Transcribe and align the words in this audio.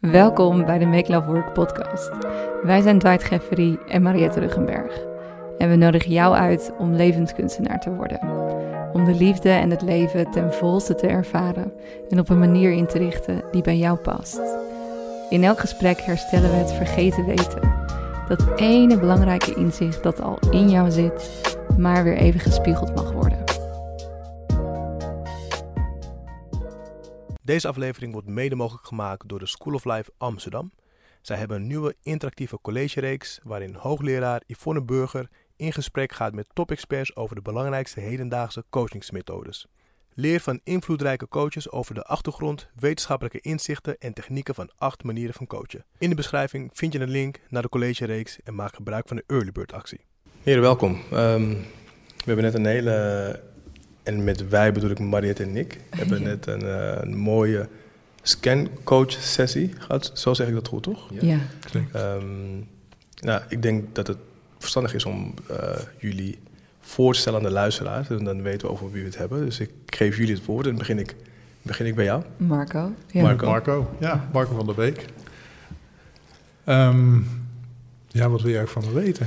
Welkom 0.00 0.64
bij 0.64 0.78
de 0.78 0.86
Make 0.86 1.12
Love 1.12 1.30
Work 1.30 1.52
podcast. 1.52 2.10
Wij 2.62 2.80
zijn 2.80 2.98
Dwight 2.98 3.24
Geffery 3.24 3.78
en 3.88 4.02
Mariette 4.02 4.40
Ruggenberg. 4.40 5.00
En 5.58 5.68
we 5.68 5.76
nodigen 5.76 6.12
jou 6.12 6.34
uit 6.34 6.72
om 6.78 6.94
levenskunstenaar 6.94 7.80
te 7.80 7.94
worden. 7.94 8.20
Om 8.92 9.04
de 9.04 9.14
liefde 9.14 9.50
en 9.50 9.70
het 9.70 9.82
leven 9.82 10.30
ten 10.30 10.52
volste 10.52 10.94
te 10.94 11.06
ervaren 11.06 11.72
en 12.08 12.18
op 12.18 12.28
een 12.28 12.38
manier 12.38 12.72
in 12.72 12.86
te 12.86 12.98
richten 12.98 13.42
die 13.50 13.62
bij 13.62 13.76
jou 13.76 13.98
past. 13.98 14.40
In 15.30 15.44
elk 15.44 15.58
gesprek 15.58 16.00
herstellen 16.00 16.50
we 16.50 16.56
het 16.56 16.72
vergeten 16.72 17.26
weten. 17.26 17.74
Dat 18.28 18.46
ene 18.56 18.98
belangrijke 18.98 19.54
inzicht 19.54 20.02
dat 20.02 20.22
al 20.22 20.38
in 20.50 20.70
jou 20.70 20.90
zit, 20.90 21.56
maar 21.78 22.04
weer 22.04 22.16
even 22.16 22.40
gespiegeld 22.40 22.94
mag 22.94 23.12
worden. 23.12 23.39
Deze 27.42 27.68
aflevering 27.68 28.12
wordt 28.12 28.28
mede 28.28 28.54
mogelijk 28.54 28.86
gemaakt 28.86 29.28
door 29.28 29.38
de 29.38 29.46
School 29.46 29.74
of 29.74 29.84
Life 29.84 30.10
Amsterdam. 30.18 30.72
Zij 31.22 31.36
hebben 31.36 31.56
een 31.56 31.66
nieuwe 31.66 31.96
interactieve 32.02 32.58
collegereeks 32.62 33.40
waarin 33.42 33.74
hoogleraar 33.74 34.42
Yvonne 34.46 34.82
Burger 34.82 35.28
in 35.56 35.72
gesprek 35.72 36.12
gaat 36.12 36.34
met 36.34 36.46
top-experts 36.52 37.16
over 37.16 37.34
de 37.34 37.42
belangrijkste 37.42 38.00
hedendaagse 38.00 38.64
coachingsmethodes. 38.70 39.66
Leer 40.14 40.40
van 40.40 40.60
invloedrijke 40.64 41.28
coaches 41.28 41.70
over 41.70 41.94
de 41.94 42.02
achtergrond, 42.02 42.68
wetenschappelijke 42.74 43.40
inzichten 43.40 43.98
en 43.98 44.12
technieken 44.12 44.54
van 44.54 44.70
acht 44.76 45.04
manieren 45.04 45.34
van 45.34 45.46
coachen. 45.46 45.84
In 45.98 46.08
de 46.08 46.16
beschrijving 46.16 46.70
vind 46.72 46.92
je 46.92 47.00
een 47.00 47.10
link 47.10 47.40
naar 47.48 47.62
de 47.62 47.68
collegereeks 47.68 48.38
en 48.44 48.54
maak 48.54 48.74
gebruik 48.74 49.08
van 49.08 49.16
de 49.16 49.24
Early 49.26 49.52
Bird 49.52 49.72
actie. 49.72 50.00
Heren, 50.42 50.62
welkom. 50.62 51.00
Ehm, 51.10 51.48
we 52.16 52.24
hebben 52.24 52.44
net 52.44 52.54
een 52.54 52.66
hele 52.66 53.42
en 54.02 54.24
met 54.24 54.48
wij 54.48 54.72
bedoel 54.72 54.90
ik 54.90 54.98
Mariette 54.98 55.42
en 55.42 55.52
Nick, 55.52 55.80
hebben 55.98 56.22
net 56.22 56.46
een, 56.46 56.64
uh, 56.64 56.96
een 57.00 57.16
mooie 57.16 57.68
scancoach 58.22 59.12
sessie 59.12 59.72
gehad. 59.78 60.10
Zo 60.14 60.34
zeg 60.34 60.48
ik 60.48 60.54
dat 60.54 60.68
goed, 60.68 60.82
toch? 60.82 61.08
Ja. 61.20 61.38
Um, 61.96 62.68
nou, 63.20 63.42
ik 63.48 63.62
denk 63.62 63.94
dat 63.94 64.06
het 64.06 64.18
verstandig 64.58 64.94
is 64.94 65.04
om 65.04 65.34
uh, 65.50 65.56
jullie 65.98 66.38
voor 66.80 67.12
te 67.12 67.18
stellen 67.18 67.38
aan 67.38 67.44
de 67.44 67.52
luisteraars. 67.52 68.08
En 68.08 68.24
dan 68.24 68.42
weten 68.42 68.66
we 68.66 68.72
over 68.72 68.90
wie 68.90 69.02
we 69.02 69.08
het 69.08 69.18
hebben. 69.18 69.44
Dus 69.44 69.60
ik 69.60 69.70
geef 69.86 70.16
jullie 70.16 70.34
het 70.34 70.44
woord 70.44 70.66
en 70.66 70.76
begin 70.76 70.98
ik, 70.98 71.16
begin 71.62 71.86
ik 71.86 71.94
bij 71.94 72.04
jou. 72.04 72.22
Marco. 72.36 72.94
Ja. 73.06 73.22
Marco. 73.22 73.46
Marco, 73.46 73.96
ja, 73.98 74.28
Marco 74.32 74.54
van 74.54 74.66
der 74.66 74.74
Beek. 74.74 75.04
Um, 76.66 77.26
ja, 78.08 78.28
wat 78.28 78.42
wil 78.42 78.52
jij 78.52 78.66
van 78.66 78.84
me 78.84 78.92
weten? 78.92 79.26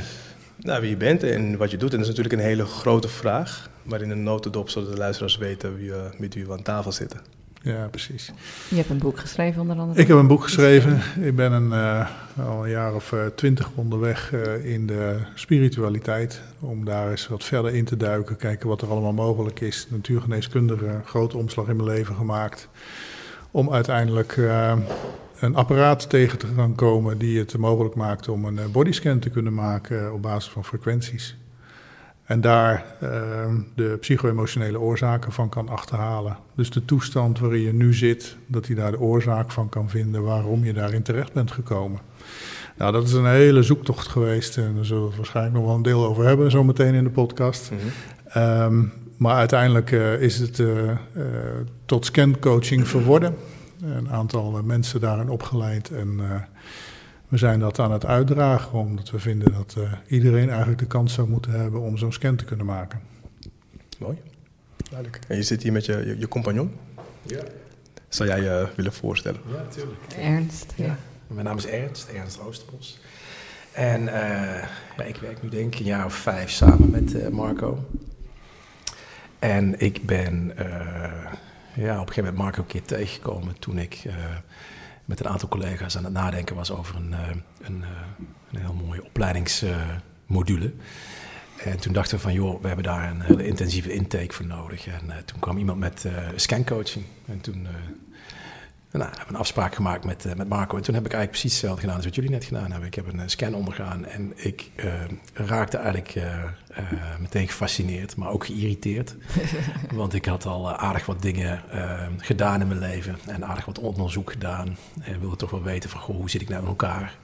Nou, 0.63 0.81
wie 0.81 0.89
je 0.89 0.97
bent 0.97 1.23
en 1.23 1.57
wat 1.57 1.71
je 1.71 1.77
doet. 1.77 1.91
En 1.91 1.97
dat 1.97 2.07
is 2.07 2.15
natuurlijk 2.15 2.41
een 2.41 2.49
hele 2.49 2.65
grote 2.65 3.07
vraag. 3.07 3.69
Maar 3.83 4.01
in 4.01 4.09
een 4.09 4.23
notendop, 4.23 4.69
zodat 4.69 4.91
de 4.91 4.97
luisteraars 4.97 5.37
weten 5.37 5.75
wie, 5.75 5.89
uh, 5.89 5.95
met 6.17 6.33
wie 6.33 6.45
we 6.45 6.51
aan 6.51 6.61
tafel 6.61 6.91
zitten. 6.91 7.19
Ja, 7.61 7.87
precies. 7.87 8.31
Je 8.69 8.75
hebt 8.75 8.89
een 8.89 8.97
boek 8.97 9.19
geschreven 9.19 9.61
onder 9.61 9.77
andere. 9.77 9.99
Ik 9.99 10.07
heb 10.07 10.17
een 10.17 10.27
boek 10.27 10.43
geschreven. 10.43 11.01
Ik 11.21 11.35
ben 11.35 11.51
een, 11.51 11.67
uh, 11.71 12.09
al 12.47 12.63
een 12.63 12.69
jaar 12.69 12.93
of 12.93 13.11
uh, 13.11 13.25
twintig 13.35 13.69
onderweg 13.75 14.31
uh, 14.31 14.65
in 14.73 14.87
de 14.87 15.17
spiritualiteit. 15.35 16.41
Om 16.59 16.85
daar 16.85 17.11
eens 17.11 17.27
wat 17.27 17.43
verder 17.43 17.73
in 17.75 17.85
te 17.85 17.97
duiken. 17.97 18.35
Kijken 18.35 18.67
wat 18.67 18.81
er 18.81 18.89
allemaal 18.89 19.13
mogelijk 19.13 19.59
is. 19.59 19.87
Natuurgeneeskundige 19.89 21.01
grote 21.05 21.37
omslag 21.37 21.67
in 21.67 21.75
mijn 21.75 21.89
leven 21.89 22.15
gemaakt. 22.15 22.67
Om 23.51 23.73
uiteindelijk 23.73 24.37
een 25.43 25.55
apparaat 25.55 26.09
tegen 26.09 26.37
te 26.37 26.47
gaan 26.55 26.75
komen 26.75 27.17
die 27.17 27.39
het 27.39 27.57
mogelijk 27.57 27.95
maakt 27.95 28.27
om 28.29 28.45
een 28.45 28.71
bodyscan 28.71 29.19
te 29.19 29.29
kunnen 29.29 29.53
maken 29.53 30.13
op 30.13 30.21
basis 30.21 30.51
van 30.51 30.65
frequenties. 30.65 31.37
En 32.23 32.41
daar 32.41 32.85
uh, 33.03 33.09
de 33.75 33.97
psycho-emotionele 33.99 34.79
oorzaken 34.79 35.31
van 35.31 35.49
kan 35.49 35.69
achterhalen. 35.69 36.37
Dus 36.55 36.69
de 36.69 36.85
toestand 36.85 37.39
waarin 37.39 37.61
je 37.61 37.73
nu 37.73 37.93
zit, 37.93 38.37
dat 38.47 38.65
hij 38.67 38.75
daar 38.75 38.91
de 38.91 38.99
oorzaak 38.99 39.51
van 39.51 39.69
kan 39.69 39.89
vinden 39.89 40.23
waarom 40.23 40.63
je 40.63 40.73
daarin 40.73 41.03
terecht 41.03 41.33
bent 41.33 41.51
gekomen. 41.51 41.99
Nou, 42.77 42.91
dat 42.91 43.03
is 43.03 43.13
een 43.13 43.25
hele 43.25 43.63
zoektocht 43.63 44.07
geweest 44.07 44.57
en 44.57 44.75
daar 44.75 44.85
zullen 44.85 45.09
we 45.09 45.15
waarschijnlijk 45.15 45.55
nog 45.55 45.65
wel 45.65 45.75
een 45.75 45.81
deel 45.81 46.05
over 46.05 46.25
hebben, 46.25 46.51
zometeen 46.51 46.93
in 46.93 47.03
de 47.03 47.09
podcast. 47.09 47.71
Mm 47.71 47.77
-hmm. 47.77 48.43
um, 48.43 48.93
maar 49.17 49.35
uiteindelijk 49.35 49.91
uh, 49.91 50.21
is 50.21 50.39
het 50.39 50.59
uh, 50.59 50.91
tot 51.85 52.05
scancoaching 52.05 52.87
verworden. 52.87 53.35
Een 53.83 54.09
aantal 54.09 54.63
mensen 54.63 55.01
daarin 55.01 55.29
opgeleid 55.29 55.91
en 55.91 56.17
we 57.33 57.39
zijn 57.39 57.59
dat 57.59 57.79
aan 57.79 57.91
het 57.91 58.05
uitdragen, 58.05 58.79
omdat 58.79 59.09
we 59.09 59.19
vinden 59.19 59.53
dat 59.53 59.75
uh, 59.77 59.91
iedereen 60.07 60.49
eigenlijk 60.49 60.79
de 60.79 60.85
kans 60.85 61.13
zou 61.13 61.29
moeten 61.29 61.51
hebben 61.51 61.81
om 61.81 61.97
zo'n 61.97 62.13
scan 62.13 62.35
te 62.35 62.45
kunnen 62.45 62.65
maken. 62.65 63.01
Mooi, 63.99 64.17
duidelijk. 64.89 65.19
En 65.27 65.35
je 65.35 65.43
zit 65.43 65.63
hier 65.63 65.71
met 65.71 65.85
je, 65.85 66.05
je, 66.05 66.17
je 66.19 66.27
compagnon? 66.27 66.71
Ja. 67.21 67.43
Zou 68.07 68.29
jij 68.29 68.41
je 68.41 68.67
willen 68.75 68.93
voorstellen? 68.93 69.41
Ja, 69.47 69.55
natuurlijk. 69.55 69.99
Ernst, 70.17 70.73
ja. 70.75 70.85
ja. 70.85 70.97
Mijn 71.27 71.45
naam 71.45 71.57
is 71.57 71.65
Ernst, 71.65 72.07
Ernst 72.07 72.39
Oosterbos. 72.39 72.99
En 73.71 74.01
uh, 74.01 74.09
ja, 74.97 75.03
ik 75.05 75.15
werk 75.15 75.43
nu 75.43 75.49
denk 75.49 75.73
ik 75.73 75.79
een 75.79 75.85
jaar 75.85 76.05
of 76.05 76.13
vijf 76.13 76.49
samen 76.49 76.89
met 76.89 77.31
Marco. 77.31 77.85
En 79.39 79.79
ik 79.79 80.05
ben 80.05 80.53
ja, 81.75 81.93
op 81.93 82.07
een 82.07 82.13
gegeven 82.13 82.23
moment 82.23 82.37
Marco 82.37 82.61
een 82.61 82.67
keer 82.67 82.83
tegengekomen 82.83 83.59
toen 83.59 83.77
ik 83.77 84.03
met 85.05 85.19
een 85.19 85.27
aantal 85.27 85.49
collega's 85.49 85.97
aan 85.97 86.03
het 86.03 86.13
nadenken 86.13 86.55
was 86.55 86.71
over 86.71 86.95
een, 86.95 87.13
een, 87.61 87.83
een 88.51 88.59
heel 88.59 88.73
mooie 88.73 89.03
opleidingsmodule. 89.03 90.73
En 91.57 91.79
toen 91.79 91.93
dachten 91.93 92.15
we 92.15 92.21
van, 92.21 92.33
joh, 92.33 92.61
we 92.61 92.67
hebben 92.67 92.85
daar 92.85 93.09
een 93.09 93.21
hele 93.21 93.45
intensieve 93.45 93.93
intake 93.93 94.33
voor 94.33 94.45
nodig. 94.45 94.87
En 94.87 95.25
toen 95.25 95.39
kwam 95.39 95.57
iemand 95.57 95.79
met 95.79 96.05
scancoaching. 96.35 97.05
En 97.25 97.41
toen 97.41 97.67
nou, 98.99 99.09
hebben 99.09 99.35
een 99.35 99.41
afspraak 99.41 99.75
gemaakt 99.75 100.05
met, 100.05 100.25
met 100.37 100.49
Marco. 100.49 100.77
En 100.77 100.83
toen 100.83 100.93
heb 100.93 101.05
ik 101.05 101.13
eigenlijk 101.13 101.39
precies 101.39 101.51
hetzelfde 101.51 101.81
gedaan 101.81 101.95
als 101.95 102.05
wat 102.05 102.15
jullie 102.15 102.29
net 102.29 102.43
gedaan 102.43 102.71
hebben. 102.71 102.87
Ik 102.87 102.95
heb 102.95 103.13
een 103.13 103.29
scan 103.29 103.55
ondergaan 103.55 104.05
en 104.05 104.33
ik 104.35 104.69
raakte 105.33 105.77
eigenlijk 105.77 106.19
meteen 107.19 107.47
gefascineerd, 107.47 108.15
maar 108.15 108.29
ook 108.29 108.45
geïrriteerd. 108.45 109.15
Want 109.93 110.13
ik 110.13 110.25
had 110.25 110.45
al 110.45 110.71
aardig 110.71 111.05
wat 111.05 111.21
dingen 111.21 111.61
gedaan 112.17 112.61
in 112.61 112.67
mijn 112.67 112.79
leven 112.79 113.17
en 113.27 113.45
aardig 113.45 113.65
wat 113.65 113.79
onderzoek 113.79 114.31
gedaan. 114.31 114.77
En 115.01 115.19
wilde 115.19 115.35
toch 115.35 115.49
wel 115.49 115.63
weten 115.63 115.89
van, 115.89 115.99
goh, 115.99 116.15
hoe 116.15 116.29
zit 116.29 116.41
ik 116.41 116.49
nou 116.49 116.61
in 116.61 116.67
elkaar? 116.67 117.17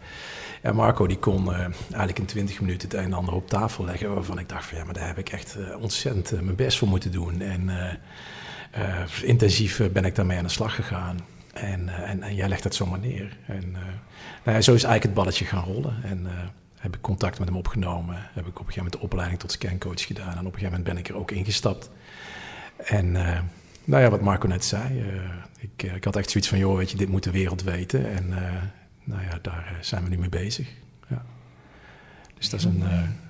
En 0.62 0.76
Marco 0.76 1.08
die 1.08 1.20
kon 1.20 1.54
eigenlijk 1.54 2.20
in 2.20 2.26
20 2.26 2.60
minuten 2.60 2.90
het 2.90 2.98
een 2.98 3.04
en 3.04 3.14
ander 3.14 3.34
op 3.34 3.48
tafel 3.48 3.86
leggen. 3.86 4.14
Waarvan 4.14 4.40
ik 4.40 4.50
dacht 4.50 4.66
van 4.66 4.78
ja, 4.78 4.84
maar 4.84 4.94
daar 4.94 5.08
heb 5.08 5.18
ik 5.18 5.30
echt 5.30 5.58
ontzettend 5.80 6.42
mijn 6.42 6.56
best 6.56 6.78
voor 6.78 6.88
moeten 6.88 7.12
doen. 7.12 7.42
En 7.42 7.70
intensief 9.24 9.82
ben 9.92 10.06
ik 10.06 10.16
daarmee 10.16 10.38
aan 10.38 10.44
de 10.44 10.50
slag 10.50 10.76
gegaan. 10.76 11.18
En, 11.62 11.90
en, 12.06 12.24
en, 12.24 12.36
jij 12.36 12.48
legt 12.48 12.64
dat 12.64 12.76
zomaar 12.76 13.00
neer. 13.00 13.38
En 13.46 13.72
nou 14.44 14.58
ja, 14.58 14.62
zo 14.62 14.74
is 14.74 14.84
eigenlijk 14.84 15.04
het 15.04 15.14
balletje 15.14 15.46
gaan 15.46 15.64
rollen. 15.64 16.04
En 16.04 16.28
heb 16.76 16.96
ik 16.96 17.02
contact 17.02 17.40
met 17.40 17.48
hem 17.48 17.58
opgenomen. 17.58 18.16
Heb 18.16 18.48
ik 18.48 18.60
op 18.60 18.68
een 18.68 18.74
gegeven 18.74 18.76
moment 18.76 18.94
de 18.94 19.00
opleiding 19.02 19.40
tot 19.40 19.52
scancoach 19.52 20.06
gedaan. 20.06 20.32
En 20.32 20.40
op 20.40 20.54
een 20.54 20.60
gegeven 20.60 20.70
moment 20.70 20.84
ben 20.84 20.98
ik 20.98 21.10
er 21.10 21.16
ook 21.16 21.32
ingestapt. 21.32 21.90
En 22.78 23.12
nou 23.84 24.04
ja, 24.04 24.10
wat 24.10 24.22
Marco 24.22 24.48
net 24.48 24.66
zei. 24.66 25.04
ik, 25.60 25.84
ik 25.84 26.04
had 26.04 26.16
echt 26.16 26.30
zoiets 26.30 26.50
van, 26.50 26.58
joh, 26.58 26.78
weet 26.78 26.92
je, 26.92 26.98
dit 26.98 27.10
moet 27.10 27.24
de 27.24 27.32
wereld 27.32 27.64
weten. 27.64 28.12
En 28.12 28.30
nou 29.04 29.22
ja, 29.22 29.40
daar 29.42 29.78
zijn 29.82 30.04
we 30.04 30.10
nu 30.10 30.18
mee 30.18 30.30
bezig. 30.30 30.68
Ja. 31.08 31.26
Dus 32.38 32.50
dat 32.50 32.60
is 32.60 32.66
een, 32.66 32.84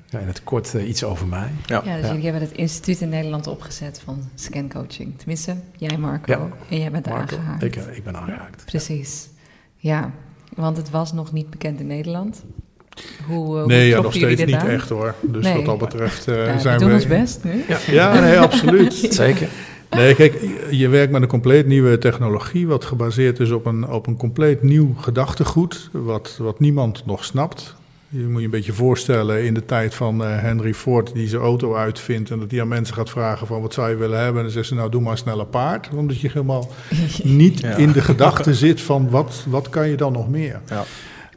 ja, 0.09 0.19
in 0.19 0.27
het 0.27 0.43
kort 0.43 0.73
uh, 0.75 0.87
iets 0.87 1.03
over 1.03 1.27
mij. 1.27 1.51
Ja, 1.65 1.81
ja 1.85 1.97
dus 1.97 2.07
jullie 2.07 2.23
hebben 2.23 2.41
het 2.41 2.51
instituut 2.51 3.01
in 3.01 3.09
Nederland 3.09 3.47
opgezet 3.47 4.01
van 4.03 4.29
scancoaching. 4.35 5.17
Tenminste, 5.17 5.55
jij 5.77 5.97
Marco. 5.97 6.31
Ja. 6.31 6.49
En 6.69 6.79
jij 6.79 6.91
bent 6.91 7.05
Marco, 7.05 7.35
aangehaakt. 7.35 7.63
Ik, 7.63 7.75
ik 7.75 8.03
ben 8.03 8.17
aangehaakt. 8.17 8.65
Precies. 8.65 9.29
Ja, 9.75 10.11
want 10.55 10.77
het 10.77 10.89
was 10.89 11.13
nog 11.13 11.31
niet 11.31 11.49
bekend 11.49 11.79
in 11.79 11.87
Nederland. 11.87 12.43
Hoe, 13.27 13.59
uh, 13.59 13.65
nee, 13.65 13.81
hoe 13.81 13.95
ja, 13.95 14.01
nog 14.01 14.13
steeds 14.13 14.45
niet 14.45 14.55
aan? 14.55 14.67
echt 14.67 14.89
hoor. 14.89 15.15
Dus 15.21 15.43
nee. 15.43 15.55
wat 15.55 15.65
dat 15.65 15.77
betreft 15.77 16.25
ja, 16.25 16.59
zijn 16.59 16.73
we... 16.73 16.79
doen 16.79 16.89
we... 16.89 16.95
ons 16.95 17.07
best 17.07 17.43
nu. 17.43 17.63
Ja, 17.67 17.77
ja 17.87 18.19
nee, 18.19 18.39
absoluut. 18.39 18.93
Zeker. 19.09 19.49
Nee, 19.89 20.15
kijk, 20.15 20.41
je 20.69 20.87
werkt 20.87 21.11
met 21.11 21.21
een 21.21 21.27
compleet 21.27 21.67
nieuwe 21.67 21.97
technologie, 21.97 22.67
wat 22.67 22.85
gebaseerd 22.85 23.39
is 23.39 23.51
op 23.51 23.65
een, 23.65 23.87
op 23.87 24.07
een 24.07 24.17
compleet 24.17 24.63
nieuw 24.63 24.93
gedachtegoed, 24.93 25.89
wat, 25.91 26.37
wat 26.39 26.59
niemand 26.59 27.05
nog 27.05 27.25
snapt. 27.25 27.75
Je 28.11 28.27
moet 28.27 28.39
je 28.39 28.45
een 28.45 28.51
beetje 28.51 28.73
voorstellen 28.73 29.45
in 29.45 29.53
de 29.53 29.65
tijd 29.65 29.93
van 29.95 30.21
uh, 30.21 30.27
Henry 30.39 30.73
Ford, 30.73 31.13
die 31.13 31.27
zijn 31.27 31.41
auto 31.41 31.75
uitvindt 31.75 32.31
en 32.31 32.39
dat 32.39 32.51
hij 32.51 32.61
aan 32.61 32.67
mensen 32.67 32.95
gaat 32.95 33.09
vragen 33.09 33.47
van 33.47 33.61
wat 33.61 33.73
zou 33.73 33.89
je 33.89 33.95
willen 33.95 34.19
hebben. 34.19 34.37
En 34.37 34.43
dan 34.43 34.51
zegt 34.51 34.67
ze 34.67 34.75
nou 34.75 34.89
doe 34.89 35.01
maar 35.01 35.17
sneller 35.17 35.45
paard, 35.45 35.89
omdat 35.95 36.19
je 36.19 36.27
helemaal 36.27 36.69
niet 37.23 37.59
ja. 37.59 37.75
in 37.75 37.91
de 37.91 38.01
gedachte 38.01 38.53
zit 38.53 38.81
van 38.81 39.09
wat, 39.09 39.45
wat 39.47 39.69
kan 39.69 39.89
je 39.89 39.97
dan 39.97 40.11
nog 40.11 40.29
meer. 40.29 40.61
Ja. 40.67 40.83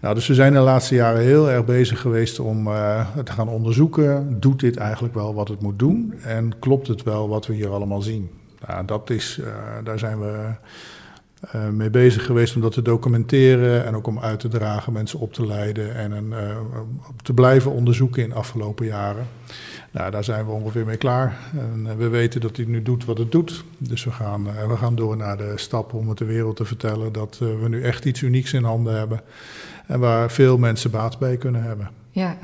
Nou, 0.01 0.15
dus 0.15 0.27
we 0.27 0.35
zijn 0.35 0.53
de 0.53 0.59
laatste 0.59 0.95
jaren 0.95 1.23
heel 1.23 1.51
erg 1.51 1.65
bezig 1.65 2.01
geweest 2.01 2.39
om 2.39 2.67
uh, 2.67 3.07
te 3.25 3.33
gaan 3.33 3.49
onderzoeken. 3.49 4.37
Doet 4.41 4.61
dit 4.61 4.77
eigenlijk 4.77 5.15
wel 5.15 5.35
wat 5.35 5.49
het 5.49 5.61
moet 5.61 5.79
doen? 5.79 6.15
En 6.25 6.59
klopt 6.59 6.87
het 6.87 7.03
wel 7.03 7.29
wat 7.29 7.47
we 7.47 7.55
hier 7.55 7.69
allemaal 7.69 8.03
zien? 8.03 8.31
Nou, 8.67 8.85
dat 8.85 9.11
is, 9.11 9.39
uh, 9.41 9.47
daar 9.85 9.99
zijn 9.99 10.21
we 10.21 10.55
uh, 11.55 11.69
mee 11.69 11.91
bezig 11.91 12.27
geweest 12.27 12.55
om 12.55 12.61
dat 12.61 12.73
te 12.73 12.83
documenteren 12.83 13.85
en 13.85 13.97
ook 13.97 14.07
om 14.07 14.19
uit 14.19 14.41
te 14.41 14.49
dragen, 14.49 14.93
mensen 14.93 15.19
op 15.19 15.33
te 15.33 15.47
leiden 15.47 15.95
en 15.95 16.13
een, 16.13 16.31
uh, 16.31 16.57
te 17.23 17.33
blijven 17.33 17.71
onderzoeken 17.71 18.23
in 18.23 18.29
de 18.29 18.35
afgelopen 18.35 18.87
jaren. 18.87 19.27
Nou, 19.91 20.11
daar 20.11 20.25
zijn 20.25 20.47
we 20.47 20.53
ongeveer 20.53 20.85
mee 20.85 20.97
klaar. 20.97 21.39
En 21.53 21.85
uh, 21.87 21.93
we 21.93 22.09
weten 22.09 22.41
dat 22.41 22.57
hij 22.57 22.67
nu 22.67 22.83
doet 22.83 23.05
wat 23.05 23.19
het 23.19 23.33
doet. 23.33 23.65
Dus 23.79 24.05
we 24.05 24.11
gaan, 24.11 24.45
we 24.69 24.77
gaan 24.77 24.95
door 24.95 25.17
naar 25.17 25.37
de 25.37 25.53
stap 25.57 25.93
om 25.93 26.09
het 26.09 26.19
de 26.19 26.25
wereld 26.25 26.57
te 26.57 26.65
vertellen 26.65 27.13
dat 27.13 27.39
we 27.39 27.69
nu 27.69 27.83
echt 27.83 28.05
iets 28.05 28.21
unieks 28.21 28.53
in 28.53 28.65
handen 28.65 28.97
hebben. 28.97 29.21
En 29.87 30.01
waar 30.01 30.31
veel 30.31 30.59
mensen 30.59 30.91
baat 30.91 31.19
bij 31.19 31.37
kunnen 31.37 31.63
hebben. 31.63 31.91
Ja, 32.11 32.37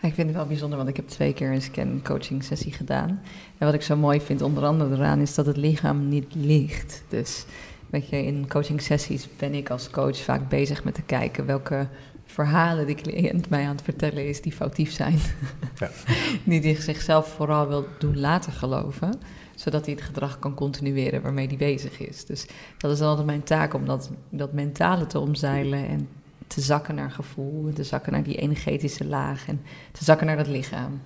ik 0.00 0.14
vind 0.14 0.26
het 0.26 0.36
wel 0.36 0.46
bijzonder, 0.46 0.76
want 0.76 0.88
ik 0.88 0.96
heb 0.96 1.08
twee 1.08 1.32
keer 1.32 1.50
een 1.50 1.62
scan 1.62 2.00
coaching 2.02 2.44
sessie 2.44 2.72
gedaan. 2.72 3.20
En 3.58 3.66
wat 3.66 3.74
ik 3.74 3.82
zo 3.82 3.96
mooi 3.96 4.20
vind, 4.20 4.42
onder 4.42 4.64
andere 4.64 4.94
eraan, 4.94 5.20
is 5.20 5.34
dat 5.34 5.46
het 5.46 5.56
lichaam 5.56 6.08
niet 6.08 6.34
liegt. 6.34 7.02
Dus 7.08 7.44
weet 7.92 8.08
je, 8.08 8.24
in 8.26 8.48
coaching 8.48 8.82
sessies 8.82 9.28
ben 9.36 9.54
ik 9.54 9.70
als 9.70 9.90
coach 9.90 10.16
vaak 10.16 10.48
bezig 10.48 10.84
met 10.84 10.94
te 10.94 11.02
kijken 11.02 11.46
welke 11.46 11.86
verhalen 12.24 12.86
de 12.86 12.94
cliënt 12.94 13.48
mij 13.48 13.62
aan 13.62 13.74
het 13.74 13.82
vertellen 13.82 14.28
is 14.28 14.40
die 14.40 14.52
foutief 14.52 14.92
zijn. 14.92 15.18
Ja. 15.78 15.90
die 16.60 16.80
zichzelf 16.80 17.28
vooral 17.28 17.68
wil 17.68 17.86
doen 17.98 18.20
laten 18.20 18.52
geloven, 18.52 19.20
zodat 19.54 19.84
hij 19.84 19.94
het 19.94 20.04
gedrag 20.04 20.38
kan 20.38 20.54
continueren 20.54 21.22
waarmee 21.22 21.46
hij 21.46 21.56
bezig 21.56 21.98
is. 21.98 22.24
Dus 22.24 22.46
dat 22.78 22.92
is 22.92 23.00
altijd 23.00 23.26
mijn 23.26 23.42
taak 23.42 23.74
om 23.74 23.86
dat, 23.86 24.10
dat 24.30 24.52
mentale 24.52 25.06
te 25.06 25.18
omzeilen 25.18 25.88
en 25.88 26.08
te 26.46 26.60
zakken 26.60 26.94
naar 26.94 27.10
gevoel, 27.10 27.72
te 27.72 27.84
zakken 27.84 28.12
naar 28.12 28.22
die 28.22 28.36
energetische 28.36 29.04
laag 29.04 29.48
en 29.48 29.60
te 29.92 30.04
zakken 30.04 30.26
naar 30.26 30.36
dat 30.36 30.46
lichaam. 30.48 31.00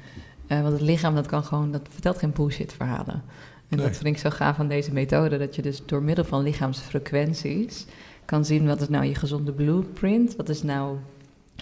Uh, 0.49 0.61
want 0.61 0.73
het 0.73 0.83
lichaam 0.83 1.15
dat 1.15 1.27
kan 1.27 1.45
gewoon, 1.45 1.73
dat 1.73 1.89
vertelt 1.91 2.19
geen 2.19 2.33
bullshit 2.33 2.73
verhalen. 2.73 3.23
En 3.69 3.77
dat 3.77 3.97
vind 3.97 4.05
ik 4.05 4.19
zo 4.19 4.31
gaaf 4.31 4.57
van 4.57 4.69
deze 4.69 4.93
methode, 4.93 5.39
dat 5.39 5.57
je 5.57 5.63
dus 5.63 5.83
door 5.87 6.03
middel 6.03 6.25
van 6.25 6.43
lichaamsfrequenties 6.43 7.87
kan 8.25 8.45
zien 8.45 8.67
wat 8.67 8.81
is 8.81 8.89
nou 8.89 9.05
je 9.05 9.15
gezonde 9.15 9.53
blueprint, 9.53 10.37
wat 10.37 10.49
is 10.49 10.63
nou 10.63 10.97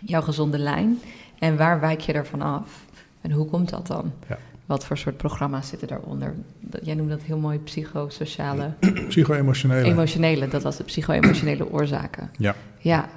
jouw 0.05 0.23
gezonde 0.23 0.59
lijn 0.59 0.99
en 1.39 1.56
waar 1.56 1.81
wijk 1.81 2.01
je 2.01 2.12
ervan 2.12 2.43
af 2.43 2.85
en 3.21 3.31
hoe 3.31 3.47
komt 3.47 3.69
dat 3.69 3.87
dan? 3.87 4.12
Ja. 4.29 4.39
Wat 4.67 4.85
voor 4.85 4.99
soort 4.99 5.17
programma's 5.17 5.69
zitten 5.69 5.89
daaronder? 5.89 6.35
Jij 6.83 6.95
noemt 6.95 7.11
dat 7.11 7.23
heel 7.23 7.39
mooi 7.39 7.59
psychosociale... 7.59 8.73
Psycho-emotionele. 9.09 9.85
Emotionele, 9.85 10.49
dat 10.49 10.62
was 10.62 10.77
de 10.77 10.85
psycho-emotionele 10.85 11.73
oorzaken. 11.73 12.31
Ja. 12.39 12.55
Ja, 12.79 13.09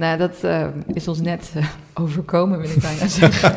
nou, 0.00 0.18
dat 0.18 0.44
uh, 0.44 0.66
is 0.92 1.08
ons 1.08 1.20
net 1.20 1.52
uh, 1.56 1.66
overkomen, 1.94 2.58
wil 2.58 2.70
ik 2.70 2.80
bijna 2.80 3.08
zeggen. 3.08 3.56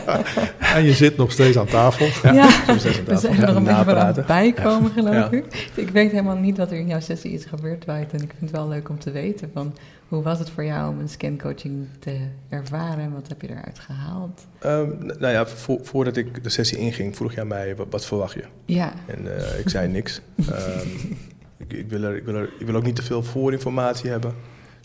en 0.76 0.84
je 0.84 0.92
zit 0.92 1.16
nog 1.16 1.32
steeds 1.32 1.58
aan 1.58 1.66
tafel. 1.66 2.06
Ja, 2.22 2.32
ja 2.32 2.74
we 3.06 3.16
zijn 3.16 3.40
er 3.40 3.46
nog 3.46 3.56
een 3.56 3.64
beetje 3.64 3.84
van 3.84 3.96
aan 3.96 4.14
het 4.14 4.26
bijkomen, 4.26 4.90
geloof 4.90 5.14
ja. 5.14 5.30
ik. 5.30 5.70
Ik 5.74 5.90
weet 5.90 6.10
helemaal 6.10 6.36
niet 6.36 6.56
wat 6.56 6.70
er 6.70 6.78
in 6.78 6.86
jouw 6.86 7.00
sessie 7.00 7.32
is 7.32 7.44
gebeurd, 7.44 7.80
Dwight. 7.80 8.12
En 8.12 8.22
ik 8.22 8.30
vind 8.38 8.40
het 8.40 8.50
wel 8.50 8.68
leuk 8.68 8.88
om 8.88 8.98
te 8.98 9.10
weten 9.10 9.50
van... 9.52 9.74
Hoe 10.08 10.22
was 10.22 10.38
het 10.38 10.50
voor 10.50 10.64
jou 10.64 10.90
om 10.90 11.00
een 11.00 11.08
scancoaching 11.08 11.86
te 11.98 12.16
ervaren 12.48 13.04
en 13.04 13.12
wat 13.12 13.28
heb 13.28 13.42
je 13.42 13.50
eruit 13.50 13.78
gehaald? 13.78 14.46
Um, 14.64 14.98
nou 15.18 15.32
ja, 15.32 15.46
vo 15.46 15.78
voordat 15.82 16.16
ik 16.16 16.44
de 16.44 16.50
sessie 16.50 16.78
inging, 16.78 17.16
vroeg 17.16 17.34
jij 17.34 17.44
mij, 17.44 17.76
wat, 17.76 17.86
wat 17.90 18.06
verwacht 18.06 18.34
je? 18.34 18.44
Ja. 18.64 18.92
En 19.06 19.24
uh, 19.24 19.58
ik 19.58 19.68
zei 19.68 19.88
niks. 19.88 20.20
Um, 20.38 21.18
ik, 21.66 21.72
ik, 21.72 21.88
wil 21.88 22.02
er, 22.02 22.16
ik, 22.16 22.24
wil 22.24 22.34
er, 22.34 22.50
ik 22.58 22.66
wil 22.66 22.74
ook 22.74 22.84
niet 22.84 22.96
te 22.96 23.02
veel 23.02 23.22
voorinformatie 23.22 24.10
hebben. 24.10 24.34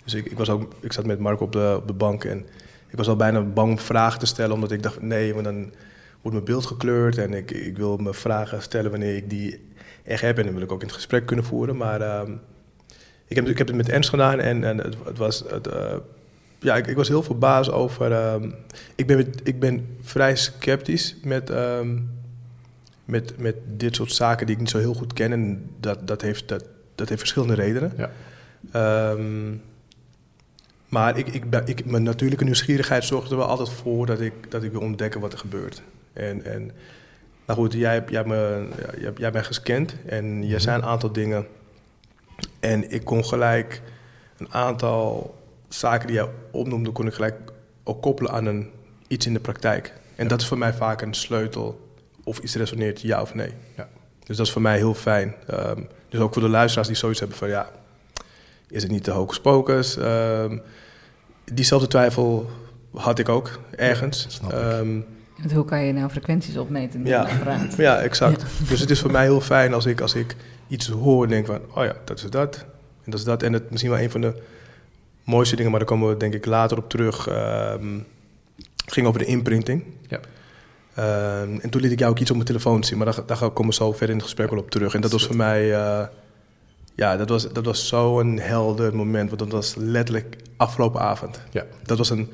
Dus 0.10 0.20
ik, 0.20 0.32
ik, 0.32 0.38
was 0.38 0.50
ook, 0.50 0.74
ik 0.80 0.94
zat 0.94 1.06
met 1.06 1.20
Marco 1.20 1.44
op 1.44 1.52
de, 1.52 1.74
op 1.78 1.88
de 1.88 1.94
bank 1.94 2.24
en 2.24 2.46
ik 2.88 2.98
was 2.98 3.08
al 3.08 3.16
bijna 3.16 3.42
bang 3.42 3.72
om 3.72 3.80
vragen 3.80 4.20
te 4.20 4.26
stellen, 4.26 4.54
omdat 4.54 4.72
ik 4.72 4.84
dacht, 4.84 5.02
nee, 5.02 5.34
want 5.34 5.46
dan 5.46 5.74
wordt 6.22 6.38
mijn 6.38 6.44
beeld 6.44 6.66
gekleurd 6.66 7.18
en 7.18 7.34
ik, 7.34 7.52
ik 7.52 7.78
wil 7.78 7.98
me 7.98 8.14
vragen 8.14 8.62
stellen 8.62 8.92
wanneer 8.92 9.16
ik 9.16 9.30
die 9.30 9.70
echt 10.04 10.22
heb 10.22 10.38
en 10.38 10.44
dan 10.44 10.54
wil 10.54 10.64
ik 10.64 10.72
ook 10.72 10.82
in 10.82 10.88
het 10.88 10.96
gesprek 10.96 11.26
kunnen 11.26 11.46
voeren. 11.46 11.78
Maar 11.78 12.02
uh, 12.02 12.22
ik, 13.28 13.36
heb, 13.36 13.48
ik 13.48 13.58
heb 13.58 13.68
het 13.68 13.76
met 13.76 13.90
Ernst 13.90 14.10
gedaan 14.10 14.40
en, 14.40 14.64
en 14.64 14.78
het, 14.78 14.96
het 15.06 15.18
was, 15.18 15.44
het, 15.48 15.68
uh, 15.68 15.96
ja, 16.60 16.76
ik, 16.76 16.88
ik, 16.88 16.96
was 16.96 17.08
heel 17.08 17.24
verbaasd 17.24 17.72
over, 17.72 18.12
uh, 18.12 18.50
ik, 18.96 19.08
ben, 19.08 19.34
ik 19.44 19.60
ben 19.60 19.98
vrij 20.02 20.36
sceptisch 20.36 21.16
met, 21.24 21.50
ehm, 21.50 21.98
met, 23.06 23.38
met 23.38 23.56
dit 23.68 23.96
soort 23.96 24.12
zaken 24.12 24.46
die 24.46 24.56
ik 24.56 24.62
niet 24.62 24.70
zo 24.70 24.78
heel 24.78 24.94
goed 24.94 25.14
ken 25.14 25.32
en 25.32 25.70
dat, 25.80 26.08
dat, 26.08 26.22
heeft, 26.22 26.48
dat, 26.48 26.64
dat 26.96 27.10
heeft 27.10 27.20
verschillende 27.20 27.56
redenen. 27.56 27.94
Ja. 27.98 28.12
Ehm, 28.72 29.54
maar 30.90 31.18
ik, 31.18 31.28
ik, 31.28 31.44
ik, 31.66 31.86
mijn 31.86 32.04
natuurlijke 32.04 32.44
nieuwsgierigheid 32.44 33.04
zorgt 33.04 33.32
er 33.32 33.38
wel 33.38 33.48
altijd 33.48 33.70
voor 33.70 34.06
dat 34.06 34.22
ik, 34.22 34.52
dat 34.52 34.64
ik 34.64 34.72
wil 34.72 34.82
ontdekken 34.82 35.22
wat 35.22 35.34
er 35.34 35.40
gebeurt. 35.40 35.82
En, 36.14 36.46
en 36.46 36.72
nou 37.46 37.60
goed, 37.60 37.74
jij, 37.74 38.04
jij, 38.10 38.24
me, 38.24 38.68
jij, 39.00 39.12
jij 39.16 39.32
bent 39.32 39.46
gescand 39.46 39.96
en 40.06 40.42
je 40.42 40.54
mhm. 40.54 40.60
zijn 40.60 40.82
een 40.82 40.88
aantal 40.88 41.12
dingen. 41.12 41.48
En 42.60 42.92
ik 42.92 43.04
kon 43.04 43.26
gelijk 43.26 43.82
een 44.38 44.54
aantal 44.54 45.36
zaken 45.68 46.08
die 46.08 46.16
jij 46.16 46.28
opnoemde, 46.52 46.92
kon 46.92 47.08
ik 47.08 47.14
gelijk 47.14 47.36
ook 47.84 48.02
koppelen 48.02 48.32
aan 48.32 48.46
een, 48.46 48.70
iets 49.08 49.26
in 49.26 49.34
de 49.34 49.40
praktijk. 49.40 49.94
En 50.16 50.28
dat 50.28 50.42
is 50.42 50.48
voor 50.48 50.58
mij 50.58 50.74
vaak 50.74 51.02
een 51.02 51.14
sleutel 51.14 51.94
of 52.24 52.40
iets 52.40 52.56
resoneert, 52.56 53.02
ja 53.02 53.22
of 53.22 53.34
nee. 53.34 53.52
Ja. 53.76 53.88
Dus 54.26 54.38
dat 54.38 54.46
is 54.46 54.52
voor 54.52 54.62
mij 54.62 54.78
heel 54.78 54.94
fijn. 54.94 55.36
Um, 55.52 55.88
dus 56.10 56.20
ook 56.20 56.34
voor 56.34 56.42
de 56.42 56.50
luisteraars 56.50 56.88
die 56.88 56.98
zoiets 56.98 57.20
hebben 57.20 57.38
van 57.38 57.50
ja, 57.50 57.70
is 58.70 58.84
het 58.84 58.92
niet 58.92 59.06
de 59.06 59.12
hocus 59.12 59.40
pocus? 59.40 59.98
Um, 59.98 60.62
diezelfde 61.54 61.88
twijfel 61.88 62.50
had 62.94 63.20
ik 63.20 63.30
ook 63.30 63.60
ergens. 63.76 64.40
Um, 64.54 65.06
hoe 65.54 65.66
kan 65.66 65.84
je 65.84 65.94
nou 65.94 66.10
frequenties 66.10 66.58
opmeten 66.58 67.02
met 67.02 67.10
ja, 67.10 67.30
een 67.30 67.32
apparaat? 67.32 67.76
Ja, 67.76 68.00
exact. 68.00 68.44
Dus 68.70 68.80
het 68.80 68.90
is 68.90 69.00
voor 69.00 69.12
mij 69.12 69.24
heel 69.24 69.42
fijn 69.42 69.74
als 69.74 69.86
ik, 69.86 70.02
als 70.02 70.14
ik 70.14 70.36
iets 70.68 70.88
hoor 70.88 71.24
en 71.24 71.30
denk 71.30 71.46
van... 71.46 71.60
oh 71.76 71.84
ja, 71.84 71.96
dat 72.06 72.18
is 72.18 72.30
dat 72.30 72.66
en 73.04 73.12
dat 73.12 73.20
is 73.20 73.26
dat. 73.26 73.44
En 73.44 73.54
het 73.54 73.70
misschien 73.70 73.92
wel 73.92 74.00
een 74.00 74.12
van 74.12 74.22
de 74.22 74.34
mooiste 75.24 75.56
dingen... 75.56 75.72
maar 75.72 75.80
daar 75.80 75.90
komen 75.90 76.10
we 76.10 76.18
denk 76.18 76.34
ik 76.34 76.46
later 76.46 76.78
op 76.78 76.90
terug... 76.90 77.30
Um, 77.30 78.06
ging 78.86 79.08
over 79.08 79.20
de 79.20 79.26
imprinting. 79.26 79.84
Ja. 80.08 80.20
Um, 81.42 81.60
en 81.60 81.70
toen 81.70 81.82
liet 81.82 81.92
ik 81.92 82.00
jou 82.00 82.12
ook 82.12 82.20
iets 82.20 82.30
op 82.30 82.36
mijn 82.36 82.48
telefoon 82.48 82.84
zien... 82.84 82.98
maar 82.98 83.06
daar, 83.06 83.26
daar 83.26 83.38
komen 83.38 83.68
we 83.68 83.74
zo 83.74 83.92
verder 83.92 84.10
in 84.10 84.16
het 84.16 84.24
gesprek 84.24 84.50
wel 84.50 84.60
op 84.60 84.72
terug. 84.72 84.94
En 84.94 85.02
dat 85.02 85.12
was 85.12 85.26
voor 85.26 85.36
mij... 85.36 85.70
Uh, 85.70 86.04
ja, 87.00 87.18
dat 87.18 87.30
was, 87.30 87.52
dat 87.52 87.66
was 87.66 87.88
zo'n 87.88 88.40
helder 88.40 88.96
moment. 88.96 89.30
Want 89.30 89.40
dat 89.40 89.52
was 89.52 89.76
letterlijk 89.76 90.38
afgelopen 90.58 91.02
avond. 91.02 91.42
Ja. 91.52 91.66
Dat, 91.84 91.98
was 91.98 92.10
een, 92.10 92.30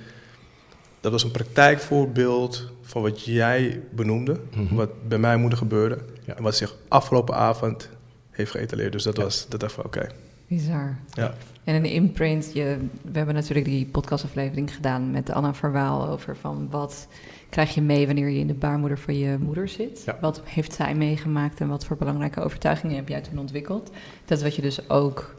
dat 0.99 1.11
was 1.11 1.23
een 1.23 1.31
praktijkvoorbeeld 1.31 2.71
van 2.81 3.01
wat 3.01 3.23
jij 3.23 3.81
benoemde. 3.91 4.39
Mhm. 4.55 4.75
Wat 4.75 5.07
bij 5.07 5.17
mij 5.17 5.37
moet 5.37 5.53
gebeuren. 5.53 5.99
En 6.25 6.43
wat 6.43 6.55
zich 6.55 6.75
afgelopen 6.87 7.35
avond 7.35 7.89
heeft 8.31 8.51
geëtaleerd. 8.51 8.91
Dus 8.91 9.03
dat 9.03 9.17
was 9.17 9.45
dat 9.49 9.63
even 9.63 9.85
oké. 9.85 10.07
Bizar. 10.47 10.97
Ja. 11.13 11.33
En 11.63 11.75
een 11.75 11.85
imprint, 11.85 12.51
je, 12.53 12.77
we 13.01 13.17
hebben 13.17 13.35
natuurlijk 13.35 13.65
die 13.65 13.85
podcastaflevering 13.85 14.73
gedaan 14.73 15.11
met 15.11 15.29
Anna 15.29 15.53
Verwaal 15.53 16.07
over 16.07 16.37
van 16.37 16.67
wat 16.69 17.07
krijg 17.49 17.73
je 17.73 17.81
mee 17.81 18.05
wanneer 18.05 18.29
je 18.29 18.39
in 18.39 18.47
de 18.47 18.53
baarmoeder 18.53 18.99
van 18.99 19.17
je 19.17 19.37
moeder 19.39 19.67
zit. 19.67 20.05
Wat 20.21 20.41
heeft 20.45 20.73
zij 20.73 20.95
meegemaakt 20.95 21.59
en 21.59 21.67
wat 21.67 21.85
voor 21.85 21.97
belangrijke 21.97 22.41
overtuigingen 22.41 22.95
heb 22.95 23.07
jij 23.07 23.21
toen 23.21 23.39
ontwikkeld? 23.39 23.91
Dat 24.25 24.37
is 24.37 24.43
wat 24.43 24.55
je 24.55 24.61
dus 24.61 24.89
ook 24.89 25.35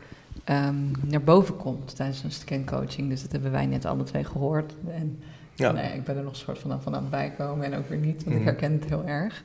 um, 0.51 0.91
naar 1.07 1.23
boven 1.23 1.57
komt 1.57 1.97
tijdens 1.97 2.23
een 2.23 2.33
scancoaching. 2.33 3.09
Dus 3.09 3.23
dat 3.23 3.33
hebben 3.33 3.51
wij 3.51 3.67
net 3.67 3.85
alle 3.85 4.03
twee 4.03 4.25
gehoord. 4.25 4.73
En 4.91 5.19
ja. 5.55 5.73
nee, 5.73 5.95
ik 5.95 6.05
ben 6.05 6.17
er 6.17 6.23
nog 6.23 6.33
een 6.33 6.39
soort 6.39 6.59
van, 6.59 6.83
van 6.83 6.95
aan 6.95 7.11
bijkomen 7.11 7.65
en 7.65 7.79
ook 7.79 7.89
weer 7.89 7.99
niet, 7.99 8.25
want 8.25 8.37
ik 8.37 8.43
mhm. 8.43 8.45
herken 8.45 8.73
het 8.73 8.85
heel 8.85 9.05
erg. 9.07 9.43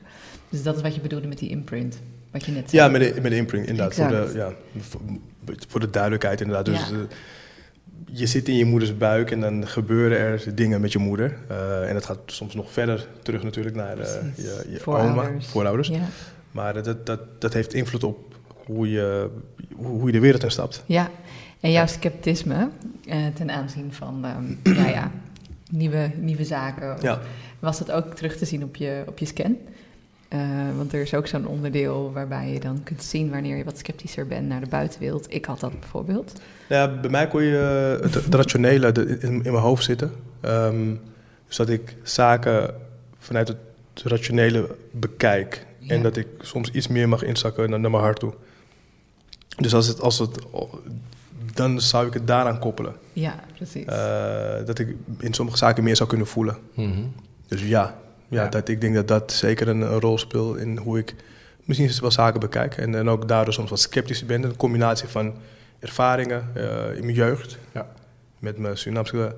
Dus 0.48 0.62
dat 0.62 0.76
is 0.76 0.82
wat 0.82 0.94
je 0.94 1.00
bedoelde 1.00 1.26
met 1.26 1.38
die 1.38 1.50
imprint. 1.50 2.00
Wat 2.30 2.44
je 2.44 2.52
net 2.52 2.70
zei. 2.70 2.82
Ja, 2.82 2.88
met 2.88 3.00
de, 3.00 3.20
met 3.20 3.30
de 3.30 3.36
imprint, 3.36 3.66
inderdaad. 3.66 3.94
Voor 3.94 4.08
de, 4.08 4.32
ja, 4.34 4.52
voor, 5.68 5.80
de 5.80 5.90
duidelijkheid, 5.90 6.40
inderdaad. 6.40 6.64
Dus 6.64 6.88
ja. 6.88 6.96
Je 8.10 8.26
zit 8.26 8.48
in 8.48 8.56
je 8.56 8.64
moeders 8.64 8.96
buik 8.96 9.30
en 9.30 9.40
dan 9.40 9.66
gebeuren 9.66 10.18
er 10.18 10.54
dingen 10.54 10.80
met 10.80 10.92
je 10.92 10.98
moeder. 10.98 11.38
Uh, 11.50 11.88
en 11.88 11.94
dat 11.94 12.04
gaat 12.04 12.18
soms 12.26 12.54
nog 12.54 12.72
verder 12.72 13.08
terug 13.22 13.42
natuurlijk 13.42 13.76
naar 13.76 13.98
uh, 13.98 14.04
je, 14.36 14.66
je 14.70 14.78
voorouders. 14.78 15.28
oma, 15.28 15.40
voorouders. 15.40 15.88
Ja. 15.88 16.08
Maar 16.50 16.82
dat, 16.82 17.06
dat, 17.06 17.20
dat 17.38 17.52
heeft 17.52 17.74
invloed 17.74 18.04
op 18.04 18.34
hoe 18.66 18.90
je, 18.90 19.28
hoe 19.76 20.06
je 20.06 20.12
de 20.12 20.20
wereld 20.20 20.44
instapt. 20.44 20.82
Ja, 20.86 21.10
en 21.60 21.70
jouw 21.70 21.86
sceptisme 21.86 22.68
uh, 23.06 23.26
ten 23.34 23.50
aanzien 23.50 23.92
van 23.92 24.24
ja, 24.62 24.88
ja, 24.98 25.10
nieuwe, 25.70 26.10
nieuwe 26.16 26.44
zaken. 26.44 26.96
Ja. 27.00 27.20
Was 27.58 27.78
dat 27.78 27.90
ook 27.90 28.14
terug 28.14 28.36
te 28.36 28.44
zien 28.44 28.62
op 28.62 28.76
je, 28.76 29.02
op 29.06 29.18
je 29.18 29.26
scan? 29.26 29.56
Uh, 30.34 30.76
want 30.76 30.92
er 30.92 31.00
is 31.00 31.14
ook 31.14 31.26
zo'n 31.26 31.46
onderdeel 31.46 32.12
waarbij 32.12 32.52
je 32.52 32.60
dan 32.60 32.82
kunt 32.82 33.02
zien 33.02 33.30
wanneer 33.30 33.56
je 33.56 33.64
wat 33.64 33.78
sceptischer 33.78 34.26
bent 34.26 34.48
naar 34.48 34.60
de 34.60 34.66
buitenwereld. 34.66 35.34
Ik 35.34 35.44
had 35.44 35.60
dat 35.60 35.80
bijvoorbeeld. 35.80 36.40
Ja, 36.68 36.88
bij 37.00 37.10
mij 37.10 37.28
kon 37.28 37.42
je 37.42 37.98
het, 38.02 38.14
het 38.14 38.34
rationele 38.34 38.92
in, 38.92 39.18
in, 39.20 39.42
mijn 39.42 39.54
hoofd 39.54 39.84
zitten. 39.84 40.12
Um, 40.44 41.00
dus 41.46 41.56
dat 41.56 41.68
ik 41.68 41.96
zaken 42.02 42.74
vanuit 43.18 43.48
het 43.48 43.58
rationele 44.04 44.76
bekijk. 44.90 45.66
En 45.86 46.02
dat 46.02 46.16
ik 46.16 46.26
soms 46.40 46.70
iets 46.70 46.88
meer 46.88 47.08
mag 47.08 47.22
inzakken 47.22 47.70
naar, 47.70 47.80
naar 47.80 47.90
mijn 47.90 48.02
hart 48.02 48.18
toe. 48.18 48.34
Dus 49.56 49.74
als 49.74 49.86
het, 49.86 50.00
als 50.00 50.18
het, 50.18 50.38
dan 51.54 51.80
zou 51.80 52.06
ik 52.06 52.14
het 52.14 52.26
daaraan 52.26 52.58
koppelen. 52.58 52.94
Ja, 53.12 53.44
precies. 53.56 53.86
Uh, 53.86 54.66
dat 54.66 54.78
ik 54.78 54.96
in 55.18 55.34
sommige 55.34 55.58
zaken 55.58 55.84
meer 55.84 55.96
zou 55.96 56.08
kunnen 56.08 56.26
voelen. 56.26 56.56
Mm 56.74 56.92
-hmm. 56.92 57.12
Dus 57.46 57.62
ja, 57.62 58.01
ja, 58.32 58.48
Dat, 58.48 58.68
ik 58.68 58.80
denk 58.80 58.94
dat 58.94 59.08
dat 59.08 59.32
zeker 59.32 59.68
een, 59.68 59.80
een, 59.80 60.00
rol 60.00 60.18
speelt 60.18 60.56
in 60.56 60.76
hoe 60.76 60.98
ik 60.98 61.14
misschien 61.64 61.90
wel 62.00 62.10
zaken 62.10 62.40
bekijk. 62.40 62.76
En, 62.76 62.94
en 62.94 63.08
ook 63.08 63.28
daardoor 63.28 63.54
soms 63.54 63.70
wat 63.70 63.80
sceptisch 63.80 64.26
ben. 64.26 64.42
Een 64.42 64.56
combinatie 64.56 65.08
van 65.08 65.34
ervaringen 65.78 66.50
eh, 66.54 66.96
in 66.96 67.04
mijn 67.04 67.16
jeugd. 67.16 67.58
Ja. 67.74 67.88
Met 68.38 68.58
mijn 68.58 68.76
Surinaamse, 68.76 69.34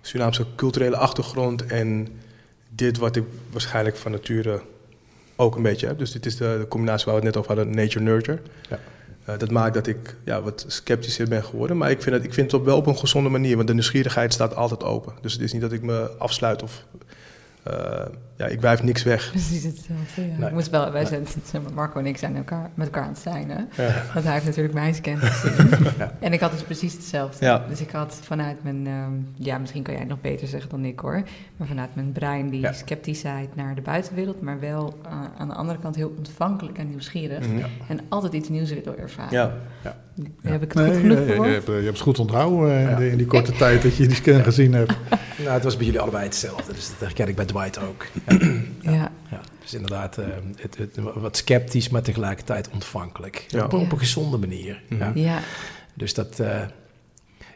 Surinaamse 0.00 0.46
culturele 0.56 0.96
achtergrond 0.96 1.66
en 1.66 2.08
dit 2.68 2.98
wat 2.98 3.16
ik 3.16 3.24
waarschijnlijk 3.50 3.96
van 3.96 4.10
nature 4.10 4.60
ook 5.36 5.56
een 5.56 5.62
beetje 5.62 5.86
heb. 5.86 5.98
Dus 5.98 6.12
dit 6.12 6.26
is 6.26 6.36
de, 6.36 6.56
de 6.58 6.68
combinatie 6.68 7.04
waar 7.04 7.14
we 7.14 7.26
het 7.26 7.34
net 7.34 7.44
over 7.44 7.56
hadden, 7.56 7.76
nature-nurture. 7.76 8.38
Ja. 8.68 8.78
Eh, 9.24 9.38
dat 9.38 9.50
maakt 9.50 9.74
dat 9.74 9.86
ik 9.86 10.16
ja, 10.24 10.42
wat 10.42 10.64
sceptischer 10.68 11.28
ben 11.28 11.44
geworden. 11.44 11.76
Maar 11.76 11.90
ik 11.90 12.02
vind, 12.02 12.14
het, 12.14 12.24
ik 12.24 12.34
vind 12.34 12.50
het 12.50 12.60
op 12.60 12.66
wel 12.66 12.76
op 12.76 12.86
een 12.86 12.98
gezonde 12.98 13.28
manier, 13.28 13.56
want 13.56 13.68
de 13.68 13.74
nieuwsgierigheid 13.74 14.32
staat 14.32 14.54
altijd 14.54 14.84
open. 14.84 15.12
Dus 15.20 15.32
het 15.32 15.42
is 15.42 15.52
niet 15.52 15.62
dat 15.62 15.72
ik 15.72 15.82
me 15.82 16.10
afsluit 16.18 16.62
of 16.62 16.84
eh, 17.64 18.06
ja, 18.36 18.46
ik 18.46 18.60
wijf 18.60 18.82
niks 18.82 19.02
weg. 19.02 19.28
Precies 19.30 19.62
hetzelfde, 19.62 20.26
ja. 20.26 20.36
Nee. 20.38 20.46
Ik 20.48 20.52
moest 20.54 20.70
wel, 20.70 20.92
wij 20.92 21.00
Nee. 21.02 21.10
zijn, 21.10 21.26
zeg 21.44 21.62
maar, 21.62 21.72
Marco 21.72 21.98
en 21.98 22.06
ik 22.06 22.16
zijn 22.16 22.36
elkaar, 22.36 22.70
met 22.74 22.86
elkaar 22.86 23.02
aan 23.02 23.08
het 23.08 23.18
zijn, 23.18 23.50
hè. 23.50 23.84
Ja. 23.86 24.02
Want 24.12 24.24
hij 24.24 24.32
heeft 24.34 24.46
natuurlijk 24.46 24.74
mijn 24.74 24.94
scan 24.94 25.16
gezien. 25.26 25.68
Ja. 25.98 26.12
En 26.20 26.32
ik 26.32 26.40
had 26.40 26.50
dus 26.52 26.62
precies 26.62 26.92
hetzelfde. 26.92 27.44
Ja. 27.44 27.64
Dus 27.68 27.80
ik 27.80 27.90
had 27.90 28.18
vanuit 28.22 28.62
mijn, 28.62 28.86
ehm, 28.86 29.12
ja, 29.34 29.58
misschien 29.58 29.82
kan 29.82 29.92
jij 29.92 30.02
het 30.02 30.10
nog 30.12 30.20
beter 30.20 30.48
zeggen 30.48 30.70
dan 30.70 30.84
ik 30.84 30.98
hoor. 30.98 31.22
Maar 31.56 31.66
vanuit 31.68 31.94
mijn 31.94 32.12
brein 32.12 32.48
die 32.50 32.60
Ja. 32.60 32.72
sceptischheid 32.72 33.56
naar 33.56 33.74
de 33.74 33.80
buitenwereld, 33.82 34.40
maar 34.40 34.60
wel 34.60 34.98
eh, 35.04 35.10
aan 35.38 35.48
de 35.48 35.54
andere 35.54 35.78
kant 35.78 35.94
heel 35.96 36.14
ontvankelijk 36.16 36.78
en 36.78 36.88
nieuwsgierig. 36.88 37.46
Mhm. 37.48 37.58
Ja. 37.58 37.66
En 37.88 38.00
altijd 38.08 38.32
iets 38.32 38.48
nieuws 38.48 38.68
willen 38.72 38.98
ervaren. 38.98 39.32
Ja. 39.32 39.52
Heb 40.42 40.62
ik 40.62 40.72
het 40.72 40.74
Nee, 40.74 40.90
goed 40.92 41.00
genoeg 41.00 41.18
je, 41.18 41.24
je, 41.34 41.40
hebt, 41.52 41.66
je 41.66 41.72
hebt 41.72 41.86
het 41.86 42.00
goed 42.00 42.18
onthouden 42.18 42.70
eh, 42.70 42.90
in, 42.90 43.10
de- 43.10 43.16
die 43.16 43.26
korte 43.26 43.52
tijd 43.52 43.82
dat 43.82 43.96
je 43.96 44.06
die 44.06 44.16
scan 44.16 44.42
gezien 44.44 44.72
hebt. 44.72 44.92
Nou, 45.38 45.50
het 45.50 45.64
was 45.64 45.76
bij 45.76 45.84
jullie 45.84 46.00
allebei 46.00 46.24
hetzelfde, 46.24 46.72
dus 46.72 46.88
dat 46.88 46.98
herken 47.00 47.28
ik 47.28 47.36
bij 47.36 47.44
Dwight 47.54 47.78
ook. 47.78 48.06
Ja. 48.80 49.10
Ja, 49.30 49.40
dus 49.62 49.74
inderdaad, 49.74 50.18
eh, 50.18 50.26
het, 50.60 50.76
het, 50.78 50.98
wat 51.14 51.36
sceptisch, 51.36 51.88
maar 51.88 52.02
tegelijkertijd 52.02 52.68
ontvankelijk. 52.72 53.44
Ja. 53.48 53.64
Op, 53.64 53.72
op 53.72 53.92
een 53.92 53.98
gezonde 53.98 54.38
manier. 54.38 54.82
Mhm. 54.88 55.02
Ja. 55.02 55.12
ja. 55.14 55.38
Dus 55.94 56.14
dat, 56.14 56.38
eh, 56.40 56.60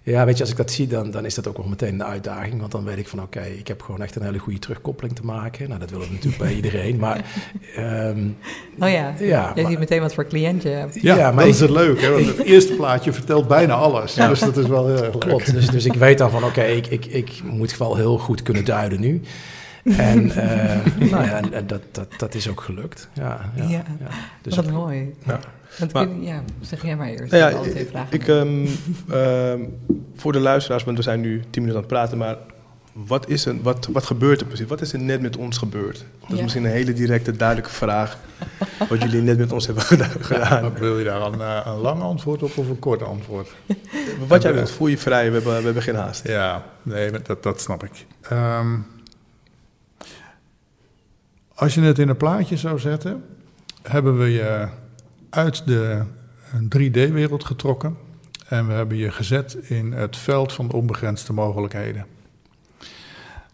ja, 0.02 0.24
weet 0.24 0.34
je, 0.36 0.40
als 0.42 0.50
ik 0.50 0.56
dat 0.56 0.70
zie, 0.72 0.86
dan, 0.86 1.10
dan 1.10 1.24
is 1.24 1.34
dat 1.34 1.46
ook 1.46 1.56
wel 1.56 1.66
meteen 1.68 1.94
een 1.94 2.04
uitdaging. 2.04 2.60
Want 2.60 2.72
dan 2.72 2.84
weet 2.84 2.98
ik 2.98 3.08
van, 3.08 3.22
oké, 3.22 3.40
ik 3.40 3.68
heb 3.68 3.82
gewoon 3.82 4.02
echt 4.02 4.16
een 4.16 4.22
hele 4.22 4.38
goede 4.38 4.58
terugkoppeling 4.58 5.16
te 5.16 5.24
maken. 5.24 5.68
Nou, 5.68 5.80
dat 5.80 5.90
willen 5.90 6.06
we 6.06 6.12
natuurlijk 6.14 6.42
bij 6.42 6.54
iedereen. 6.54 6.96
Maar 6.96 7.16
ehm, 7.76 8.18
Oh 8.80 8.88
ja, 8.88 9.14
Ja, 9.18 9.52
jij 9.54 9.62
maar- 9.62 9.70
ziet 9.70 9.78
meteen 9.78 10.00
wat 10.00 10.14
voor 10.14 10.26
cliënt 10.26 10.62
je 10.62 10.68
hebt. 10.68 11.00
Ja, 11.02 11.16
Ja, 11.16 11.24
maar 11.24 11.34
dat 11.34 11.44
ik- 11.44 11.50
is 11.50 11.60
het 11.60 11.70
leuk. 11.70 12.00
Hè? 12.00 12.10
Want 12.10 12.26
het 12.26 12.38
eerste 12.38 12.72
plaatje 12.72 13.12
vertelt 13.12 13.48
bijna 13.48 13.74
alles. 13.74 14.14
Ja. 14.14 14.28
Dus 14.28 14.40
dat 14.40 14.56
is 14.56 14.66
wel 14.66 14.86
heel 14.86 14.96
erg 14.96 15.12
leuk. 15.12 15.20
klopt. 15.20 15.52
Dus, 15.52 15.66
dus 15.70 15.84
ik 15.84 15.94
weet 15.94 16.18
dan 16.18 16.30
van, 16.30 16.44
oké, 16.44 16.62
ik, 16.62 16.86
ik, 16.86 17.04
ik 17.06 17.42
moet 17.44 17.76
wel 17.76 17.96
heel 17.96 18.18
goed 18.18 18.42
kunnen 18.42 18.64
duiden 18.64 19.00
nu. 19.00 19.20
En, 19.96 20.30
eh, 20.36 20.76
nou 21.10 21.24
ja, 21.24 21.36
en, 21.36 21.52
en 21.52 21.66
dat, 21.66 21.80
dat, 21.92 22.08
dat 22.18 22.34
is 22.34 22.48
ook 22.48 22.60
gelukt. 22.60 23.08
Ja, 23.12 23.50
ja, 23.54 23.62
Ja. 23.62 23.68
ja. 23.68 24.06
Dus 24.42 24.56
wat 24.56 24.64
op- 24.64 24.70
mooi. 24.70 25.14
Ja. 25.26 25.38
Want 25.78 25.92
Maar- 25.92 26.06
kun- 26.06 26.22
ja, 26.22 26.42
zeg 26.60 26.82
jij 26.82 26.96
maar 26.96 27.08
eerst. 27.08 27.32
Nou 27.32 27.50
ja, 27.50 27.56
altijd 27.56 27.72
twee 27.74 27.86
vragen. 27.86 28.12
ik, 28.12 28.28
ehm, 28.28 28.66
ehm, 29.10 29.60
voor 30.16 30.32
de 30.32 30.40
luisteraars, 30.40 30.84
want 30.84 30.96
we 30.96 31.02
zijn 31.02 31.20
nu 31.20 31.40
tien 31.50 31.62
minuten 31.62 31.74
aan 31.74 31.80
het 31.80 31.86
praten, 31.86 32.18
maar 32.18 32.36
wat, 32.92 33.28
is 33.28 33.46
er, 33.46 33.62
wat, 33.62 33.88
wat 33.92 34.06
gebeurt 34.06 34.40
er 34.40 34.46
precies? 34.46 34.66
Wat 34.66 34.80
is 34.80 34.92
er 34.92 34.98
net 34.98 35.20
met 35.20 35.36
ons 35.36 35.58
gebeurd? 35.58 36.04
Dat 36.20 36.30
is 36.30 36.36
Ja. 36.36 36.42
misschien 36.42 36.64
een 36.64 36.70
hele 36.70 36.92
directe, 36.92 37.36
duidelijke 37.36 37.70
vraag. 37.70 38.18
wat 38.88 39.02
jullie 39.02 39.22
net 39.22 39.38
met 39.38 39.52
ons 39.52 39.66
hebben 39.66 39.84
geda- 39.84 40.04
gedaan. 40.20 40.62
Maar 40.62 40.72
Wil 40.80 40.98
je 40.98 41.04
daar 41.04 41.20
een, 41.22 41.40
eh, 41.40 41.60
een 41.66 41.76
lang 41.80 42.00
antwoord 42.02 42.42
op 42.42 42.56
of 42.58 42.68
een 42.68 42.78
kort 42.78 43.02
antwoord? 43.02 43.48
Wat 44.28 44.42
jij 44.42 44.54
wilt, 44.54 44.70
voel 44.70 44.86
je 44.88 44.98
vrij, 44.98 45.26
we 45.28 45.34
hebben, 45.34 45.56
we 45.58 45.64
hebben 45.64 45.82
geen 45.82 45.94
haast. 45.94 46.28
Ja, 46.28 46.62
nee, 46.82 47.10
dat, 47.22 47.42
dat 47.42 47.60
snap 47.60 47.84
ik. 47.84 48.06
Ehm, 48.28 48.66
als 51.58 51.74
je 51.74 51.80
het 51.80 51.98
in 51.98 52.08
een 52.08 52.16
plaatje 52.16 52.56
zou 52.56 52.78
zetten, 52.78 53.24
hebben 53.82 54.18
we 54.18 54.30
je 54.30 54.68
uit 55.30 55.66
de 55.66 56.02
3D-wereld 56.54 57.44
getrokken 57.44 57.96
en 58.48 58.66
we 58.66 58.72
hebben 58.72 58.96
je 58.96 59.10
gezet 59.10 59.54
in 59.54 59.92
het 59.92 60.16
veld 60.16 60.52
van 60.52 60.68
de 60.68 60.76
onbegrensde 60.76 61.32
mogelijkheden. 61.32 62.06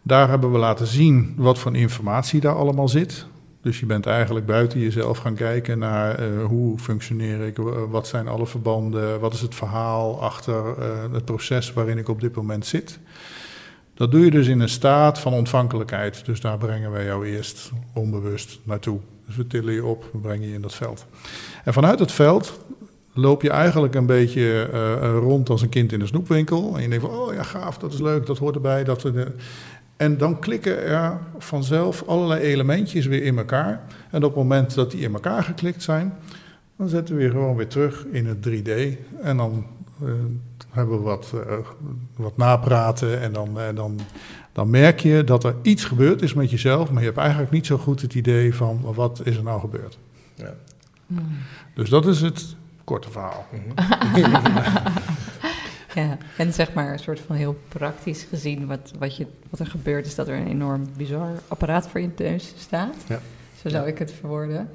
Daar 0.03 0.29
hebben 0.29 0.53
we 0.53 0.59
laten 0.59 0.87
zien 0.87 1.35
wat 1.37 1.59
voor 1.59 1.77
informatie 1.77 2.41
daar 2.41 2.55
allemaal 2.55 2.89
zit. 2.89 3.27
Dus 3.63 3.81
je 3.81 3.87
bent 3.87 4.07
eigenlijk 4.07 4.47
buiten 4.47 4.81
jezelf 4.81 5.19
gaan 5.19 5.35
kijken 5.35 5.79
naar 5.79 6.15
eh, 6.15 6.45
hoe 6.45 6.79
functioneer 6.79 7.41
ik, 7.41 7.57
wat 7.91 8.07
zijn 8.07 8.29
alle 8.29 8.47
verbanden, 8.47 9.21
wat 9.21 9.35
is 9.35 9.41
het 9.41 9.55
verhaal 9.55 10.23
achter 10.23 10.79
eh, 10.79 11.13
het 11.13 11.25
proces 11.25 11.73
waarin 11.73 11.99
ik 11.99 12.09
op 12.09 12.21
dit 12.21 12.35
moment 12.35 12.67
zit. 12.67 12.99
Dat 13.95 14.11
doe 14.11 14.25
je 14.25 14.31
dus 14.31 14.47
in 14.47 14.61
een 14.61 14.69
staat 14.69 15.19
van 15.19 15.33
ontvankelijkheid. 15.33 16.25
Dus 16.25 16.41
daar 16.41 16.59
brengen 16.59 16.91
wij 16.91 17.05
jou 17.05 17.27
eerst 17.27 17.71
onbewust 17.93 18.59
naartoe. 18.63 18.99
Dus 19.27 19.37
we 19.37 19.47
tillen 19.47 19.75
je 19.75 19.85
op, 19.85 20.09
we 20.13 20.19
brengen 20.19 20.49
je 20.49 20.55
in 20.55 20.63
dat 20.63 20.75
veld. 20.75 21.07
En 21.65 21.73
vanuit 21.73 21.99
het 21.99 22.13
veld 22.13 22.61
loop 23.13 23.43
je 23.43 23.51
eigenlijk 23.51 23.95
een 23.95 24.07
beetje 24.07 24.69
eh, 24.73 24.93
eh, 24.93 25.19
rond 25.19 25.49
als 25.49 25.63
een 25.63 25.69
kind 25.69 25.93
in 25.93 26.01
een 26.01 26.07
snoepwinkel. 26.07 26.77
En 26.77 26.83
je 26.83 26.89
denkt 26.89 27.05
van, 27.05 27.15
oh 27.15 27.35
ja, 27.35 27.43
gaaf, 27.43 27.79
dat 27.79 27.93
is 27.93 28.01
leuk, 28.01 28.27
dat 28.27 28.39
hoort 28.39 28.55
erbij. 28.55 28.85
Dat 28.85 29.01
de... 29.01 29.33
En 29.97 30.19
dan 30.19 30.39
klikken 30.39 30.83
er 30.83 31.19
vanzelf 31.39 32.03
allerlei 32.07 32.41
elementjes 32.41 33.07
weer 33.07 33.23
in 33.23 33.39
elkaar. 33.39 33.83
En 34.11 34.25
op 34.25 34.35
het 34.35 34.43
moment 34.43 34.75
dat 34.75 34.91
die 34.91 35.01
in 35.01 35.15
elkaar 35.15 35.43
geklikt 35.43 35.83
zijn, 35.83 36.15
dan 36.77 36.89
zetten 36.89 37.15
we 37.15 37.21
weer 37.21 37.31
gewoon 37.31 37.57
weer 37.57 37.69
terug 37.69 38.07
in 38.11 38.27
het 38.27 38.49
3D. 38.49 38.99
En 39.23 39.37
dan 39.37 39.67
hebben 40.71 40.97
we 40.97 41.03
wat, 41.03 41.33
eh, 41.49 41.57
wat 42.17 42.37
napraten. 42.37 43.21
En 43.21 43.33
dan, 43.33 43.61
eh, 43.61 43.75
dan, 43.75 44.01
dan 44.53 44.71
merk 44.71 45.01
je 45.01 45.25
dat 45.25 45.45
er 45.45 45.55
iets 45.63 45.85
gebeurd 45.85 46.23
is 46.23 46.35
met 46.35 46.51
jezelf. 46.51 46.91
Maar 46.91 47.01
je 47.01 47.09
hebt 47.09 47.19
eigenlijk 47.19 47.51
niet 47.51 47.67
zo 47.67 47.79
goed 47.79 48.01
het 48.01 48.15
idee 48.15 48.55
van 48.55 48.81
wat 48.95 49.21
is 49.25 49.37
er 49.37 49.43
nou 49.43 49.61
gebeurd. 49.61 49.99
Ja. 50.35 50.55
Hmm. 51.07 51.37
Dus 51.75 51.89
dat 51.89 52.07
is 52.07 52.21
het 52.21 52.57
korte 52.85 53.11
verhaal. 53.11 53.47
Ja, 55.95 56.19
en 56.37 56.53
zeg 56.53 56.73
maar 56.73 56.93
een 56.93 56.99
soort 56.99 57.21
van 57.21 57.37
heel 57.37 57.59
praktisch 57.69 58.23
gezien 58.23 58.67
wat, 58.67 58.93
wat, 58.99 59.17
je, 59.17 59.27
wat 59.51 59.61
er 59.61 59.67
gebeurt 59.67 60.07
is 60.07 60.15
dat 60.15 60.29
er 60.29 60.37
een 60.37 60.47
enorm 60.47 60.89
bizar 60.97 61.31
apparaat 61.49 61.89
voor 61.89 62.01
je 62.01 62.11
neus 62.17 62.55
staat. 62.59 62.95
Ja. 63.09 63.21
Zo 63.63 63.69
zou 63.69 63.87
ik 63.87 63.99
het 63.99 64.13
verwoorden. 64.13 64.71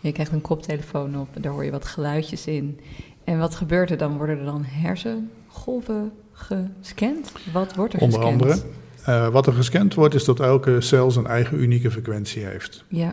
Je 0.00 0.12
krijgt 0.12 0.32
een 0.32 0.40
koptelefoon 0.40 1.18
op, 1.18 1.28
daar 1.40 1.52
hoor 1.52 1.64
je 1.64 1.70
wat 1.70 1.84
geluidjes 1.84 2.46
in. 2.46 2.80
En 3.24 3.38
wat 3.38 3.54
gebeurt 3.54 3.90
er 3.90 3.96
dan? 3.96 4.16
Worden 4.16 4.38
er 4.38 4.44
dan 4.44 4.64
hersengolven 4.66 6.12
gescand? 6.32 7.32
Wat 7.52 7.74
wordt 7.74 7.94
er 7.94 8.00
Onder 8.00 8.20
gescand? 8.20 8.42
andere. 8.42 8.60
Eh, 9.04 9.28
wat 9.28 9.46
er 9.46 9.52
gescand 9.52 9.94
wordt 9.94 10.14
is 10.14 10.24
dat 10.24 10.40
elke 10.40 10.80
cel 10.80 11.10
zijn 11.10 11.26
eigen 11.26 11.60
unieke 11.62 11.90
frequentie 11.90 12.44
heeft. 12.44 12.84
Ja, 12.88 13.12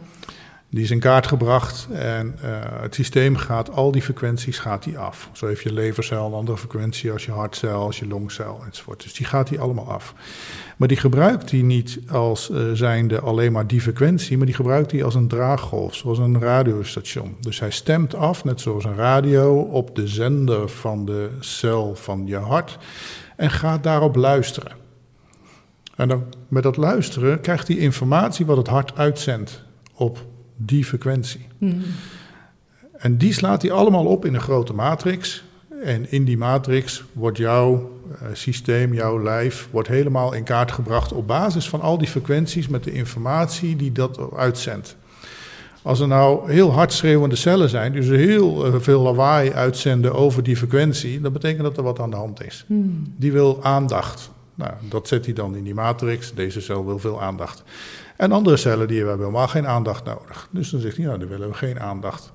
Die 0.72 0.84
is 0.84 0.92
in 0.92 1.00
kaart 1.00 1.28
gebracht 1.28 1.88
en 1.92 2.36
eh, 2.42 2.50
het 2.82 2.96
systeem 2.96 3.36
gaat 3.36 3.72
al 3.72 3.92
die 3.92 4.02
frequenties 4.02 4.60
gaat 4.60 4.84
die 4.84 4.98
af. 4.98 5.30
Zo 5.32 5.48
heeft 5.48 5.62
je 5.62 5.74
levercel 5.74 6.26
een 6.26 6.34
andere 6.34 6.58
frequentie 6.58 7.12
als 7.12 7.26
je 7.26 7.32
hartcel, 7.32 7.82
als 7.82 8.00
je 8.00 8.08
longcel 8.08 8.62
enzovoort. 8.66 9.04
Dus 9.04 9.14
die 9.14 9.26
gaat 9.26 9.48
die 9.48 9.60
allemaal 9.60 9.92
af. 9.92 10.14
Maar 10.78 10.88
die 10.88 10.98
gebruikt 10.98 11.50
die 11.50 11.64
niet 11.64 12.00
als 12.12 12.50
eh, 12.50 12.62
zijnde 12.74 13.20
alleen 13.20 13.52
maar 13.52 13.68
die 13.68 13.82
frequentie, 13.82 14.38
maar 14.38 14.46
die 14.46 14.56
gebruikt 14.56 14.90
die 14.90 15.04
als 15.04 15.16
een 15.16 15.28
draaggolf, 15.28 15.96
zoals 15.96 16.18
een 16.18 16.42
radiostation. 16.42 17.36
Dus 17.40 17.60
hij 17.60 17.72
stemt 17.72 18.16
af, 18.16 18.44
net 18.44 18.62
zoals 18.62 18.84
een 18.84 18.96
radio, 18.96 19.60
op 19.60 19.96
de 19.96 20.08
zender 20.08 20.70
van 20.70 21.06
de 21.06 21.30
cel 21.40 21.96
van 21.96 22.28
je 22.28 22.38
hart 22.38 22.78
en 23.36 23.52
gaat 23.52 23.84
daarop 23.84 24.16
luisteren. 24.16 24.72
En 25.96 26.08
dan 26.08 26.24
met 26.48 26.64
dat 26.64 26.78
luisteren 26.78 27.42
krijgt 27.42 27.68
hij 27.68 27.78
informatie 27.78 28.46
wat 28.46 28.58
het 28.58 28.68
hart 28.68 28.98
uitzendt 28.98 29.64
op 29.94 30.28
die 30.62 30.86
frequentie. 30.86 31.48
En 32.98 33.18
die 33.18 33.34
slaat 33.34 33.62
hij 33.62 33.72
allemaal 33.72 34.06
op 34.06 34.26
in 34.26 34.34
een 34.34 34.42
grote 34.42 34.74
matrix. 34.74 35.44
En 35.84 36.12
in 36.12 36.26
die 36.26 36.38
matrix 36.38 37.04
wordt 37.14 37.38
jouw 37.38 37.92
eh, 38.12 38.28
systeem, 38.34 38.94
jouw 38.94 39.24
lijf, 39.24 39.68
wordt 39.72 39.88
helemaal 39.88 40.34
in 40.34 40.44
kaart 40.44 40.72
gebracht 40.72 41.14
op 41.14 41.28
basis 41.28 41.70
van 41.70 41.82
al 41.82 41.98
die 41.98 42.08
frequenties 42.08 42.68
met 42.68 42.84
de 42.84 42.92
informatie 42.92 43.76
die 43.76 43.92
dat 43.92 44.20
uitzendt. 44.36 44.96
Als 45.82 46.00
er 46.00 46.08
nou 46.08 46.52
heel 46.52 46.72
hard 46.72 46.94
schreeuwende 46.94 47.36
cellen 47.36 47.70
zijn, 47.70 47.94
dus 47.94 48.08
heel 48.08 48.66
eh, 48.66 48.74
veel 48.80 49.02
lawaai 49.02 49.52
uitzenden 49.52 50.14
over 50.14 50.44
die 50.44 50.58
frequentie, 50.58 51.22
dan 51.22 51.34
betekent 51.34 51.64
dat 51.64 51.78
er 51.78 51.84
wat 51.84 52.00
aan 52.00 52.10
de 52.10 52.16
hand 52.16 52.46
is. 52.46 52.64
Hmm. 52.68 53.14
Die 53.18 53.32
wil 53.32 53.64
aandacht. 53.64 54.32
Nou, 54.56 54.72
dat 54.90 55.08
zet 55.08 55.26
hij 55.26 55.34
dan 55.34 55.56
in 55.56 55.64
die 55.64 55.74
matrix. 55.74 56.34
Deze 56.34 56.62
cel 56.62 56.86
wil 56.86 57.00
veel 57.00 57.22
aandacht. 57.22 57.64
En 58.20 58.32
andere 58.32 58.58
cellen 58.58 58.88
die 58.88 58.98
hebben 58.98 59.18
helemaal 59.18 59.48
geen 59.48 59.68
aandacht 59.68 60.06
nodig. 60.06 60.48
Dus 60.52 60.70
dan 60.70 60.80
zegt 60.80 60.98
hij, 60.98 61.06
nou, 61.06 61.20
dan 61.20 61.28
willen 61.28 61.48
we 61.48 61.54
geen 61.54 61.80
aandacht. 61.80 62.32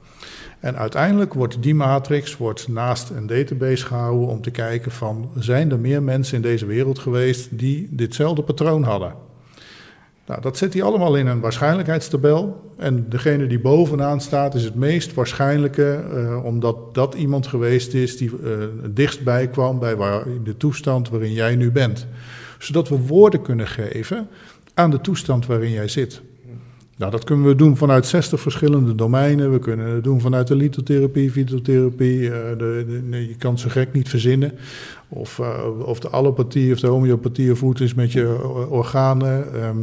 En 0.60 0.76
uiteindelijk 0.76 1.34
wordt 1.34 1.62
die 1.62 1.74
matrix 1.74 2.36
wordt 2.36 2.68
naast 2.68 3.10
een 3.10 3.26
database 3.26 3.86
gehouden 3.86 4.28
om 4.28 4.42
te 4.42 4.50
kijken 4.50 4.90
van, 4.90 5.30
zijn 5.38 5.70
er 5.70 5.78
meer 5.78 6.02
mensen 6.02 6.36
in 6.36 6.42
deze 6.42 6.66
wereld 6.66 6.98
geweest 6.98 7.58
die 7.58 7.88
ditzelfde 7.90 8.42
patroon 8.42 8.82
hadden? 8.82 9.14
Nou, 10.26 10.40
dat 10.40 10.56
zet 10.56 10.72
hij 10.72 10.82
allemaal 10.82 11.16
in 11.16 11.26
een 11.26 11.40
waarschijnlijkheidstabel. 11.40 12.72
En 12.76 13.08
degene 13.08 13.46
die 13.46 13.60
bovenaan 13.60 14.20
staat 14.20 14.54
is 14.54 14.64
het 14.64 14.74
meest 14.74 15.14
waarschijnlijke, 15.14 16.04
eh, 16.12 16.44
omdat 16.44 16.94
dat 16.94 17.14
iemand 17.14 17.46
geweest 17.46 17.94
is 17.94 18.16
die 18.16 18.30
het 18.82 18.96
dichtstbij 18.96 19.48
kwam 19.48 19.78
bij 19.78 19.96
waar, 19.96 20.24
de 20.44 20.56
toestand 20.56 21.08
waarin 21.08 21.32
jij 21.32 21.56
nu 21.56 21.72
bent. 21.72 22.06
Zodat 22.58 22.88
we 22.88 22.98
woorden 22.98 23.42
kunnen 23.42 23.66
geven 23.66 24.28
aan 24.74 24.90
de 24.90 25.00
toestand 25.00 25.46
waarin 25.46 25.70
jij 25.70 25.88
zit. 25.88 26.22
Nou, 26.96 27.10
dat 27.10 27.24
kunnen 27.24 27.46
we 27.46 27.54
doen 27.54 27.76
vanuit 27.76 28.06
60 28.06 28.40
verschillende 28.40 28.94
domeinen. 28.94 29.52
We 29.52 29.58
kunnen 29.58 29.86
het 29.86 30.04
doen 30.04 30.20
vanuit 30.20 30.46
de 30.46 30.56
lithotherapie, 30.56 31.30
fytotherapie. 31.30 32.30
eh, 32.30 33.28
je 33.28 33.34
kan 33.38 33.58
zo 33.58 33.68
gek 33.68 33.92
niet 33.92 34.08
verzinnen. 34.08 34.52
Of, 35.08 35.38
eh, 35.38 35.64
of 35.84 36.00
de 36.00 36.08
allopathie 36.08 36.72
of 36.72 36.80
de 36.80 36.86
homeopathie 36.86 37.52
of 37.52 37.60
hoe 37.60 37.70
het 37.70 37.80
is 37.80 37.94
met 37.94 38.12
je 38.12 38.48
organen. 38.68 39.54
ehm. 39.54 39.76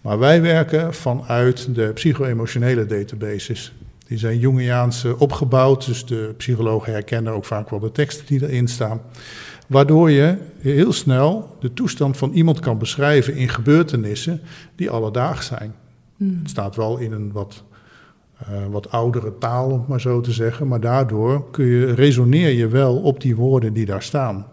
maar 0.00 0.18
wij 0.18 0.42
werken 0.42 0.94
vanuit 0.94 1.74
de 1.74 1.90
psycho-emotionele 1.94 2.86
databases. 2.86 3.72
Die 4.06 4.18
zijn 4.18 4.38
Jungiaans 4.38 5.04
opgebouwd, 5.18 5.86
dus 5.86 6.06
de 6.06 6.34
psychologen 6.36 6.92
herkennen 6.92 7.32
ook 7.32 7.44
vaak 7.44 7.70
wel 7.70 7.80
de 7.80 7.92
teksten 7.92 8.26
die 8.26 8.42
erin 8.42 8.68
staan. 8.68 9.00
Waardoor 9.70 10.10
je 10.10 10.38
heel 10.58 10.92
snel 10.92 11.56
de 11.60 11.72
toestand 11.72 12.16
van 12.16 12.32
iemand 12.32 12.60
kan 12.60 12.78
beschrijven 12.78 13.36
in 13.36 13.48
gebeurtenissen 13.48 14.40
die 14.74 14.90
alledaags 14.90 15.46
zijn. 15.46 15.74
Hmm. 16.16 16.38
Het 16.40 16.50
staat 16.50 16.76
wel 16.76 16.98
in 16.98 17.12
een 17.12 17.32
wat, 17.32 17.62
eh, 18.38 18.46
wat 18.70 18.90
oudere 18.90 19.38
taal, 19.38 19.70
om 19.70 19.84
maar 19.88 20.00
zo 20.00 20.20
te 20.20 20.32
zeggen. 20.32 20.68
Maar 20.68 20.80
daardoor 20.80 21.50
kun 21.50 21.64
je, 21.66 21.94
resoneer 21.94 22.50
je 22.50 22.68
wel 22.68 22.96
op 22.96 23.20
die 23.20 23.36
woorden 23.36 23.72
die 23.72 23.86
daar 23.86 24.02
staan. 24.02 24.46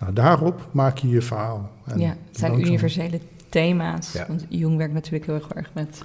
Nou, 0.00 0.12
daarop 0.12 0.68
maak 0.72 0.98
je 0.98 1.08
je 1.08 1.22
verhaal. 1.22 1.70
En 1.84 1.98
ja, 1.98 2.08
het 2.08 2.16
zijn 2.38 2.50
langzaam- 2.50 2.70
universele 2.70 3.20
thema's. 3.48 4.12
Ja. 4.12 4.24
Want 4.28 4.46
Jung 4.48 4.76
werkt 4.76 4.94
natuurlijk 4.94 5.26
heel 5.26 5.34
erg, 5.34 5.48
erg 5.48 5.70
met 5.74 6.02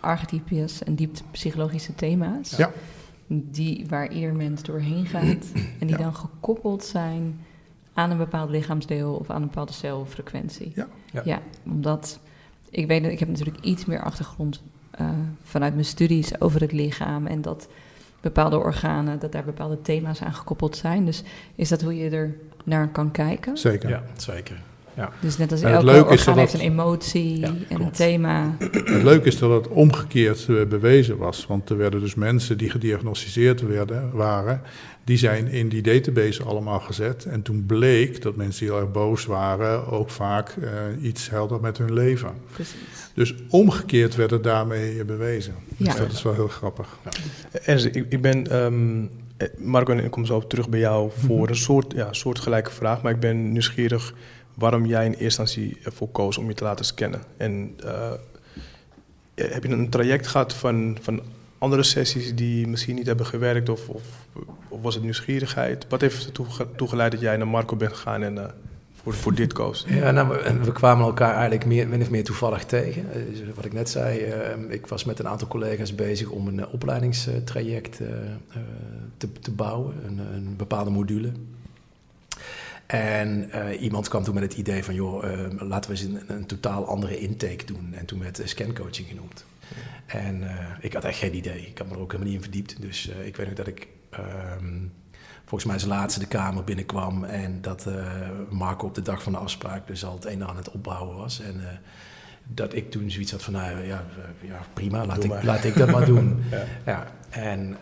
archetypes 0.00 0.82
en 0.82 0.94
diep 0.94 1.16
psychologische 1.30 1.94
thema's. 1.94 2.56
Ja. 2.56 2.70
Die, 3.26 3.86
waar 3.88 4.12
ieder 4.12 4.34
mens 4.34 4.62
doorheen 4.62 5.06
gaat. 5.06 5.44
En 5.78 5.86
die 5.86 5.96
Ja. 5.96 5.96
dan 6.02 6.14
gekoppeld 6.14 6.84
zijn 6.84 7.40
aan 7.94 8.10
een 8.10 8.16
bepaald 8.16 8.50
lichaamsdeel 8.50 9.14
of 9.14 9.30
aan 9.30 9.42
een 9.42 9.48
bepaalde 9.48 9.72
celfrequentie. 9.72 10.72
Ja. 10.74 10.86
Ja. 11.24 11.40
omdat 11.64 12.18
ik 12.70 12.86
weet 12.86 13.02
dat 13.02 13.12
ik 13.12 13.18
heb 13.18 13.28
natuurlijk 13.28 13.64
iets 13.64 13.84
meer 13.84 14.02
achtergrond 14.02 14.62
eh, 14.90 15.08
vanuit 15.42 15.72
mijn 15.72 15.84
studies 15.84 16.40
over 16.40 16.60
het 16.60 16.72
lichaam 16.72 17.26
en 17.26 17.42
dat 17.42 17.68
bepaalde 18.20 18.58
organen, 18.58 19.18
dat 19.18 19.32
daar 19.32 19.44
bepaalde 19.44 19.82
thema's 19.82 20.22
aan 20.22 20.34
gekoppeld 20.34 20.76
zijn. 20.76 21.04
Dus 21.04 21.22
is 21.54 21.68
dat 21.68 21.82
hoe 21.82 21.96
je 21.96 22.10
er 22.10 22.36
naar 22.64 22.88
kan 22.88 23.10
kijken? 23.10 23.58
Zeker. 23.58 23.88
Ja, 23.88 24.02
zeker. 24.16 24.62
Dus 25.20 25.36
net 25.38 25.52
als 25.52 25.60
En 25.60 25.72
elke 25.72 25.84
leuke 25.84 26.12
is 26.12 26.18
orgaan 26.18 26.34
dat 26.36 26.50
heeft 26.50 26.54
een 26.64 26.70
emotie 26.70 27.40
Ja, 27.40 27.52
en 27.68 27.80
een 27.80 27.90
thema. 27.90 28.56
Het 28.58 29.02
leuke 29.02 29.26
is 29.26 29.38
dat 29.38 29.50
het 29.50 29.68
omgekeerd 29.68 30.46
eh, 30.48 30.64
bewezen 30.68 31.16
was. 31.16 31.46
Want 31.46 31.70
er 31.70 31.76
werden 31.76 32.00
dus 32.00 32.14
mensen 32.14 32.58
die 32.58 32.70
gediagnosticeerd 32.70 33.60
werden, 33.60 34.10
waren, 34.12 34.60
die 35.04 35.16
zijn 35.16 35.46
in 35.48 35.68
die 35.68 35.82
database 35.82 36.42
allemaal 36.42 36.80
gezet. 36.80 37.24
En 37.24 37.42
toen 37.42 37.64
bleek 37.66 38.22
dat 38.22 38.36
mensen 38.36 38.60
die 38.66 38.74
heel 38.74 38.82
erg 38.82 38.92
boos 38.92 39.24
waren 39.24 39.86
ook 39.90 40.10
vaak 40.10 40.48
eh, 40.48 40.70
iets 41.00 41.30
helder 41.30 41.60
met 41.60 41.78
hun 41.78 41.92
leven. 41.92 42.30
Precies. 42.52 42.74
Dus 43.14 43.34
omgekeerd 43.48 44.14
werd 44.14 44.30
het 44.30 44.42
daarmee 44.44 44.98
eh, 44.98 45.04
bewezen. 45.04 45.54
Dus 45.76 45.86
Ja. 45.86 45.94
dat 45.94 46.12
is 46.12 46.22
wel 46.22 46.34
heel 46.34 46.48
grappig. 46.48 46.98
Ernst, 47.64 47.84
ik, 47.84 48.06
ik 48.08 48.20
ben, 48.22 48.46
ehm, 48.50 49.06
eh, 49.36 49.48
Marco, 49.58 49.92
en 49.92 50.04
ik 50.04 50.10
kom 50.10 50.26
zo 50.26 50.46
terug 50.46 50.68
bij 50.68 50.80
jou 50.80 51.10
voor 51.26 51.48
een 51.48 51.56
soort, 51.56 51.92
ja, 51.96 52.12
soortgelijke 52.12 52.70
vraag. 52.70 53.02
Maar 53.02 53.12
ik 53.12 53.20
ben 53.20 53.52
nieuwsgierig 53.52 54.14
waarom 54.54 54.86
jij 54.86 55.04
in 55.04 55.10
eerste 55.12 55.24
instantie 55.24 55.78
ervoor 55.82 56.08
koos 56.08 56.38
om 56.38 56.48
je 56.48 56.54
te 56.54 56.64
laten 56.64 56.84
scannen. 56.84 57.22
En 57.36 57.74
eh, 57.84 58.12
heb 59.34 59.62
je 59.64 59.68
een 59.70 59.88
traject 59.88 60.26
gehad 60.26 60.54
van, 60.54 60.98
van 61.00 61.20
andere 61.58 61.82
sessies 61.82 62.34
die 62.34 62.66
misschien 62.66 62.94
niet 62.94 63.06
hebben 63.06 63.26
gewerkt? 63.26 63.68
Of, 63.68 63.88
of, 63.88 64.02
was 64.68 64.94
het 64.94 65.02
nieuwsgierigheid? 65.02 65.86
Wat 65.88 66.00
heeft 66.00 66.24
ertoe 66.26 66.46
ge- 66.50 66.66
toegeleid 66.76 67.12
dat 67.12 67.20
jij 67.20 67.36
naar 67.36 67.48
Marco 67.48 67.76
bent 67.76 67.92
gegaan 67.92 68.22
en 68.22 68.38
eh, 68.38 68.50
voor, 69.02 69.14
voor 69.14 69.34
dit 69.34 69.52
koos? 69.52 69.84
Ja, 69.88 70.10
nou, 70.10 70.28
we, 70.28 70.34
en 70.38 70.64
we 70.64 70.72
kwamen 70.72 71.04
elkaar 71.06 71.32
eigenlijk 71.32 71.64
meer, 71.64 71.88
min 71.88 72.00
of 72.02 72.10
meer 72.10 72.24
toevallig 72.24 72.64
tegen. 72.64 73.12
Eh, 73.12 73.20
dus 73.30 73.40
wat 73.54 73.64
ik 73.64 73.72
net 73.72 73.88
zei, 73.88 74.18
ik 74.68 74.86
was 74.86 75.04
met 75.04 75.18
een 75.18 75.28
aantal 75.28 75.48
collega's 75.48 75.94
bezig 75.94 76.28
om 76.28 76.48
een 76.48 76.66
opleidingstraject 76.68 77.96
te, 79.16 79.28
te 79.40 79.50
bouwen, 79.50 79.94
een, 80.06 80.18
een 80.18 80.54
bepaalde 80.56 80.90
module. 80.90 81.32
En 82.94 83.50
eh, 83.50 83.82
iemand 83.82 84.08
kwam 84.08 84.22
toen 84.22 84.34
met 84.34 84.42
het 84.42 84.54
idee 84.54 84.84
van, 84.84 84.94
joh, 84.94 85.32
eh, 85.32 85.38
laten 85.58 85.90
we 85.90 85.96
eens 85.96 86.06
een, 86.06 86.22
een 86.26 86.46
totaal 86.46 86.86
andere 86.86 87.18
intake 87.18 87.64
doen. 87.64 87.94
En 87.94 88.06
toen 88.06 88.18
werd 88.20 88.40
eh, 88.40 88.46
scancoaching 88.46 89.08
genoemd. 89.08 89.44
En 90.06 90.48
eh, 90.48 90.66
ik 90.80 90.92
had 90.92 91.04
echt 91.04 91.18
geen 91.18 91.36
idee. 91.36 91.66
Ik 91.66 91.78
had 91.78 91.86
me 91.86 91.94
er 91.94 92.00
ook 92.00 92.12
helemaal 92.12 92.32
niet 92.32 92.42
in 92.42 92.50
verdiept. 92.50 92.80
Dus 92.80 93.06
ik 93.24 93.36
weet 93.36 93.46
nog 93.46 93.56
dat 93.56 93.66
ik 93.66 93.88
ehm, 94.10 94.78
volgens 95.38 95.64
mij 95.64 95.74
als 95.74 95.84
laatste 95.84 96.20
de 96.20 96.26
kamer 96.26 96.64
binnenkwam. 96.64 97.24
En 97.24 97.60
dat 97.60 97.88
Marco 98.50 98.86
op 98.86 98.94
de 98.94 99.02
dag 99.02 99.22
van 99.22 99.32
de 99.32 99.38
afspraak 99.38 99.86
dus 99.86 100.04
al 100.04 100.14
het 100.14 100.24
een 100.24 100.44
aan 100.44 100.56
het 100.56 100.70
opbouwen 100.70 101.16
was. 101.16 101.40
En 101.40 101.60
dat 102.44 102.74
ik 102.74 102.90
toen 102.90 103.10
zoiets 103.10 103.30
had 103.32 103.42
van, 103.42 103.52
nou 103.52 103.86
ja, 103.86 104.04
ja 104.40 104.60
prima, 104.72 105.06
laat 105.06 105.14
Doe 105.14 105.24
ik, 105.24 105.30
maar. 105.30 105.44
laat 105.44 105.64
ik 105.64 105.76
dat 105.76 105.90
maar 105.90 106.06
doen. 106.06 106.44
Ja. 106.50 106.64
Ja, 106.86 107.06
en 107.30 107.76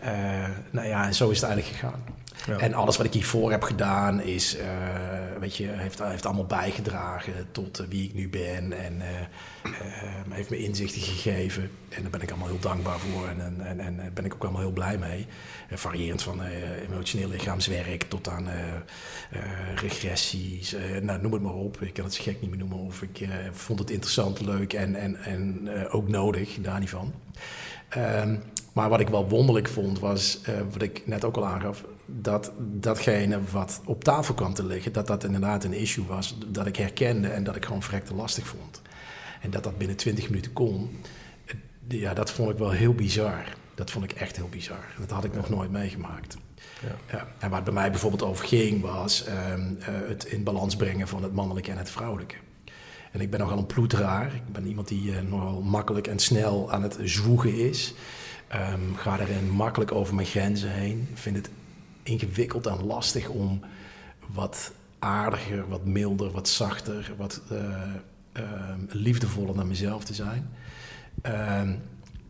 nou 0.71 0.87
ja, 0.87 1.05
en 1.05 1.13
zo 1.13 1.29
is 1.29 1.41
het 1.41 1.49
eigenlijk 1.49 1.79
gegaan. 1.79 2.22
En 2.57 2.73
alles 2.73 2.97
wat 2.97 3.05
ik 3.05 3.13
hiervoor 3.13 3.51
heb 3.51 3.63
gedaan 3.63 4.21
is, 4.21 4.57
eh, 4.57 4.67
weet 5.39 5.57
je, 5.57 5.67
heeft, 5.67 6.03
heeft 6.03 6.25
allemaal 6.25 6.45
bijgedragen 6.45 7.33
tot 7.51 7.79
eh, 7.79 7.87
wie 7.87 8.03
ik 8.03 8.13
nu 8.13 8.29
ben 8.29 8.73
en 8.73 9.01
eh, 9.01 9.71
heeft 10.29 10.49
me 10.49 10.57
inzichten 10.57 11.01
gegeven. 11.01 11.71
En 11.89 12.01
daar 12.01 12.11
ben 12.11 12.21
ik 12.21 12.29
allemaal 12.29 12.47
heel 12.47 12.59
dankbaar 12.59 12.99
voor 12.99 13.27
en, 13.27 13.65
en, 13.65 13.79
en, 13.79 14.11
ben 14.13 14.25
ik 14.25 14.33
ook 14.33 14.41
allemaal 14.41 14.61
heel 14.61 14.71
blij 14.71 14.97
mee. 14.97 15.27
Variërend 15.71 16.23
van 16.23 16.41
emotioneel 16.89 17.29
lichaamswerk 17.29 18.03
tot 18.03 18.29
aan 18.29 18.47
regressies, 19.75 20.75
nou, 21.01 21.21
noem 21.21 21.33
het 21.33 21.41
maar 21.41 21.53
op. 21.53 21.81
Ik 21.81 21.93
kan 21.93 22.03
het 22.03 22.13
zo 22.13 22.23
gek 22.23 22.41
niet 22.41 22.49
meer 22.49 22.59
noemen 22.59 22.77
of 22.77 23.01
ik 23.01 23.27
vond 23.51 23.79
het 23.79 23.89
interessant, 23.89 24.41
leuk 24.41 24.73
en, 24.73 24.95
en, 24.95 25.15
en 25.23 25.69
ook 25.89 26.07
nodig, 26.07 26.57
daar 26.61 26.79
niet 26.79 26.89
van. 26.89 27.13
Ehm, 27.89 28.35
maar 28.73 28.89
wat 28.89 28.99
ik 28.99 29.09
wel 29.09 29.29
wonderlijk 29.29 29.67
vond 29.67 29.99
was, 29.99 30.39
wat 30.71 30.81
ik 30.81 31.01
net 31.05 31.23
ook 31.23 31.37
al 31.37 31.45
aangaf, 31.45 31.83
dat 32.05 32.51
datgene 32.59 33.39
wat 33.51 33.81
op 33.85 34.03
tafel 34.03 34.33
kwam 34.33 34.53
te 34.53 34.65
liggen, 34.65 34.93
dat 34.93 35.07
dat 35.07 35.23
inderdaad 35.23 35.63
een 35.63 35.73
issue 35.73 36.05
was, 36.05 36.37
dat 36.47 36.65
ik 36.65 36.75
herkende 36.75 37.27
en 37.27 37.43
dat 37.43 37.55
ik 37.55 37.65
gewoon 37.65 37.83
verrekte 37.83 38.15
lastig 38.15 38.47
vond. 38.47 38.81
En 39.41 39.49
dat 39.49 39.63
dat 39.63 39.77
binnen 39.77 39.97
20 39.97 40.29
minuten 40.29 40.53
kon, 40.53 40.89
ja, 41.87 42.13
dat 42.13 42.31
vond 42.31 42.49
ik 42.49 42.57
wel 42.57 42.71
heel 42.71 42.93
bizar. 42.93 43.43
Dat 43.75 43.91
vond 43.91 44.05
ik 44.05 44.11
echt 44.11 44.35
heel 44.35 44.49
bizar. 44.49 44.85
Dat 44.99 45.09
had 45.09 45.23
ik 45.23 45.33
nog 45.33 45.49
nooit 45.49 45.71
meegemaakt. 45.71 46.37
Ja. 46.81 47.17
Ja, 47.17 47.27
en 47.39 47.47
waar 47.49 47.55
het 47.55 47.63
bij 47.63 47.73
mij 47.73 47.89
bijvoorbeeld 47.91 48.23
over 48.23 48.45
ging, 48.47 48.81
was 48.81 49.23
ehm, 49.23 49.73
eh, 49.79 49.87
het 50.07 50.25
in 50.25 50.43
balans 50.43 50.75
brengen 50.75 51.07
van 51.07 51.23
het 51.23 51.33
mannelijke 51.33 51.71
en 51.71 51.77
het 51.77 51.89
vrouwelijke. 51.89 52.35
En 53.11 53.21
ik 53.21 53.29
ben 53.29 53.39
nogal 53.39 53.57
een 53.57 53.65
ploeteraar. 53.65 54.35
Ik 54.35 54.51
ben 54.51 54.67
iemand 54.67 54.87
die 54.87 55.15
eh, 55.15 55.21
nogal 55.21 55.61
makkelijk 55.61 56.07
en 56.07 56.19
snel 56.19 56.71
aan 56.71 56.83
het 56.83 56.97
zwoegen 57.03 57.55
is. 57.55 57.93
Ehm, 58.47 58.93
ga 58.95 59.19
erin 59.19 59.49
makkelijk 59.49 59.91
over 59.91 60.15
mijn 60.15 60.27
grenzen 60.27 60.71
heen. 60.71 61.07
Vind 61.13 61.35
het 61.35 61.49
ingewikkeld 62.03 62.67
en 62.67 62.85
lastig 62.85 63.29
om 63.29 63.61
wat 64.33 64.71
aardiger, 64.99 65.67
wat 65.67 65.85
milder, 65.85 66.31
wat 66.31 66.47
zachter, 66.47 67.13
wat 67.17 67.41
eh, 67.49 67.57
ehm, 68.31 68.79
liefdevoller 68.89 69.55
naar 69.55 69.65
mezelf 69.65 70.03
te 70.03 70.13
zijn. 70.13 70.49
Ehm, 71.21 71.73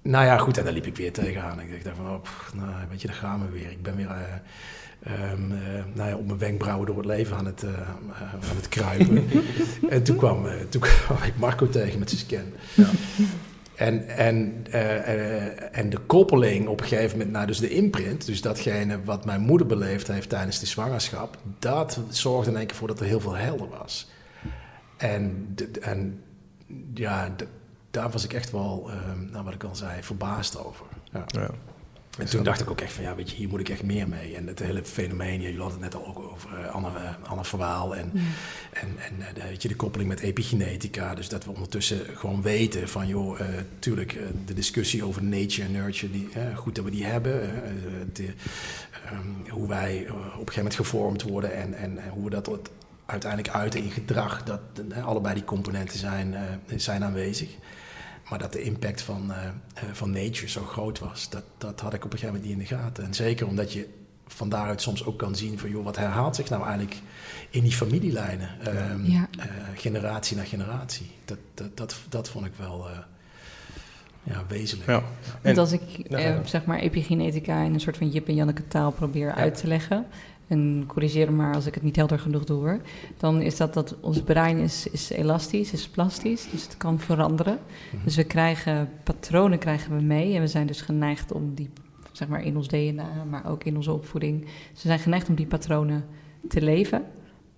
nou 0.01 0.25
ja, 0.25 0.37
goed, 0.37 0.57
en 0.57 0.63
daar 0.63 0.73
liep 0.73 0.85
ik 0.85 0.95
weer 0.95 1.13
tegenaan. 1.13 1.59
Ik 1.59 1.83
dacht 1.83 1.97
van, 1.97 2.09
oh, 2.09 2.21
pff, 2.21 2.53
nou, 2.53 2.71
weet 2.89 3.01
je, 3.01 3.07
daar 3.07 3.15
gaan 3.15 3.45
we 3.45 3.51
weer. 3.51 3.71
Ik 3.71 3.81
ben 3.81 3.95
weer 3.95 4.09
eh, 4.09 5.31
ehm, 5.31 5.51
eh, 5.51 5.83
nou 5.93 6.09
ja, 6.09 6.15
op 6.15 6.25
mijn 6.25 6.37
wenkbrauwen 6.37 6.85
door 6.85 6.97
het 6.97 7.05
leven 7.05 7.37
aan 7.37 7.45
het, 7.45 7.63
eh, 7.63 7.69
eh, 7.71 8.33
aan 8.33 8.55
het 8.55 8.69
kruipen. 8.69 9.29
en 9.89 10.03
toen 10.03 10.15
kwam, 10.15 10.47
eh, 10.47 10.53
toen 10.69 10.81
kwam 10.81 11.17
ik 11.23 11.37
Marco 11.37 11.69
tegen 11.69 11.99
met 11.99 12.09
zijn 12.09 12.21
scan. 12.21 12.85
En, 13.75 14.07
en, 14.07 14.65
eh, 14.71 14.97
eh, 14.97 15.77
en 15.77 15.89
de 15.89 15.97
koppeling 15.97 16.67
op 16.67 16.81
een 16.81 16.87
gegeven 16.87 17.17
moment 17.17 17.35
naar 17.35 17.47
dus 17.47 17.59
de 17.59 17.69
imprint, 17.69 18.25
dus 18.25 18.41
datgene 18.41 19.03
wat 19.03 19.25
mijn 19.25 19.41
moeder 19.41 19.67
beleefd 19.67 20.07
heeft 20.07 20.29
tijdens 20.29 20.59
de 20.59 20.65
zwangerschap, 20.65 21.37
dat 21.59 21.99
zorgde 22.09 22.51
in 22.51 22.57
één 22.57 22.67
keer 22.67 22.75
voor 22.75 22.87
dat 22.87 22.99
er 22.99 23.05
heel 23.05 23.19
veel 23.19 23.35
helder 23.35 23.69
was. 23.69 24.11
En, 24.97 25.55
en 25.81 26.23
ja, 26.93 27.35
daar 27.91 28.09
was 28.09 28.23
ik 28.23 28.33
echt 28.33 28.51
wel, 28.51 28.89
eh, 28.89 28.95
nou 29.31 29.43
wat 29.43 29.53
ik 29.53 29.63
al 29.63 29.75
zei, 29.75 30.03
verbaasd 30.03 30.65
over. 30.65 30.85
Ja. 31.11 31.23
Ja. 31.27 31.49
En 32.17 32.25
toen 32.25 32.43
dacht 32.43 32.61
ik 32.61 32.69
ook 32.69 32.81
echt 32.81 32.93
van, 32.93 33.03
ja, 33.03 33.15
weet 33.15 33.29
je, 33.29 33.35
hier 33.35 33.47
moet 33.47 33.59
ik 33.59 33.69
echt 33.69 33.83
meer 33.83 34.07
mee. 34.07 34.35
En 34.35 34.47
het 34.47 34.59
hele 34.59 34.83
fenomeen, 34.83 35.41
jullie 35.41 35.59
hadden 35.59 35.81
het 35.81 35.93
net 35.93 36.01
al 36.01 36.07
ook 36.07 36.19
over 36.19 36.59
eh, 36.59 36.73
Anne, 36.73 36.87
eh, 36.87 37.29
Anne 37.29 37.43
Verwaal 37.43 37.95
en, 37.95 38.11
en, 38.73 38.87
en 38.97 39.27
eh, 39.27 39.33
de, 39.33 39.41
weet 39.41 39.61
je, 39.61 39.67
de 39.67 39.75
koppeling 39.75 40.09
met 40.09 40.19
epigenetica. 40.19 41.15
Dus 41.15 41.29
dat 41.29 41.45
we 41.45 41.51
ondertussen 41.51 41.99
gewoon 42.13 42.41
weten 42.41 42.89
van, 42.89 43.07
joh, 43.07 43.39
tuurlijk, 43.79 44.13
eh, 44.13 44.23
de 44.45 44.53
discussie 44.53 45.05
over 45.05 45.23
nature 45.23 45.67
en 45.67 45.71
nurture, 45.71 46.11
die, 46.11 46.29
goed 46.55 46.75
dat 46.75 46.85
we 46.85 46.91
die 46.91 47.05
hebben. 47.05 47.41
de, 48.13 48.33
ehm, 49.05 49.49
hoe 49.49 49.67
wij 49.67 50.05
op 50.09 50.15
een 50.15 50.31
gegeven 50.31 50.55
moment 50.55 50.75
gevormd 50.75 51.21
worden 51.21 51.53
en, 51.53 51.73
en, 51.73 52.09
hoe 52.09 52.23
we 52.23 52.29
dat 52.29 52.69
uiteindelijk 53.05 53.53
uiten 53.53 53.83
in 53.83 53.91
gedrag. 53.91 54.43
Dat 54.43 54.61
allebei 55.03 55.33
die 55.33 55.43
componenten 55.43 55.99
zijn, 55.99 56.35
zijn 56.75 57.03
aanwezig. 57.03 57.49
Maar 58.29 58.39
dat 58.39 58.53
de 58.53 58.61
impact 58.61 59.01
van, 59.01 59.31
eh, 59.33 59.47
eh, 59.47 59.83
van 59.93 60.11
nature 60.11 60.49
zo 60.49 60.63
groot 60.63 60.99
was, 60.99 61.29
dat, 61.29 61.43
dat 61.57 61.79
had 61.79 61.93
ik 61.93 62.05
op 62.05 62.13
een 62.13 62.19
gegeven 62.19 62.41
moment 62.41 62.43
niet 62.59 62.69
in 62.69 62.77
de 62.77 62.83
gaten. 62.83 63.03
En 63.03 63.13
zeker 63.13 63.47
omdat 63.47 63.73
je 63.73 63.87
van 64.27 64.49
daaruit 64.49 64.81
soms 64.81 65.05
ook 65.05 65.17
kan 65.19 65.35
zien 65.35 65.59
van, 65.59 65.69
joh, 65.69 65.83
wat 65.83 65.95
herhaalt 65.97 66.35
zich 66.35 66.49
nou 66.49 66.61
eigenlijk 66.63 66.95
in 67.49 67.63
die 67.63 67.71
familielijnen, 67.71 68.49
ehm, 68.63 69.05
Ja. 69.05 69.27
eh, 69.39 69.45
generatie 69.75 70.37
na 70.37 70.43
generatie. 70.43 71.11
Dat, 71.25 71.37
dat, 71.53 71.77
dat, 71.77 71.95
dat 72.09 72.29
vond 72.29 72.45
ik 72.45 72.51
wel, 72.57 72.89
eh, 72.89 72.97
ja, 74.23 74.43
wezenlijk. 74.47 74.89
Ja. 74.89 74.95
En 75.41 75.51
En- 75.51 75.57
als 75.57 75.71
ik 75.71 75.81
eh, 75.99 76.35
zeg 76.45 76.65
maar 76.65 76.79
epigenetica 76.79 77.61
in 77.63 77.73
een 77.73 77.79
soort 77.79 77.97
van 77.97 78.09
Jip 78.09 78.27
en 78.27 78.35
Janneke 78.35 78.67
taal 78.67 78.91
probeer 78.91 79.33
uit 79.33 79.55
te 79.57 79.67
leggen, 79.67 80.05
en 80.47 80.83
corrigeer 80.87 81.31
me 81.31 81.35
maar 81.35 81.55
als 81.55 81.65
ik 81.65 81.73
het 81.73 81.83
niet 81.83 81.95
helder 81.95 82.19
genoeg 82.19 82.43
doe 82.43 82.57
hoor, 82.57 82.81
dan 83.17 83.41
is 83.41 83.57
dat 83.57 83.73
dat 83.73 83.95
ons 83.99 84.21
brein 84.21 84.57
is, 84.57 84.87
is 84.87 85.09
elastisch, 85.09 85.73
is 85.73 85.87
plastisch, 85.87 86.49
dus 86.51 86.63
het 86.63 86.77
kan 86.77 86.99
veranderen. 86.99 87.59
Mhm. 87.93 88.03
Dus 88.03 88.15
we 88.15 88.23
krijgen 88.23 88.89
patronen 89.03 89.59
krijgen 89.59 89.95
we 89.97 90.03
mee 90.03 90.35
en 90.35 90.41
we 90.41 90.47
zijn 90.47 90.67
dus 90.67 90.81
geneigd 90.81 91.31
om 91.31 91.53
die, 91.53 91.69
zeg 92.11 92.27
maar 92.27 92.43
in 92.43 92.57
ons 92.57 92.67
DNA, 92.67 93.23
maar 93.29 93.49
ook 93.49 93.63
in 93.63 93.75
onze 93.75 93.91
opvoeding, 93.91 94.41
dus 94.41 94.81
we 94.81 94.87
zijn 94.87 94.99
geneigd 94.99 95.29
om 95.29 95.35
die 95.35 95.47
patronen 95.47 96.05
te 96.47 96.61
leven, 96.61 97.05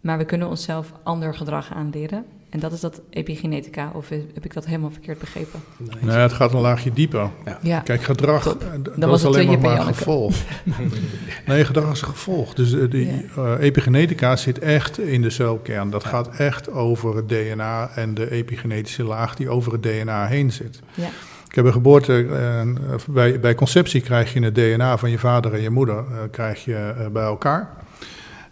maar 0.02 0.17
we 0.17 0.26
kunnen 0.26 0.50
onszelf 0.50 0.93
ander 1.04 1.36
gedrag 1.36 1.74
aanleren. 1.74 2.26
En 2.56 2.62
dat 2.62 2.72
is 2.72 2.80
dat 2.80 3.02
epigenetica, 3.10 3.91
of 3.94 4.10
heb 4.10 4.46
ik 4.46 4.54
dat 4.54 4.65
helemaal 4.65 4.91
verkeerd 4.91 5.20
begrepen? 5.20 5.60
Nee, 6.02 6.15
het 6.15 6.34
gaat 6.34 6.54
een 6.54 6.60
laagje 6.60 6.94
dieper. 6.94 7.30
Ja, 7.62 7.80
Kijk, 7.80 8.04
gedrag, 8.04 8.44
Top. 8.44 8.62
eh, 8.62 8.68
d- 8.68 8.88
was 8.96 8.96
dat 8.98 9.20
is 9.20 9.26
alleen 9.26 9.60
maar 9.60 9.72
en 9.80 9.88
een 9.88 9.94
gevolg. 9.96 10.36
Nee, 11.46 11.65
gedrag 11.65 11.91
is 11.91 12.02
een 12.02 12.08
gevolg. 12.08 12.54
Dus 12.54 12.74
eh, 12.74 12.89
die 12.89 13.26
eh, 13.38 13.54
epigenetica 13.60 14.36
zit 14.36 14.60
echt 14.60 15.00
in 15.00 15.22
de 15.22 15.30
celkern. 15.30 15.89
Dat 15.89 16.04
gaat 16.06 16.36
echt 16.36 16.72
over 16.72 17.15
het 17.15 17.30
DNA 17.30 17.89
en 17.96 18.13
de 18.13 18.32
epigenetische 18.32 19.04
laag 19.04 19.36
die 19.36 19.50
over 19.50 19.72
het 19.72 19.84
DNA 19.84 20.26
heen 20.28 20.52
zit. 20.52 20.80
ja. 20.94 21.08
Ik 21.50 21.56
heb 21.56 21.65
een 21.65 21.80
geboorte, 21.82 22.26
eh, 22.32 22.62
bij, 23.10 23.39
bij 23.39 23.56
conceptie 23.56 24.02
krijg 24.02 24.34
je 24.34 24.39
het 24.44 24.56
DNA 24.56 24.98
van 24.98 25.10
je 25.10 25.18
vader 25.20 25.54
en 25.54 25.62
je 25.62 25.70
moeder 25.70 25.98
eh, 25.98 26.04
krijg 26.32 26.65
je, 26.65 27.10
bij 27.13 27.24
elkaar. 27.24 27.70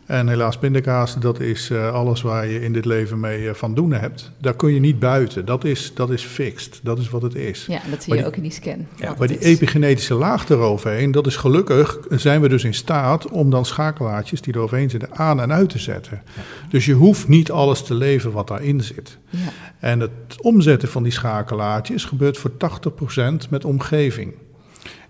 En 0.06 0.28
helaas 0.28 0.58
pindakaas, 0.58 1.20
dat 1.20 1.40
is 1.40 1.70
eh, 1.70 1.94
alles 1.94 2.22
waar 2.22 2.48
je 2.48 2.62
in 2.62 2.74
dit 2.74 2.86
leven 2.86 3.20
mee 3.20 3.48
eh, 3.50 3.54
van 3.54 3.74
doen 3.76 3.94
hebt. 3.94 4.32
Daar 4.42 4.56
kun 4.56 4.74
je 4.74 4.80
niet 4.80 5.00
buiten. 5.00 5.46
Dat 5.46 5.64
is, 5.64 5.92
dat 5.96 6.10
is 6.10 6.24
fixed. 6.24 6.80
Dat 6.84 7.00
is 7.00 7.10
wat 7.10 7.22
het 7.22 7.36
is. 7.36 7.66
Ja, 7.66 7.80
dat 7.90 8.04
zie 8.04 8.14
je 8.14 8.20
die- 8.20 8.28
ook 8.28 8.36
in 8.36 8.42
die 8.42 8.52
scan. 8.52 8.88
Ja, 8.96 9.16
Maar 9.18 9.28
die 9.28 9.38
is. 9.38 9.46
epigenetische 9.46 10.14
laag 10.14 10.50
eroverheen, 10.50 11.12
dat 11.12 11.28
is 11.28 11.36
gelukkig, 11.36 11.98
zijn 12.10 12.42
we 12.42 12.50
dus 12.50 12.64
in 12.64 12.74
staat 12.74 13.28
om 13.30 13.50
dan 13.50 13.66
schakelaartjes 13.66 14.42
die 14.42 14.56
eroverheen 14.56 14.90
zitten 14.90 15.16
aan 15.16 15.42
en 15.42 15.52
uit 15.52 15.70
te 15.70 15.80
zetten. 15.80 16.22
Dus 16.70 16.86
je 16.86 16.94
hoeft 16.94 17.28
niet 17.28 17.52
alles 17.52 17.84
te 17.84 17.94
leven 17.94 18.32
wat 18.32 18.48
daarin 18.48 18.82
zit. 18.82 19.18
Ja, 19.30 19.38
En 19.80 20.00
het 20.00 20.12
omzetten 20.42 20.90
van 20.90 21.04
die 21.04 21.12
schakelaartjes 21.12 22.06
gebeurt 22.06 22.38
voor 22.38 22.52
80% 22.58 23.50
met 23.50 23.66
omgeving. 23.66 24.34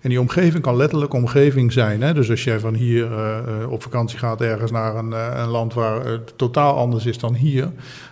En 0.04 0.10
die 0.10 0.20
omgeving 0.20 0.62
kan 0.62 0.76
letterlijk 0.76 1.12
omgeving 1.12 1.72
zijn. 1.72 2.02
Hè? 2.02 2.14
Dus 2.14 2.30
als 2.30 2.44
jij 2.44 2.60
van 2.60 2.74
hier 2.74 3.12
eh, 3.12 3.38
eh, 3.38 3.70
op 3.70 3.82
vakantie 3.82 4.18
gaat 4.18 4.40
ergens 4.40 4.70
naar 4.70 4.96
een, 4.96 5.12
eh, 5.12 5.32
een 5.34 5.48
land 5.48 5.74
waar 5.74 6.06
het 6.06 6.38
totaal 6.38 6.76
anders 6.76 7.06
is 7.06 7.18
dan 7.18 7.34
hier, 7.34 7.70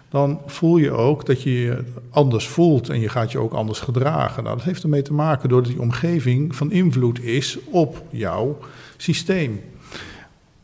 dan 0.09 0.41
voel 0.47 0.77
je 0.77 0.91
ook 0.91 1.27
dat 1.27 1.43
je 1.43 1.61
je 1.61 1.85
anders 2.11 2.49
voelt 2.49 2.89
en 2.89 3.01
je 3.01 3.09
gaat 3.09 3.33
je 3.33 3.39
ook 3.39 3.53
anders 3.53 3.81
gedragen. 3.81 4.45
Nou, 4.45 4.57
dat 4.57 4.65
heeft 4.65 4.83
ermee 4.83 5.03
te 5.03 5.13
maken 5.13 5.49
doordat 5.49 5.71
die 5.71 5.81
omgeving 5.81 6.57
van 6.57 6.71
invloed 6.71 7.23
is 7.23 7.59
op 7.71 8.05
jouw 8.11 8.59
systeem. 8.97 9.61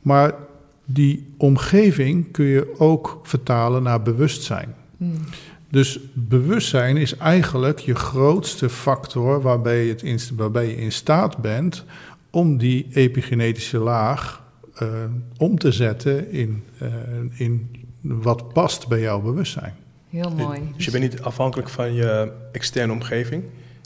Maar 0.03 0.35
die 0.85 1.35
omgeving 1.37 2.31
kun 2.31 2.47
je 2.47 2.75
ook 2.79 3.21
vertalen 3.23 3.83
naar 3.83 4.03
bewustzijn. 4.03 4.75
Mm. 4.97 5.14
Dus 5.71 5.99
bewustzijn 6.13 6.97
is 6.97 7.17
eigenlijk 7.17 7.79
je 7.79 7.95
grootste 7.95 8.69
factor 8.69 9.43
waarbij 9.43 9.85
je, 9.85 9.91
het 9.91 10.03
in, 10.03 10.19
waarbij 10.37 10.67
je 10.67 10.77
in 10.77 10.93
staat 10.93 11.37
bent 11.37 11.85
om 12.31 12.59
die 12.59 12.87
epigenetische 12.93 13.79
laag 13.79 14.43
eh, 14.75 14.89
om 15.37 15.59
te 15.59 15.73
zetten 15.73 16.31
in, 16.33 16.65
eh, 16.79 16.89
in 17.35 17.71
wat 18.01 18.53
past 18.53 18.89
bij 18.89 19.01
jouw 19.01 19.21
bewustzijn. 19.21 19.75
heel 20.11 20.31
mooi. 20.31 20.61
Dus 20.77 20.85
je 20.85 20.91
bent 20.91 21.03
niet 21.03 21.21
afhankelijk 21.21 21.69
van 21.69 21.93
je 21.93 22.33
externe 22.53 22.93
omgeving, 22.93 23.43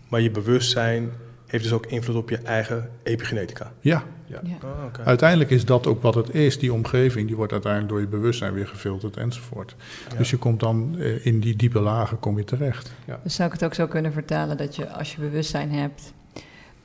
maar 0.09 0.21
je 0.21 0.31
bewustzijn 0.31 1.11
heeft 1.53 1.65
dus 1.65 1.73
ook 1.73 1.87
invloed 1.87 2.17
op 2.17 2.31
je 2.31 2.39
eigen 2.39 2.91
epigenetica. 3.03 3.73
Ja, 3.81 4.05
Ja. 4.27 4.41
Ah, 4.63 4.85
oké. 4.85 5.03
uiteindelijk 5.05 5.51
is 5.51 5.65
dat 5.65 5.87
ook 5.87 6.03
wat 6.03 6.15
het 6.15 6.35
is. 6.35 6.59
Die 6.59 6.73
omgeving 6.73 7.27
die 7.27 7.37
wordt 7.37 7.53
uiteindelijk 7.53 7.93
door 7.93 8.01
je 8.01 8.07
bewustzijn 8.07 8.53
weer 8.53 8.67
gefilterd 8.67 9.17
enzovoort. 9.17 9.75
Ja. 10.11 10.17
Dus 10.17 10.31
je 10.31 10.37
komt 10.37 10.61
dan 10.61 10.97
eh, 10.99 11.27
in 11.27 11.41
die 11.41 11.57
diepe 11.57 11.81
lagen 11.81 12.19
kom 12.19 12.39
je 12.39 12.45
terecht. 12.45 12.93
Dus 13.23 13.35
zou 13.35 13.49
ik 13.49 13.55
het 13.55 13.65
ook 13.65 13.75
zo 13.75 13.87
kunnen 13.87 14.13
vertalen 14.13 14.57
dat 14.57 14.77
je 14.77 14.89
als 14.89 15.15
je 15.15 15.21
bewustzijn 15.21 15.73
hebt 15.73 16.13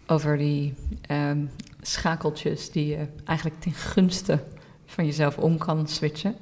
over 0.08 0.38
die 0.38 0.74
ehm, 1.02 1.46
schakeltjes 1.82 2.72
die 2.72 2.88
je 2.88 3.08
eigenlijk 3.26 3.62
ten 3.62 3.74
gunste 3.74 4.40
van 4.86 5.06
jezelf 5.06 5.38
om 5.38 5.58
kan 5.58 5.88
switchen, 5.88 6.36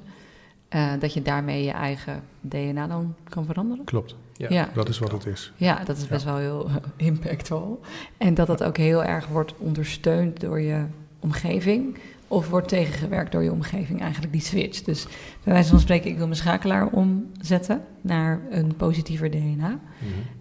eh, 0.68 0.92
dat 0.98 1.14
je 1.14 1.22
daarmee 1.22 1.64
je 1.64 1.70
eigen 1.70 2.22
DNA 2.40 2.86
dan 2.86 3.14
kan 3.28 3.44
veranderen? 3.46 3.84
Klopt, 3.84 4.16
Ja. 4.36 4.46
ja. 4.50 4.68
dat 4.74 4.88
is 4.88 4.98
wat 4.98 5.12
het 5.12 5.26
is. 5.26 5.52
Ja, 5.56 5.84
dat 5.84 5.96
is 5.96 6.06
best 6.06 6.24
wel 6.24 6.36
heel 6.36 6.70
impactvol. 6.96 7.80
En 8.16 8.34
dat 8.34 8.46
dat 8.46 8.62
ook 8.62 8.76
heel 8.76 9.04
erg 9.04 9.26
wordt 9.26 9.54
ondersteund 9.58 10.40
door 10.40 10.60
je 10.60 10.84
omgeving. 11.20 11.98
Of 12.28 12.48
wordt 12.48 12.68
tegengewerkt 12.68 13.32
door 13.32 13.42
je 13.42 13.52
omgeving, 13.52 14.00
eigenlijk 14.00 14.32
die 14.32 14.40
switch. 14.40 14.82
Dus 14.82 15.06
bij 15.42 15.52
wijze 15.52 15.68
van 15.68 15.80
spreken, 15.80 16.10
ik 16.10 16.16
wil 16.16 16.26
mijn 16.26 16.38
schakelaar 16.38 16.86
omzetten 16.86 17.84
naar 18.00 18.40
een 18.50 18.76
positiever 18.76 19.30
DNA. 19.30 19.68
Mhm. 19.68 19.78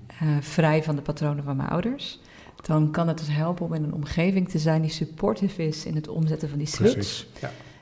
eh, 0.08 0.28
vrij 0.40 0.84
van 0.84 0.96
de 0.96 1.02
patronen 1.02 1.44
van 1.44 1.58
mijn 1.58 1.70
ouders. 1.70 2.20
Dan 2.62 2.92
kan 2.92 3.08
het 3.08 3.18
dus 3.18 3.28
helpen 3.30 3.66
om 3.66 3.74
in 3.74 3.84
een 3.84 3.94
omgeving 3.94 4.50
te 4.50 4.60
zijn 4.60 4.82
die 4.82 4.92
supportive 4.92 5.68
is 5.68 5.86
in 5.86 5.96
het 5.96 6.08
omzetten 6.08 6.50
van 6.50 6.58
die 6.58 6.68
switch. 6.68 6.94
Precies. 6.94 7.28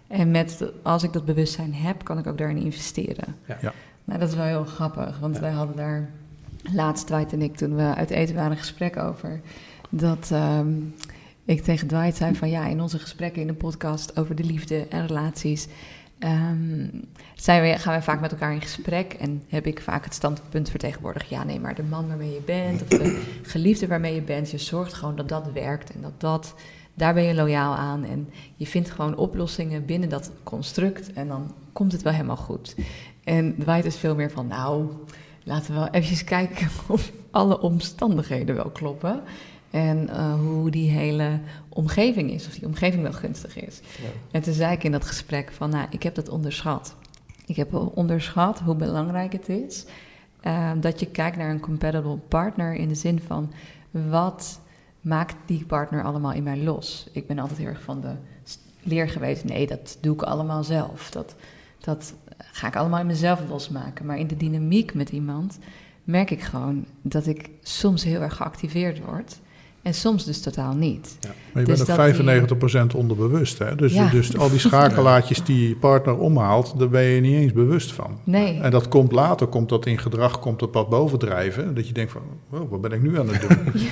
En 0.08 0.32
met, 0.32 0.64
als 0.82 1.04
ik 1.04 1.14
dat 1.14 1.26
bewustzijn 1.26 1.74
heb, 1.74 2.04
kan 2.04 2.18
ik 2.18 2.28
ook 2.28 2.38
daarin 2.38 2.58
investeren. 2.58 3.36
Ja. 3.46 3.58
Ja. 3.62 3.74
Nou, 4.06 4.20
dat 4.20 4.30
is 4.30 4.36
wel 4.36 4.46
heel 4.46 4.66
grappig, 4.66 5.20
want 5.20 5.36
Ja. 5.36 5.42
wij 5.42 5.52
hadden 5.52 5.76
daar 5.76 6.10
laatst, 6.74 7.08
Dwight 7.08 7.34
en 7.34 7.42
ik, 7.42 7.56
toen 7.56 7.76
we 7.76 7.96
uit 7.96 8.10
eten 8.10 8.36
waren, 8.36 8.52
een 8.52 8.58
gesprek 8.58 8.98
over. 8.98 9.42
Dat 9.90 10.30
ehm, 10.32 10.72
ik 11.46 11.62
tegen 11.64 11.88
Dwight 11.88 12.16
zei 12.18 12.36
van 12.36 12.50
ja, 12.50 12.66
in 12.68 12.82
onze 12.82 13.00
gesprekken 13.00 13.42
in 13.42 13.48
de 13.48 13.54
podcast 13.54 14.20
over 14.20 14.36
de 14.36 14.44
liefde 14.44 14.88
en 14.88 15.08
relaties... 15.08 15.68
ehm, 16.20 16.88
zijn 17.36 17.62
we, 17.62 17.78
gaan 17.80 17.96
we 17.98 18.02
vaak 18.04 18.22
met 18.22 18.32
elkaar 18.32 18.54
in 18.54 18.62
gesprek 18.62 19.14
en 19.14 19.44
heb 19.48 19.66
ik 19.68 19.82
vaak 19.82 20.04
het 20.04 20.14
standpunt 20.14 20.70
vertegenwoordigd. 20.70 21.30
Ja, 21.30 21.44
nee, 21.44 21.60
maar 21.60 21.76
de 21.76 21.84
man 21.84 22.08
waarmee 22.08 22.34
je 22.34 22.42
bent, 22.46 22.82
of 22.82 22.88
de 22.88 23.24
geliefde 23.42 23.88
waarmee 23.88 24.16
je 24.16 24.22
bent, 24.22 24.52
je 24.52 24.58
zorgt 24.58 24.94
gewoon 24.94 25.16
dat 25.16 25.30
dat 25.30 25.52
werkt 25.54 25.92
en 25.94 26.02
dat 26.02 26.20
dat, 26.20 26.54
daar 26.94 27.14
ben 27.14 27.24
je 27.24 27.34
loyaal 27.34 27.76
aan. 27.76 28.04
En 28.04 28.30
je 28.56 28.68
vindt 28.68 28.90
gewoon 28.92 29.16
oplossingen 29.18 29.86
binnen 29.86 30.10
dat 30.10 30.32
construct 30.44 31.14
en 31.14 31.28
dan 31.28 31.54
komt 31.74 31.92
het 31.92 32.02
wel 32.02 32.14
helemaal 32.14 32.36
goed. 32.38 32.76
En 33.24 33.56
Dwight 33.60 33.86
is 33.86 33.96
veel 33.96 34.16
meer 34.16 34.32
van, 34.32 34.48
nou, 34.48 34.90
laten 35.44 35.74
we 35.74 35.80
wel 35.80 35.90
even 35.90 36.26
kijken 36.26 36.68
of 36.88 37.12
alle 37.32 37.62
omstandigheden 37.62 38.56
wel 38.56 38.70
kloppen. 38.70 39.22
En 39.72 40.10
eh, 40.10 40.34
hoe 40.34 40.70
die 40.70 40.90
hele 40.90 41.40
omgeving 41.70 42.32
is, 42.32 42.48
of 42.48 42.54
die 42.54 42.68
omgeving 42.68 43.02
wel 43.04 43.14
gunstig 43.14 43.56
is. 43.56 43.80
Ja. 44.02 44.10
En 44.32 44.42
toen 44.42 44.54
zei 44.54 44.74
ik 44.74 44.84
in 44.84 44.92
dat 44.92 45.06
gesprek 45.06 45.52
van, 45.52 45.70
nou, 45.70 45.88
ik 45.90 46.04
heb 46.04 46.16
dat 46.16 46.30
onderschat. 46.30 46.96
Ik 47.46 47.56
heb 47.56 47.74
onderschat 47.74 48.60
hoe 48.60 48.76
belangrijk 48.76 49.32
het 49.34 49.50
is 49.50 49.86
eh, 50.44 50.72
dat 50.78 51.00
je 51.00 51.06
kijkt 51.06 51.38
naar 51.38 51.50
een 51.50 51.60
compatible 51.60 52.18
partner 52.18 52.74
in 52.74 52.88
de 52.88 52.96
zin 52.96 53.20
van, 53.20 53.52
wat 53.92 54.60
maakt 55.02 55.36
die 55.46 55.66
partner 55.66 56.04
allemaal 56.04 56.32
in 56.32 56.44
mij 56.44 56.58
los? 56.58 57.08
Ik 57.12 57.28
ben 57.28 57.40
altijd 57.40 57.60
heel 57.60 57.68
erg 57.68 57.82
van 57.82 58.02
de 58.02 58.16
leer 58.82 59.10
geweest, 59.10 59.44
nee, 59.44 59.68
dat 59.68 59.98
doe 60.02 60.14
ik 60.14 60.22
allemaal 60.22 60.64
zelf. 60.64 61.10
Dat, 61.12 61.36
dat 61.80 62.14
ga 62.52 62.68
ik 62.68 62.76
allemaal 62.76 63.00
in 63.00 63.06
mezelf 63.06 63.40
losmaken. 63.50 64.06
Maar 64.06 64.18
in 64.20 64.28
de 64.28 64.38
dynamiek 64.38 64.94
met 64.94 65.10
iemand 65.10 65.60
merk 66.04 66.32
ik 66.32 66.42
gewoon 66.42 66.86
dat 67.02 67.28
ik 67.28 67.50
soms 67.62 68.04
heel 68.04 68.22
erg 68.22 68.36
geactiveerd 68.36 69.00
word. 69.06 69.40
En 69.82 69.94
soms 69.94 70.26
dus 70.26 70.42
totaal 70.42 70.74
niet. 70.76 71.18
Maar 71.22 71.62
je 71.62 71.68
Dus 71.68 71.78
bent 71.86 72.00
ook 72.00 72.06
die- 72.06 72.14
95% 72.14 72.96
onderbewust. 72.96 73.58
Hè? 73.60 73.76
Dus, 73.76 73.94
Ja. 73.94 74.10
dus 74.10 74.38
al 74.38 74.50
die 74.50 74.60
schakelaartjes 74.70 75.44
die 75.44 75.68
je 75.70 75.76
partner 75.76 76.18
omhaalt, 76.18 76.80
daar 76.80 76.90
ben 76.90 77.02
je 77.04 77.22
niet 77.22 77.34
eens 77.36 77.52
bewust 77.54 77.92
van. 77.94 78.20
Nee. 78.24 78.60
En 78.60 78.72
dat 78.72 78.88
komt 78.88 79.12
later, 79.12 79.48
komt 79.48 79.70
dat 79.70 79.86
in 79.86 79.98
gedrag, 79.98 80.40
komt 80.40 80.60
dat 80.60 80.74
wat 80.74 80.90
bovendrijven. 80.90 81.76
Dat 81.76 81.88
je 81.88 81.94
denkt 81.94 82.12
van, 82.12 82.22
wat 82.70 82.82
ben 82.82 82.92
ik 82.92 83.02
nu 83.02 83.20
aan 83.20 83.28
het 83.30 83.42
doen? 83.42 83.58
Ja, 83.82 83.90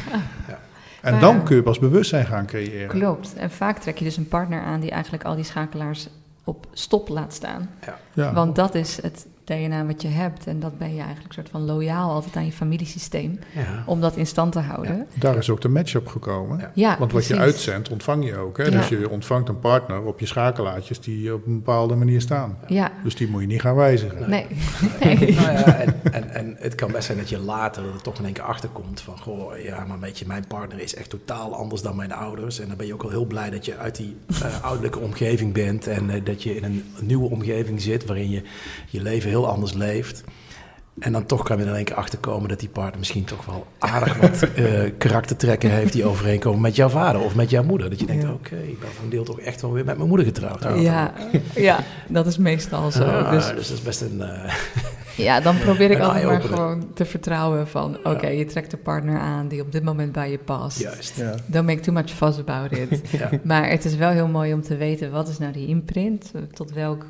En 1.02 1.12
Maar 1.12 1.22
dan 1.22 1.36
ja. 1.36 1.42
kun 1.42 1.56
je 1.56 1.64
pas 1.64 1.80
bewustzijn 1.80 2.26
gaan 2.26 2.46
creëren. 2.46 2.88
klopt. 2.88 3.34
En 3.36 3.52
vaak 3.52 3.78
trek 3.80 3.98
je 3.98 4.04
dus 4.04 4.18
een 4.18 4.28
partner 4.28 4.62
aan 4.62 4.80
die 4.80 4.92
eigenlijk 4.92 5.24
al 5.24 5.36
die 5.36 5.44
schakelaars 5.44 6.08
op 6.52 6.68
stop 6.74 7.10
laat 7.10 7.34
staan. 7.34 7.70
Ja. 8.14 8.34
Want 8.34 8.56
dat 8.56 8.76
is 8.76 9.02
het 9.02 9.28
DNA 9.56 9.86
wat 9.86 10.02
je 10.02 10.08
hebt. 10.08 10.48
En 10.48 10.60
dat 10.60 10.78
ben 10.78 10.96
je 10.96 11.02
eigenlijk 11.02 11.34
soort 11.34 11.50
van 11.50 11.62
loyaal 11.66 12.12
altijd 12.12 12.36
aan 12.36 12.46
je 12.46 12.52
familiesysteem. 12.52 13.40
Ja. 13.56 13.84
Om 13.86 14.02
dat 14.02 14.16
in 14.18 14.28
stand 14.28 14.52
te 14.52 14.60
houden. 14.60 15.08
Daar 15.14 15.38
is 15.38 15.50
ook 15.50 15.62
de 15.62 15.70
match-up 15.70 16.08
gekomen. 16.08 16.58
Ja. 16.60 16.72
Ja, 16.74 16.96
Want 17.00 17.12
wat 17.12 17.26
je 17.26 17.38
uitzendt, 17.38 17.90
ontvang 17.90 18.26
je 18.26 18.38
ook. 18.38 18.58
Hè? 18.58 18.64
Ja. 18.64 18.70
Dus 18.70 18.88
je 18.88 19.10
ontvangt 19.10 19.50
een 19.50 19.60
partner 19.60 20.02
op 20.02 20.20
je 20.20 20.26
schakelaartjes 20.26 21.00
die 21.00 21.34
op 21.34 21.46
een 21.46 21.56
bepaalde 21.56 21.96
manier 21.96 22.22
staan. 22.22 22.58
Ja, 22.68 22.92
Dus 23.04 23.16
die 23.16 23.28
moet 23.28 23.42
je 23.42 23.48
niet 23.48 23.62
gaan 23.62 23.76
wijzigen. 23.76 24.30
nee. 24.30 24.46
Nou 25.02 25.18
nee. 25.20 25.34
ja, 25.34 25.74
en, 25.76 25.94
en, 26.12 26.30
en 26.30 26.56
het 26.60 26.76
kan 26.76 26.92
best 26.92 27.06
zijn 27.06 27.18
dat 27.18 27.30
je 27.30 27.40
later 27.40 27.84
er 27.84 28.02
toch 28.02 28.18
in 28.20 28.26
één 28.26 28.34
keer 28.34 28.44
achter 28.44 28.70
komt 28.70 29.02
van, 29.02 29.20
goh, 29.20 29.58
ja, 29.64 29.86
maar 29.86 30.00
weet 30.00 30.20
je, 30.20 30.26
mijn 30.28 30.48
partner 30.48 30.80
is 30.80 30.96
echt 30.96 31.10
totaal 31.10 31.56
anders 31.56 31.82
dan 31.82 31.96
mijn 31.96 32.14
ouders. 32.14 32.60
En 32.60 32.68
dan 32.68 32.78
ben 32.78 32.88
je 32.88 32.94
ook 32.94 33.02
wel 33.02 33.12
heel 33.12 33.26
blij 33.26 33.50
dat 33.50 33.66
je 33.66 33.78
uit 33.78 33.96
die 33.96 34.16
eh, 34.44 34.64
ouderlijke 34.64 35.00
omgeving 35.00 35.54
bent 35.54 35.88
en 35.88 36.10
eh, 36.10 36.22
dat 36.26 36.44
je 36.44 36.56
in 36.56 36.64
een 36.64 36.84
nieuwe 37.02 37.30
omgeving 37.30 37.82
zit 37.82 38.06
waarin 38.06 38.30
je 38.30 38.42
je 38.90 39.02
leven 39.02 39.30
heel 39.30 39.41
anders 39.48 39.74
leeft. 39.74 40.24
En 41.00 41.12
dan 41.12 41.26
toch 41.26 41.44
kan 41.44 41.58
je 41.58 41.64
er 41.64 41.70
in 41.70 41.76
één 41.76 41.86
keer 41.86 41.96
achter 41.96 42.20
komen 42.20 42.50
dat 42.50 42.60
die 42.60 42.70
partner 42.70 43.00
misschien 43.00 43.24
toch 43.24 43.46
wel 43.46 43.68
aardig 43.80 44.18
wat 44.18 44.48
uh, 44.56 44.92
karaktertrekken 44.98 45.72
heeft 45.72 45.94
die 45.94 46.06
overeenkomen 46.06 46.62
met 46.62 46.76
jouw 46.76 46.90
vader 46.90 47.22
of 47.22 47.36
met 47.36 47.50
jouw 47.50 47.64
moeder. 47.64 47.90
Dat 47.90 48.00
je 48.00 48.06
denkt, 48.06 48.26
oké, 48.26 48.56
ik 48.56 48.80
ben 48.80 48.90
van 48.90 49.04
een 49.04 49.10
deel 49.10 49.24
toch 49.24 49.40
echt 49.40 49.62
wel 49.62 49.72
weer 49.72 49.86
met 49.86 49.96
mijn 49.96 50.08
moeder 50.08 50.26
getrouwd. 50.26 50.64
Ja, 50.80 51.14
ja 51.56 51.80
dat 52.08 52.26
is 52.26 52.38
meestal 52.38 52.92
zo. 52.92 53.04
Ah, 53.04 53.32
dus, 53.32 53.46
dus, 53.48 53.68
dat 53.68 53.78
is 53.78 53.84
best 53.84 54.02
een... 54.02 54.18
Uh, 54.18 54.54
ja, 55.16 55.40
dan 55.40 55.58
probeer 55.58 55.92
ik 55.92 56.00
altijd 56.08 56.24
maar 56.24 56.42
gewoon 56.42 56.94
te 56.94 57.06
vertrouwen 57.06 57.68
van, 57.68 57.98
oké, 58.04 58.28
je 58.28 58.46
trekt 58.46 58.74
een 58.74 58.82
partner 58.82 59.20
aan 59.20 59.48
die 59.48 59.62
op 59.62 59.72
dit 59.72 59.84
moment 59.84 60.12
bij 60.12 60.32
je 60.32 60.38
past. 60.38 60.80
Juist. 60.80 61.18
Ja. 61.18 61.36
Don't 61.46 61.66
make 61.66 61.80
too 61.80 61.94
much 61.94 62.10
fuss 62.10 62.40
about 62.40 62.72
it. 62.72 63.02
ja. 63.10 63.30
Maar 63.44 63.70
het 63.70 63.86
is 63.86 63.96
wel 63.96 64.10
heel 64.10 64.28
mooi 64.28 64.54
om 64.54 64.62
te 64.62 64.76
weten, 64.76 65.12
wat 65.12 65.28
is 65.28 65.38
nou 65.38 65.52
die 65.52 65.68
imprint? 65.68 66.32
Tot 66.54 66.72
welk 66.72 67.06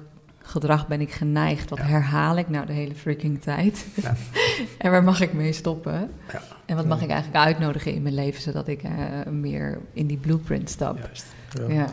gedrag 0.51 0.87
ben 0.87 1.01
ik 1.01 1.11
geneigd? 1.11 1.69
Wat 1.69 1.79
herhaal 1.79 2.37
ik 2.37 2.49
nou 2.49 2.65
de 2.65 2.73
hele 2.73 2.95
freaking 2.95 3.41
tijd? 3.41 3.85
Ja. 4.01 4.15
en 4.77 4.91
waar 4.91 5.03
mag 5.03 5.21
ik 5.21 5.33
mee 5.33 5.53
stoppen? 5.53 6.11
Ja. 6.31 6.41
En 6.65 6.75
wat 6.75 6.85
mag 6.85 7.01
ik 7.01 7.09
eigenlijk 7.09 7.45
uitnodigen 7.45 7.93
in 7.93 8.01
mijn 8.01 8.15
leven, 8.15 8.41
zodat 8.41 8.67
ik 8.67 8.83
uh, 8.83 8.91
meer 9.31 9.79
in 9.93 10.07
die 10.07 10.17
blueprint 10.17 10.69
stap? 10.69 10.97
Juist. 10.97 11.25
Ja. 11.67 11.87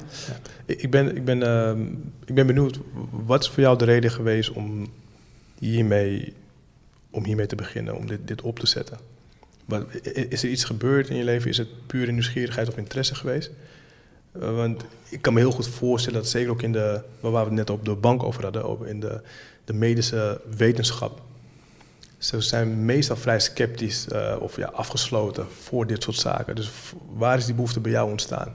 Ik, 0.67 0.91
ben, 0.91 1.17
ik, 1.17 1.25
ben, 1.25 1.41
uh, 1.41 1.87
ik 2.25 2.35
ben 2.35 2.47
benieuwd, 2.47 2.81
wat 3.11 3.43
is 3.43 3.49
voor 3.49 3.63
jou 3.63 3.79
de 3.79 3.85
reden 3.85 4.11
geweest 4.11 4.53
om 4.53 4.89
hiermee, 5.59 6.35
om 7.11 7.25
hiermee 7.25 7.47
te 7.47 7.57
beginnen, 7.57 7.97
om 7.97 8.07
dit, 8.07 8.29
dit 8.29 8.43
op 8.43 8.59
te 8.59 8.67
zetten? 8.67 8.99
Wat, 9.65 9.87
is 10.29 10.43
er 10.43 10.51
iets 10.51 10.65
gebeurd 10.65 11.09
in 11.09 11.17
je 11.17 11.25
leven? 11.25 11.51
Is 11.51 11.59
het 11.59 11.87
pure 11.87 12.13
nieuwsgierigheid 12.13 12.69
of 12.69 12.77
interesse 12.77 13.15
geweest? 13.15 13.51
Uh, 14.41 14.57
want 14.57 14.85
ik 15.09 15.23
kan 15.23 15.33
me 15.33 15.41
heel 15.41 15.51
goed 15.51 15.69
voorstellen 15.69 16.19
dat 16.19 16.29
zeker 16.29 16.51
ook 16.51 16.63
in 16.63 16.73
de, 16.73 17.01
waar 17.21 17.33
we 17.33 17.39
het 17.39 17.51
net 17.51 17.71
op 17.71 17.85
de 17.85 17.95
bank 17.95 18.23
over 18.23 18.43
hadden, 18.43 18.65
over 18.65 18.87
in 18.87 19.01
de, 19.01 19.21
de 19.65 19.73
medische 19.73 20.41
wetenschap. 20.57 21.21
Ze 22.19 22.41
zijn 22.41 22.85
meestal 22.85 23.17
vrij 23.17 23.41
sceptisch 23.41 24.07
uh, 24.13 24.37
of 24.41 24.57
ja, 24.57 24.67
afgesloten 24.67 25.47
voor 25.63 25.87
dit 25.87 26.03
soort 26.03 26.17
zaken. 26.17 26.55
Dus 26.55 26.71
waar 27.17 27.39
is 27.39 27.45
die 27.45 27.55
behoefte 27.55 27.81
bij 27.81 27.91
jou 27.91 28.11
ontstaan? 28.11 28.53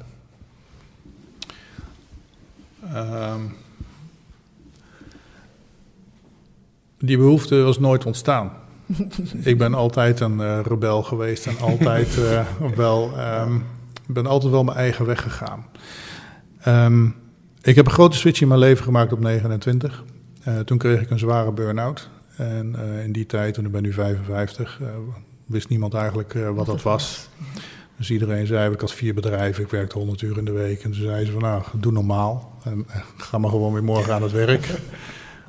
Um, 2.93 3.55
die 6.99 7.17
behoefte 7.17 7.55
was 7.55 7.79
nooit 7.79 8.05
ontstaan. 8.05 8.51
ik 9.43 9.57
ben 9.57 9.73
altijd 9.73 10.19
een 10.19 10.39
uh, 10.39 10.59
rebel 10.63 11.03
geweest 11.03 11.47
en 11.47 11.59
altijd 11.59 12.17
uh, 12.17 12.45
wel, 12.75 13.11
um, 13.19 13.65
ben 14.13 14.25
altijd 14.25 14.51
wel 14.51 14.63
mijn 14.63 14.77
eigen 14.77 15.05
weg 15.05 15.21
gegaan. 15.21 15.65
Um, 16.67 17.15
ik 17.61 17.75
heb 17.75 17.85
een 17.85 17.91
grote 17.91 18.17
switch 18.17 18.41
in 18.41 18.47
mijn 18.47 18.59
leven 18.59 18.83
gemaakt 18.83 19.13
op 19.13 19.19
29. 19.19 20.03
Uh, 20.47 20.59
toen 20.59 20.77
kreeg 20.77 21.01
ik 21.01 21.09
een 21.09 21.19
zware 21.19 21.51
burn-out. 21.51 22.09
En 22.37 22.75
in 23.03 23.11
die 23.11 23.25
tijd, 23.25 23.53
toen 23.53 23.65
ik 23.65 23.71
ben 23.71 23.81
nu 23.81 23.93
55, 23.93 24.79
wist 25.45 25.69
niemand 25.69 25.93
eigenlijk 25.93 26.33
wat 26.55 26.65
dat 26.65 26.81
was. 26.81 27.29
Dus 27.97 28.11
iedereen 28.11 28.47
zei, 28.47 28.73
ik 28.73 28.79
had 28.79 28.93
vier 28.93 29.13
bedrijven, 29.13 29.63
ik 29.63 29.69
werkte 29.69 29.97
100 29.97 30.21
uur 30.21 30.37
in 30.37 30.45
de 30.45 30.51
week. 30.51 30.83
En 30.83 30.91
toen 30.91 31.01
zei 31.01 31.25
ze 31.25 31.31
van, 31.31 31.41
nou, 31.41 31.63
doe 31.73 31.91
normaal. 31.91 32.59
En 32.63 32.85
ga 33.17 33.37
maar 33.37 33.49
gewoon 33.49 33.73
weer 33.73 33.83
morgen 33.83 34.13
aan 34.13 34.23
het 34.23 34.31
werk. 34.31 34.69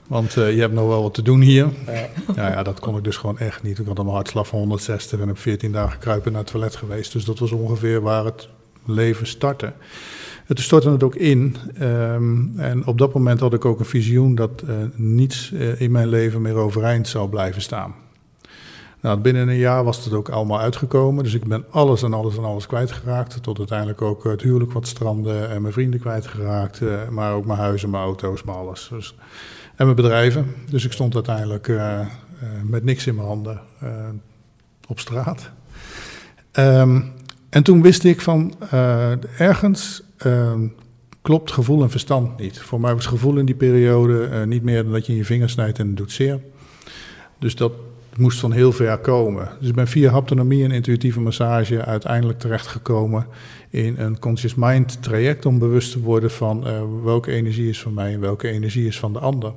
Want 0.07 0.37
uh, 0.37 0.55
je 0.55 0.61
hebt 0.61 0.75
nog 0.75 0.89
wel 0.89 1.03
wat 1.03 1.15
te 1.15 1.23
doen 1.23 1.41
hier. 1.41 1.69
Ja. 1.87 2.09
Nou 2.37 2.51
ja, 2.51 2.63
dat 2.63 2.81
kon 2.81 2.97
ik 2.97 3.05
dus 3.05 3.17
gewoon 3.17 3.39
echt 3.39 3.63
niet. 3.63 3.79
Ik 3.79 3.87
had 3.87 3.99
een 3.99 4.07
hartslag 4.07 4.47
van 4.47 4.59
160 4.59 5.21
en 5.21 5.29
heb 5.29 5.39
14 5.39 5.73
dagen 5.73 5.99
kruipen 5.99 6.33
naar 6.33 6.41
het 6.41 6.51
toilet 6.51 6.77
geweest. 6.77 7.13
Dus 7.13 7.25
dat 7.25 7.39
was 7.39 7.53
ongeveer 7.53 8.01
waar 8.01 8.25
het 8.25 8.49
leven 8.85 9.27
startte. 9.27 9.73
Het 10.45 10.61
stortte 10.61 10.91
het 10.91 11.03
ook 11.03 11.15
in. 11.15 11.57
Um, 11.83 12.53
en 12.57 12.87
op 12.87 12.99
dat 12.99 13.15
moment 13.15 13.41
had 13.41 13.55
ik 13.55 13.65
ook 13.65 13.79
een 13.79 13.85
visioen 13.85 14.35
dat 14.35 14.63
uh, 14.69 14.75
niets 14.95 15.51
uh, 15.51 15.81
in 15.81 15.91
mijn 15.91 16.09
leven 16.09 16.43
meer 16.43 16.55
overeind 16.55 17.09
zou 17.09 17.29
blijven 17.29 17.63
staan. 17.63 17.95
Nou, 19.01 19.19
binnen 19.19 19.49
een 19.49 19.57
jaar 19.57 19.85
was 19.85 20.05
het 20.05 20.13
ook 20.13 20.29
allemaal 20.29 20.61
uitgekomen. 20.61 21.25
Dus 21.25 21.35
ik 21.35 21.45
ben 21.45 21.65
alles 21.71 22.03
en 22.03 22.13
alles 22.13 22.37
en 22.37 22.45
alles 22.45 22.67
kwijtgeraakt. 22.67 23.43
Tot 23.43 23.59
uiteindelijk 23.59 24.03
ook 24.03 24.25
het 24.25 24.43
huwelijk 24.43 24.73
wat 24.73 24.87
strandde 24.87 25.39
en 25.39 25.63
mijn 25.63 25.73
vrienden 25.73 26.01
kwijtgeraakt. 26.01 26.81
maar 27.11 27.35
ook 27.35 27.47
mijn 27.47 27.59
huis 27.59 27.83
en 27.83 27.91
mijn 27.91 28.03
auto's, 28.03 28.43
maar 28.43 28.55
alles. 28.55 28.89
Dus 28.91 29.15
en 29.77 29.85
mijn 29.85 29.97
bedrijven. 29.97 30.55
Dus 30.71 30.85
ik 30.85 30.93
stond 30.93 31.15
uiteindelijk 31.15 31.69
uh, 31.69 31.77
uh, 31.77 32.09
met 32.63 32.85
niks 32.85 33.07
in 33.07 33.15
mijn 33.15 33.27
handen 33.27 33.61
uh, 33.83 33.91
op 34.89 34.99
straat. 34.99 35.51
Um, 36.53 37.13
en 37.51 37.63
toen 37.63 37.83
wist 37.83 38.05
ik 38.05 38.21
van 38.21 38.55
ergens 39.39 40.03
ehm, 40.17 40.67
klopt 41.23 41.53
gevoel 41.53 41.83
en 41.83 41.91
verstand 41.91 42.39
niet. 42.39 42.59
Voor 42.59 42.81
mij 42.81 42.95
was 42.95 43.07
gevoel 43.07 43.37
in 43.37 43.47
die 43.47 43.55
periode 43.55 44.47
niet 44.47 44.63
meer 44.63 44.83
dan 44.83 44.93
dat 44.93 45.07
je 45.07 45.17
je 45.17 45.25
vingers 45.25 45.53
snijdt 45.53 45.79
en 45.79 45.87
het 45.87 45.97
doet 45.97 46.13
zeer. 46.13 46.41
Dus 47.39 47.55
dat 47.55 47.73
moest 48.19 48.39
van 48.39 48.53
heel 48.53 48.73
ver 48.73 48.99
komen. 48.99 49.49
Dus 49.59 49.69
ik 49.69 49.75
ben 49.75 49.89
via 49.89 50.11
haptonomie 50.11 50.65
en 50.65 50.71
intuïtieve 50.71 51.21
massage 51.21 51.85
uiteindelijk 51.85 52.39
terechtgekomen 52.39 53.27
in 53.71 53.95
een 53.99 54.19
conscious 54.19 54.55
mind 54.55 55.03
traject 55.03 55.47
om 55.47 55.59
bewust 55.59 55.93
te 55.93 56.01
worden 56.01 56.31
van 56.31 56.67
uh, 56.69 56.83
welke 57.03 57.31
energie 57.31 57.69
is 57.69 57.81
van 57.81 57.95
mij 57.95 58.13
en 58.13 58.21
welke 58.21 58.49
energie 58.49 58.87
is 58.87 58.99
van 58.99 59.13
de 59.13 59.19
ander. 59.19 59.53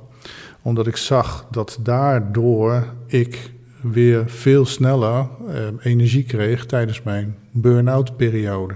Omdat 0.62 0.86
ik 0.86 0.96
zag 0.96 1.46
dat 1.50 1.78
daardoor 1.82 2.94
ik 3.06 3.52
weer 3.82 4.30
veel 4.30 4.66
sneller 4.66 5.28
uh, 5.48 5.56
energie 5.82 6.24
kreeg 6.24 6.66
tijdens 6.66 7.02
mijn 7.02 7.36
burn-out 7.50 8.16
periode. 8.16 8.74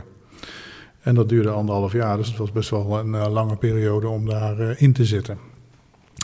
En 1.00 1.14
dat 1.14 1.28
duurde 1.28 1.50
anderhalf 1.50 1.92
jaar, 1.92 2.16
dus 2.16 2.28
het 2.28 2.36
was 2.36 2.52
best 2.52 2.70
wel 2.70 2.98
een 2.98 3.14
uh, 3.14 3.26
lange 3.30 3.56
periode 3.56 4.08
om 4.08 4.26
daarin 4.26 4.78
in 4.78 4.92
te 4.92 5.04
zitten. 5.04 5.51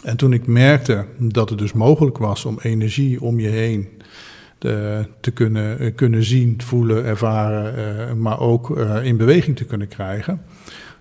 En 0.02 0.16
toen 0.16 0.32
ik 0.32 0.46
merkte 0.46 1.04
dat 1.18 1.48
het 1.48 1.58
dus 1.58 1.72
mogelijk 1.72 2.18
was 2.18 2.44
om 2.44 2.58
energie 2.62 3.20
om 3.20 3.40
je 3.40 3.48
heen 3.48 3.88
te, 4.58 5.06
te 5.20 5.30
kunnen, 5.30 5.78
eh, 5.78 5.94
kunnen 5.94 6.24
zien, 6.24 6.60
voelen, 6.62 7.04
ervaren, 7.04 7.74
uh, 8.08 8.12
maar 8.14 8.40
ook 8.40 8.78
in 9.02 9.16
beweging 9.16 9.56
te 9.56 9.64
kunnen 9.64 9.88
krijgen. 9.88 10.42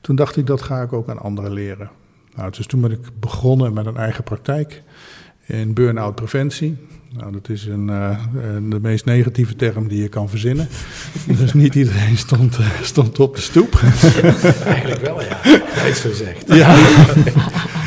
Toen 0.01 0.15
dacht 0.15 0.37
ik, 0.37 0.45
dat 0.45 0.61
ga 0.61 0.81
ik 0.81 0.93
ook 0.93 1.09
aan 1.09 1.19
anderen 1.19 1.51
leren. 1.51 1.89
Nou, 2.35 2.51
dus 2.51 2.65
toen 2.65 2.81
ben 2.81 2.91
ik 2.91 2.99
begonnen 3.19 3.73
met 3.73 3.85
een 3.85 3.97
eigen 3.97 4.23
praktijk 4.23 4.83
in 5.45 5.73
burn-out 5.73 6.15
preventie. 6.15 6.77
Nou, 7.17 7.31
dat 7.31 7.49
is 7.49 7.65
een, 7.65 7.87
uh, 7.87 8.19
de 8.69 8.79
meest 8.81 9.05
negatieve 9.05 9.55
term 9.55 9.87
die 9.87 10.01
je 10.01 10.07
kan 10.07 10.29
verzinnen. 10.29 10.67
dus 11.39 11.53
niet 11.53 11.75
iedereen 11.75 12.17
stond, 12.17 12.57
stond 12.81 13.19
op 13.19 13.35
de 13.35 13.41
stoep. 13.41 13.81
Eigenlijk 14.65 15.01
wel, 15.01 15.21
ja. 15.21 15.37
Hij 15.81 15.93
zo 15.93 16.13
zegt. 16.13 16.53
Ja. 16.53 16.75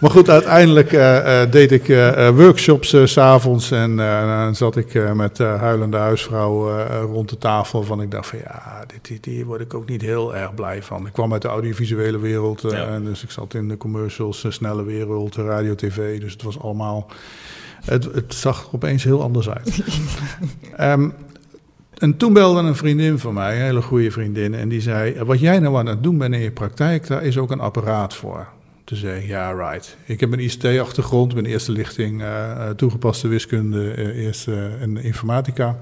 Maar 0.00 0.10
goed, 0.10 0.30
uiteindelijk 0.30 0.92
uh, 0.92 1.16
uh, 1.16 1.50
deed 1.50 1.72
ik 1.72 1.88
uh, 1.88 2.28
workshops 2.28 2.88
s 2.88 3.12
s'avonds 3.12 3.70
en 3.70 3.96
dan 3.96 4.54
zat 4.54 4.76
ik 4.76 5.14
met 5.14 5.38
huilende 5.38 5.96
huisvrouw 5.96 6.80
rond 7.00 7.28
de 7.28 7.38
tafel. 7.38 7.82
Van 7.82 8.00
ik 8.00 8.10
dacht 8.10 8.26
van 8.26 8.38
ja, 8.38 8.84
dit, 9.02 9.24
hier 9.24 9.44
word 9.44 9.60
ik 9.60 9.74
ook 9.74 9.88
niet 9.88 10.02
heel 10.02 10.36
erg 10.36 10.54
blij 10.54 10.82
van. 10.82 11.06
Ik 11.06 11.12
kwam 11.12 11.32
uit 11.32 11.42
de 11.42 11.48
audiovisuele 11.48 12.18
wereld, 12.18 12.64
en 12.64 13.04
dus 13.04 13.22
ik 13.22 13.30
zat 13.30 13.54
in 13.54 13.68
de 13.68 13.76
commercials, 13.76 14.44
snelle 14.48 14.84
wereld, 14.84 15.36
radio, 15.36 15.74
tv. 15.74 16.20
Dus 16.20 16.32
het 16.32 16.42
was 16.42 16.60
allemaal, 16.60 17.06
het, 17.84 18.04
het 18.04 18.34
zag 18.34 18.62
er 18.62 18.68
opeens 18.72 19.04
heel 19.04 19.22
anders 19.22 19.48
uit. 19.50 19.82
um, 20.80 21.12
en 22.04 22.16
toen 22.16 22.32
belde 22.32 22.60
een 22.60 22.76
vriendin 22.76 23.18
van 23.18 23.34
mij, 23.34 23.56
een 23.56 23.64
hele 23.64 23.82
goede 23.82 24.10
vriendin, 24.10 24.54
en 24.54 24.68
die 24.68 24.80
zei: 24.80 25.24
Wat 25.24 25.40
jij 25.40 25.58
nou 25.58 25.76
aan 25.76 25.86
het 25.86 26.02
doen 26.02 26.18
bent 26.18 26.34
in 26.34 26.40
je 26.40 26.50
praktijk, 26.50 27.06
daar 27.06 27.22
is 27.22 27.38
ook 27.38 27.50
een 27.50 27.60
apparaat 27.60 28.14
voor 28.14 28.46
te 28.86 28.96
zeggen, 28.96 29.26
ja, 29.26 29.52
right. 29.52 29.96
Ik 30.04 30.20
heb 30.20 30.32
een 30.32 30.40
ICT-achtergrond, 30.40 31.34
mijn 31.34 31.46
eerste 31.46 31.72
lichting 31.72 32.20
uh, 32.20 32.68
toegepaste 32.70 33.28
wiskunde, 33.28 33.96
uh, 33.96 34.24
eerste 34.24 34.70
en 34.80 34.96
informatica. 34.96 35.78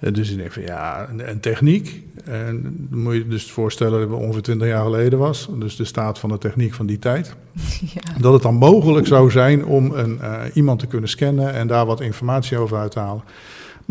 Mhm. 0.00 0.12
dus 0.12 0.30
ik 0.30 0.36
denk 0.36 0.52
van 0.52 0.62
ja, 0.62 1.08
een, 1.16 1.40
techniek. 1.40 2.02
En 2.24 2.62
dan 2.90 2.98
moet 2.98 3.14
je 3.14 3.28
dus 3.28 3.50
voorstellen 3.50 4.00
dat 4.00 4.10
het 4.10 4.18
ongeveer 4.18 4.42
20 4.42 4.68
jaar 4.68 4.84
geleden 4.84 5.18
was. 5.18 5.48
Dus 5.58 5.76
de 5.76 5.84
staat 5.84 6.18
van 6.18 6.30
de 6.30 6.38
techniek 6.38 6.74
van 6.74 6.86
die 6.86 6.98
tijd. 6.98 7.34
Ja. 7.94 8.18
Dat 8.18 8.32
het 8.32 8.42
dan 8.42 8.54
mogelijk 8.54 9.06
zou 9.06 9.30
zijn 9.30 9.64
om 9.64 9.92
een, 9.92 10.20
iemand 10.54 10.78
te 10.78 10.86
kunnen 10.86 11.08
scannen 11.08 11.52
en 11.52 11.66
daar 11.66 11.86
wat 11.86 12.00
informatie 12.00 12.58
over 12.58 12.78
uit 12.78 12.90
te 12.90 12.98
halen. 12.98 13.22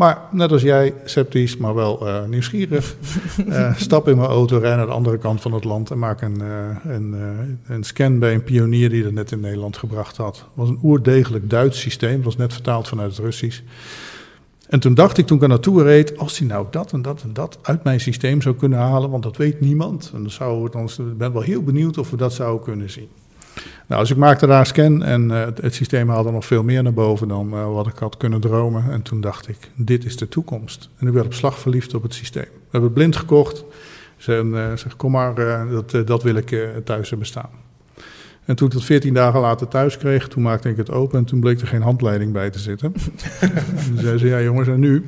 Maar 0.00 0.18
net 0.30 0.52
als 0.52 0.62
jij, 0.62 0.94
sceptisch, 1.04 1.56
maar 1.56 1.74
wel 1.74 2.06
uh, 2.06 2.24
nieuwsgierig, 2.24 2.96
uh, 3.46 3.76
stap 3.86 4.08
in 4.08 4.16
mijn 4.16 4.28
auto, 4.28 4.58
rij 4.58 4.76
naar 4.76 4.86
de 4.86 4.92
andere 4.92 5.18
kant 5.18 5.40
van 5.40 5.52
het 5.52 5.64
land 5.64 5.90
en 5.90 5.98
maak 5.98 6.22
een, 6.22 6.38
uh, 6.42 6.92
een, 6.94 7.14
een, 7.66 7.84
scan 7.84 8.18
bij 8.18 8.34
een 8.34 8.44
pionier 8.44 8.90
die 8.90 9.02
dat 9.02 9.12
net 9.12 9.32
in 9.32 9.40
Nederland 9.40 9.76
gebracht 9.76 10.16
had. 10.16 10.36
Het 10.36 10.46
was 10.54 10.68
een 10.68 10.78
oerdegelijk 10.82 11.50
Duits 11.50 11.80
systeem, 11.80 12.14
het 12.14 12.24
was 12.24 12.36
net 12.36 12.52
vertaald 12.52 12.88
vanuit 12.88 13.10
het 13.10 13.24
Russisch. 13.24 13.60
En 14.68 14.80
toen 14.80 14.94
dacht 14.94 15.18
ik, 15.18 15.26
toen 15.26 15.36
ik 15.36 15.42
er 15.42 15.48
naartoe 15.48 15.82
reed, 15.82 16.18
als 16.18 16.38
hij 16.38 16.46
nou 16.46 16.66
dat 16.70 16.92
en 16.92 17.02
dat 17.02 17.22
en 17.22 17.32
dat 17.32 17.58
uit 17.62 17.84
mijn 17.84 18.00
systeem 18.00 18.42
zou 18.42 18.54
kunnen 18.54 18.78
halen, 18.78 19.10
want 19.10 19.22
dat 19.22 19.36
weet 19.36 19.60
niemand. 19.60 20.10
En 20.14 20.20
dan 20.22 20.30
zou, 20.30 20.70
dan, 20.70 20.84
ik 20.84 21.18
ben 21.18 21.32
wel 21.32 21.42
heel 21.42 21.62
benieuwd 21.62 21.98
of 21.98 22.10
we 22.10 22.16
dat 22.16 22.32
zouden 22.32 22.64
kunnen 22.64 22.90
zien. 22.90 23.08
Nou, 23.86 24.00
dus 24.00 24.10
ik 24.10 24.16
maakte 24.16 24.46
daar 24.46 24.60
een 24.60 24.66
scan 24.66 25.02
en 25.02 25.30
uh, 25.30 25.46
het, 25.60 25.74
systeem 25.74 26.08
haalde 26.08 26.30
nog 26.30 26.44
veel 26.44 26.62
meer 26.62 26.82
naar 26.82 26.92
boven 26.92 27.28
dan 27.28 27.54
uh, 27.54 27.72
wat 27.72 27.86
ik 27.86 27.98
had 27.98 28.16
kunnen 28.16 28.40
dromen. 28.40 28.84
En 28.90 29.02
toen 29.02 29.20
dacht 29.20 29.48
ik, 29.48 29.70
dit 29.74 30.04
is 30.04 30.16
de 30.16 30.28
toekomst. 30.28 30.88
En 30.98 31.06
ik 31.06 31.12
werd 31.12 31.26
op 31.26 31.34
slag 31.34 31.58
verliefd 31.58 31.94
op 31.94 32.02
het 32.02 32.14
systeem. 32.14 32.42
We 32.42 32.58
hebben 32.70 32.90
het 32.90 32.98
blind 32.98 33.16
gekocht. 33.16 33.64
Ze 34.16 34.42
uh, 34.44 34.76
zeg, 34.76 34.96
kom 34.96 35.10
maar, 35.10 35.34
dat, 35.70 36.06
dat 36.06 36.22
wil 36.22 36.34
ik 36.34 36.68
thuis 36.84 37.08
hebben 37.08 37.26
staan. 37.26 37.50
En 38.44 38.56
toen 38.56 38.66
ik 38.66 38.72
dat 38.72 38.84
14 38.84 39.14
dagen 39.14 39.40
later 39.40 39.68
thuis 39.68 39.98
kreeg, 39.98 40.28
toen 40.28 40.42
maakte 40.42 40.68
ik 40.68 40.76
het 40.76 40.90
open 40.90 41.18
en 41.18 41.24
toen 41.24 41.40
bleek 41.40 41.60
er 41.60 41.66
geen 41.66 41.82
handleiding 41.82 42.32
bij 42.32 42.50
te 42.50 42.58
zitten. 42.58 42.94
en 43.40 43.84
toen 43.86 43.98
zei 43.98 44.18
ze, 44.18 44.26
ja 44.26 44.40
jongens, 44.40 44.68
en 44.68 44.80
nu? 44.80 45.06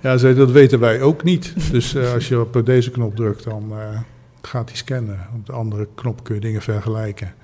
Ja, 0.00 0.16
zei, 0.16 0.34
dat 0.34 0.50
weten 0.50 0.80
wij 0.80 1.00
ook 1.00 1.24
niet. 1.24 1.70
Dus 1.70 1.96
als 1.96 2.28
je 2.28 2.40
op 2.40 2.62
deze 2.64 2.90
knop 2.90 3.16
drukt, 3.16 3.44
dan 3.44 3.72
gaat 4.42 4.68
hij 4.68 4.76
scannen. 4.76 5.18
Op 5.34 5.46
de 5.46 5.52
andere 5.52 5.88
knop 5.94 6.24
kun 6.24 6.34
je 6.34 6.40
dingen 6.40 6.62
vergelijken. 6.62 7.34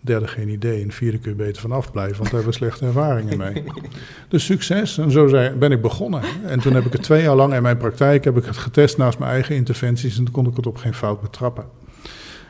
Derde 0.00 0.26
geen 0.26 0.48
idee. 0.48 0.82
En 0.82 0.92
vierde 0.92 1.18
kun 1.18 1.30
je 1.30 1.36
beter 1.36 1.62
vanaf 1.62 1.92
blijven, 1.92 2.16
want 2.16 2.30
daar 2.30 2.34
hebben 2.34 2.52
we 2.52 2.64
slechte 2.64 2.86
ervaringen 2.86 3.38
mee. 3.38 3.64
Dus 4.28 4.44
succes. 4.44 4.98
En 4.98 5.10
zo 5.10 5.26
ben 5.58 5.72
ik 5.72 5.82
begonnen. 5.82 6.22
En 6.44 6.60
toen 6.60 6.74
heb 6.74 6.84
ik 6.84 6.92
het 6.92 7.02
twee 7.02 7.22
jaar 7.22 7.36
lang 7.36 7.54
in 7.54 7.62
mijn 7.62 7.76
praktijk 7.76 8.24
heb 8.24 8.36
ik 8.36 8.44
het 8.44 8.56
getest 8.56 8.96
naast 8.96 9.18
mijn 9.18 9.30
eigen 9.30 9.54
interventies. 9.54 10.18
En 10.18 10.24
toen 10.24 10.34
kon 10.34 10.46
ik 10.46 10.56
het 10.56 10.66
op 10.66 10.76
geen 10.76 10.94
fout 10.94 11.20
betrappen. 11.20 11.64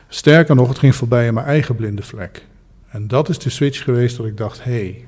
Sterker 0.07 0.55
nog, 0.55 0.67
het 0.67 0.79
ging 0.79 0.95
voorbij 0.95 1.27
aan 1.27 1.33
mijn 1.33 1.45
eigen 1.45 1.75
blinde 1.75 2.01
vlek. 2.01 2.45
En 2.87 3.07
dat 3.07 3.29
is 3.29 3.39
de 3.39 3.49
switch 3.49 3.83
geweest 3.83 4.17
dat 4.17 4.25
ik 4.25 4.37
dacht, 4.37 4.63
hé, 4.63 4.71
hey, 4.71 5.05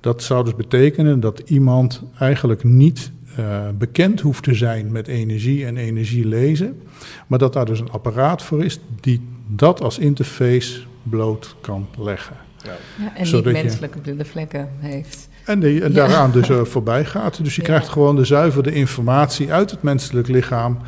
dat 0.00 0.22
zou 0.22 0.44
dus 0.44 0.54
betekenen 0.54 1.20
dat 1.20 1.38
iemand 1.38 2.02
eigenlijk 2.18 2.64
niet 2.64 3.12
uh, 3.38 3.68
bekend 3.78 4.20
hoeft 4.20 4.42
te 4.42 4.54
zijn 4.54 4.92
met 4.92 5.06
energie 5.06 5.66
en 5.66 5.76
energie 5.76 6.26
lezen, 6.26 6.82
maar 7.26 7.38
dat 7.38 7.52
daar 7.52 7.64
dus 7.64 7.80
een 7.80 7.90
apparaat 7.90 8.42
voor 8.42 8.64
is 8.64 8.78
die 9.00 9.20
dat 9.46 9.80
als 9.80 9.98
interface 9.98 10.80
bloot 11.08 11.56
kan 11.60 11.88
leggen. 11.98 12.36
Ja. 12.64 12.72
ja 12.98 13.16
en 13.16 13.26
Zodat 13.26 13.52
niet 13.52 13.62
menselijke 13.62 13.98
blinde 13.98 14.24
vlekken 14.24 14.68
heeft. 14.78 15.28
En, 15.44 15.60
die, 15.60 15.84
en 15.84 15.92
daaraan 15.92 16.30
dus 16.30 16.48
uh, 16.48 16.64
voorbij 16.64 17.04
gaat. 17.04 17.44
Dus 17.44 17.56
je 17.56 17.62
krijgt 17.62 17.88
gewoon 17.88 18.16
de 18.16 18.24
zuivere 18.24 18.72
informatie 18.72 19.52
uit 19.52 19.70
het 19.70 19.82
menselijk 19.82 20.28
lichaam. 20.28 20.78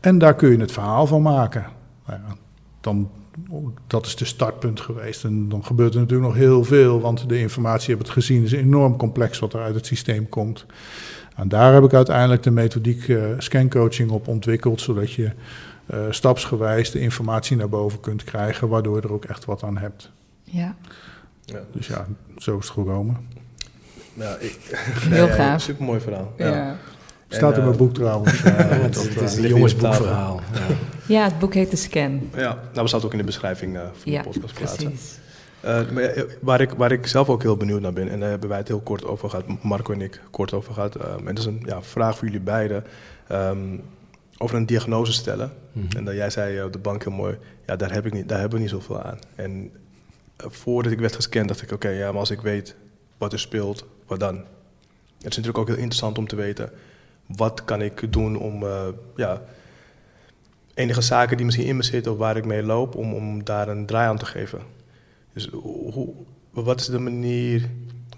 En 0.00 0.18
daar 0.18 0.34
kun 0.34 0.50
je 0.50 0.58
het 0.58 0.72
verhaal 0.72 1.06
van 1.06 1.22
maken. 1.22 1.66
Nou 2.06 2.20
ja, 2.26 2.34
dan, 2.80 3.10
dat 3.86 4.06
is 4.06 4.16
de 4.16 4.24
startpunt 4.24 4.80
geweest. 4.80 5.24
En 5.24 5.48
dan 5.48 5.64
gebeurt 5.64 5.94
er 5.94 6.00
natuurlijk 6.00 6.28
nog 6.28 6.38
heel 6.38 6.64
veel, 6.64 7.00
want 7.00 7.28
de 7.28 7.38
informatie, 7.38 7.90
je 7.90 7.96
hebt 7.96 8.06
het 8.06 8.16
gezien, 8.16 8.42
is 8.42 8.52
enorm 8.52 8.96
complex 8.96 9.38
wat 9.38 9.52
er 9.52 9.60
uit 9.60 9.74
het 9.74 9.86
systeem 9.86 10.28
komt. 10.28 10.66
En 11.36 11.48
daar 11.48 11.74
heb 11.74 11.84
ik 11.84 11.94
uiteindelijk 11.94 12.42
de 12.42 12.50
methodiek 12.50 13.08
uh, 13.08 13.24
scancoaching 13.38 14.10
op 14.10 14.28
ontwikkeld, 14.28 14.80
zodat 14.80 15.12
je 15.12 15.30
uh, 15.94 16.06
stapsgewijs 16.10 16.90
de 16.90 17.00
informatie 17.00 17.56
naar 17.56 17.68
boven 17.68 18.00
kunt 18.00 18.24
krijgen, 18.24 18.68
waardoor 18.68 18.96
je 18.96 19.02
er 19.02 19.12
ook 19.12 19.24
echt 19.24 19.44
wat 19.44 19.62
aan 19.62 19.78
hebt. 19.78 20.10
Ja. 20.42 20.74
ja. 21.44 21.60
Dus 21.72 21.86
ja, 21.86 22.06
zo 22.36 22.58
is 22.58 22.64
het 22.64 22.72
gekomen. 22.72 23.28
Ja, 24.14 24.36
ik, 24.36 24.58
Heel 25.08 25.28
gaaf. 25.28 25.60
Supermooi 25.60 26.00
verhaal. 26.00 26.32
Ja. 26.36 26.76
Staat 27.28 27.56
in 27.56 27.60
mijn 27.60 27.72
eh, 27.72 27.78
boek 27.78 27.94
trouwens. 27.94 28.42
Ja, 28.42 28.50
het, 28.50 29.14
het, 29.14 29.20
is 29.20 29.36
een 29.36 29.48
jongensboekverhaal. 29.48 30.40
Ja. 30.52 30.74
ja, 31.06 31.24
het 31.24 31.38
boek 31.38 31.54
heet 31.54 31.70
De 31.70 31.76
Scan. 31.76 32.30
Ja, 32.36 32.58
nou, 32.72 32.82
we 32.82 32.88
staat 32.88 33.04
ook 33.04 33.12
in 33.12 33.18
de 33.18 33.24
beschrijving 33.24 33.74
uh, 33.74 33.80
van 33.80 34.12
de 34.12 34.20
podcast 34.20 34.54
plaatsen. 34.54 34.88
Precies. 34.88 35.18
Uh, 35.64 35.90
maar 35.90 36.26
waar, 36.40 36.60
ik, 36.60 36.70
waar 36.70 36.92
ik 36.92 37.06
zelf 37.06 37.28
ook 37.28 37.42
heel 37.42 37.56
benieuwd 37.56 37.80
naar 37.80 37.92
ben, 37.92 38.10
en 38.10 38.20
daar 38.20 38.28
hebben 38.28 38.48
wij 38.48 38.58
het 38.58 38.68
heel 38.68 38.80
kort 38.80 39.04
over 39.04 39.30
gehad, 39.30 39.44
Marco 39.62 39.92
en 39.92 40.00
ik 40.00 40.20
kort 40.30 40.52
over 40.52 40.74
gehad. 40.74 40.94
Um, 40.94 41.02
en 41.02 41.34
dat 41.34 41.38
is 41.38 41.44
een 41.44 41.62
ja, 41.64 41.82
vraag 41.82 42.16
voor 42.16 42.26
jullie 42.26 42.42
beiden. 42.42 42.84
Um, 43.32 43.82
over 44.38 44.56
een 44.56 44.66
diagnose 44.66 45.12
stellen. 45.12 45.52
Mm 45.72 45.82
-hmm. 45.82 45.98
En 45.98 46.04
dat 46.04 46.14
jij 46.14 46.30
zei 46.30 46.62
op 46.62 46.72
de 46.72 46.78
bank 46.78 47.04
heel 47.04 47.12
mooi, 47.12 47.38
ja, 47.66 47.76
daar, 47.76 47.92
heb 47.92 48.06
ik 48.06 48.12
niet, 48.12 48.28
daar 48.28 48.38
hebben 48.40 48.56
we 48.58 48.64
niet 48.64 48.72
zoveel 48.72 49.02
aan. 49.02 49.18
En 49.34 49.72
voordat 50.36 50.92
ik 50.92 50.98
werd 50.98 51.14
gescand, 51.14 51.48
dacht 51.48 51.62
ik, 51.62 51.72
oké, 51.72 51.86
okay, 51.86 51.98
ja, 51.98 52.10
maar 52.10 52.20
als 52.20 52.30
ik 52.30 52.40
weet 52.40 52.76
wat 53.18 53.32
er 53.32 53.40
speelt, 53.40 53.84
wat 54.06 54.20
dan? 54.20 54.34
Het 54.34 55.36
is 55.36 55.36
natuurlijk 55.36 55.58
ook 55.58 55.68
heel 55.68 55.76
interessant 55.76 56.18
om 56.18 56.28
te 56.28 56.36
weten 56.36 56.70
wat 57.26 57.64
kan 57.64 57.82
ik 57.82 58.12
doen 58.12 58.38
om 58.38 58.62
uh, 58.62 58.86
ja, 59.16 59.42
enige 60.74 61.00
zaken 61.00 61.36
die 61.36 61.46
misschien 61.46 61.66
in 61.66 61.76
me 61.76 61.82
zitten 61.82 62.12
of 62.12 62.18
waar 62.18 62.36
ik 62.36 62.44
mee 62.44 62.62
loop, 62.62 62.94
om, 62.94 63.14
om 63.14 63.44
daar 63.44 63.68
een 63.68 63.86
draai 63.86 64.08
aan 64.08 64.18
te 64.18 64.26
geven. 64.26 64.60
Dus 65.32 65.48
hoe, 65.52 66.08
wat 66.50 66.80
is 66.80 66.86
de 66.86 66.98
manier 66.98 67.68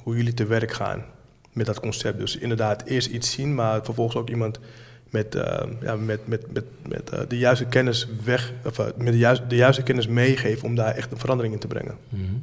hoe 0.02 0.16
jullie 0.16 0.34
te 0.34 0.46
werk 0.46 0.72
gaan 0.72 1.04
met 1.52 1.66
dat 1.66 1.80
concept? 1.80 2.18
Dus 2.18 2.36
inderdaad, 2.36 2.84
eerst 2.84 3.08
iets 3.08 3.30
zien, 3.30 3.54
maar 3.54 3.84
vervolgens 3.84 4.16
ook 4.16 4.30
iemand 4.30 4.58
met, 5.10 5.34
uh, 5.34 5.62
ja, 5.80 5.96
met, 5.96 6.26
met, 6.26 6.52
met, 6.52 6.64
met 6.88 7.10
uh, 7.14 7.20
de 7.28 7.38
juiste 7.38 7.64
kennis 7.64 8.08
weg, 8.24 8.52
of 8.64 8.78
met 8.96 9.12
de 9.12 9.18
juiste, 9.18 9.46
de 9.46 9.56
juiste 9.56 9.82
kennis 9.82 10.06
meegeven 10.06 10.64
om 10.64 10.74
daar 10.74 10.94
echt 10.94 11.12
een 11.12 11.18
verandering 11.18 11.54
in 11.54 11.60
te 11.60 11.66
brengen. 11.66 11.96
-hmm. 12.08 12.42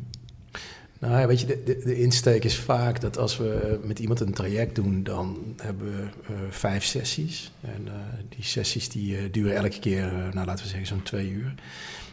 Nou 0.99 1.19
ja, 1.19 1.28
weet 1.28 1.39
je, 1.39 1.45
de, 1.45 1.63
de, 1.63 1.82
de, 1.84 1.99
insteek 1.99 2.43
is 2.43 2.58
vaak 2.58 3.01
dat 3.01 3.17
als 3.17 3.38
we 3.38 3.80
met 3.84 3.99
iemand 3.99 4.19
een 4.19 4.34
traject 4.34 4.75
doen, 4.75 5.04
dan 5.04 5.56
hebben 5.58 5.86
we 5.86 6.08
vijf 6.49 6.84
sessies. 6.84 7.51
En 7.62 7.88
die 8.30 8.43
sessies 8.43 8.89
die 8.89 9.30
duren 9.30 9.56
elke 9.56 9.80
keer, 9.80 10.12
nou 10.34 10.45
laten 10.45 10.63
we 10.63 10.69
zeggen, 10.69 10.88
zo'n 10.88 11.04
twee 11.04 11.30
uur. 11.30 11.54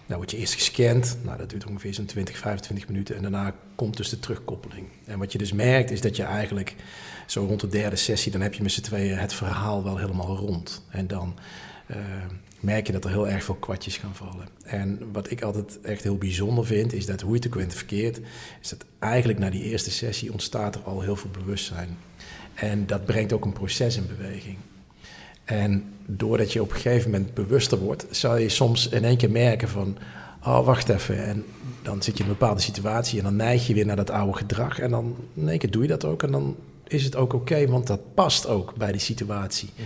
Dan 0.06 0.16
word 0.16 0.30
je 0.30 0.36
eerst 0.36 0.54
gescand, 0.54 1.18
nou 1.24 1.38
dat 1.38 1.50
duurt 1.50 1.66
ongeveer 1.66 1.94
zo'n 1.94 2.04
20, 2.04 2.38
25 2.38 2.88
minuten. 2.88 3.16
En 3.16 3.22
daarna 3.22 3.54
komt 3.74 3.96
dus 3.96 4.08
de 4.08 4.18
terugkoppeling. 4.18 4.86
En 5.04 5.18
wat 5.18 5.32
je 5.32 5.38
dus 5.38 5.52
merkt 5.52 5.90
is 5.90 6.00
dat 6.00 6.16
je 6.16 6.22
eigenlijk 6.22 6.74
zo 7.26 7.44
rond 7.44 7.60
de 7.60 7.68
derde 7.68 7.96
sessie, 7.96 8.32
dan 8.32 8.40
heb 8.40 8.54
je 8.54 8.62
met 8.62 8.72
z'n 8.72 8.80
tweeën 8.80 9.16
het 9.16 9.34
verhaal 9.34 9.84
wel 9.84 9.96
helemaal 9.96 10.36
rond. 10.36 10.82
En 10.90 11.06
dan 11.06 11.34
merk 12.60 12.86
je 12.86 12.92
dat 12.92 13.04
er 13.04 13.10
heel 13.10 13.28
erg 13.28 13.44
veel 13.44 13.54
kwartjes 13.54 13.96
gaan 13.96 14.14
vallen. 14.14 14.48
En 14.64 15.12
wat 15.12 15.30
ik 15.30 15.42
altijd 15.42 15.80
echt 15.80 16.02
heel 16.02 16.16
bijzonder 16.16 16.66
vind, 16.66 16.92
is 16.92 17.06
dat 17.06 17.20
hoe 17.20 17.30
je 17.30 17.36
het 17.36 17.46
ook 17.46 17.56
bent 17.56 17.74
verkeerd, 17.74 18.20
is 18.60 18.68
dat 18.68 18.84
eigenlijk 18.98 19.38
na 19.38 19.50
die 19.50 19.62
eerste 19.62 19.90
sessie 19.90 20.32
ontstaat 20.32 20.74
er 20.74 20.80
al 20.82 21.00
heel 21.00 21.16
veel 21.16 21.30
bewustzijn. 21.30 21.98
En 22.54 22.86
dat 22.86 23.04
brengt 23.04 23.32
ook 23.32 23.44
een 23.44 23.52
proces 23.52 23.96
in 23.96 24.06
beweging. 24.06 24.56
En 25.44 25.84
doordat 26.06 26.52
je 26.52 26.62
op 26.62 26.70
een 26.70 26.76
gegeven 26.76 27.10
moment 27.10 27.34
bewuster 27.34 27.78
wordt, 27.78 28.06
zal 28.10 28.36
je 28.36 28.48
soms 28.48 28.88
in 28.88 29.04
één 29.04 29.16
keer 29.16 29.30
merken 29.30 29.68
van, 29.68 29.96
oh 30.44 30.64
wacht 30.64 30.88
even, 30.88 31.24
en 31.24 31.44
dan 31.82 32.02
zit 32.02 32.16
je 32.16 32.24
in 32.24 32.30
een 32.30 32.36
bepaalde 32.38 32.60
situatie 32.60 33.18
en 33.18 33.24
dan 33.24 33.36
neig 33.36 33.66
je 33.66 33.74
weer 33.74 33.86
naar 33.86 33.96
dat 33.96 34.10
oude 34.10 34.36
gedrag 34.36 34.78
en 34.78 34.90
dan 34.90 35.16
in 35.34 35.48
één 35.48 35.58
keer 35.58 35.70
doe 35.70 35.82
je 35.82 35.88
dat 35.88 36.04
ook 36.04 36.22
en 36.22 36.30
dan 36.30 36.56
is 36.92 37.04
het 37.04 37.16
ook 37.16 37.32
oké, 37.32 37.66
want 37.66 37.86
dat 37.86 38.14
past 38.14 38.46
ook 38.46 38.74
bij 38.76 38.92
die 38.92 39.00
situatie. 39.00 39.70
Mm 39.76 39.84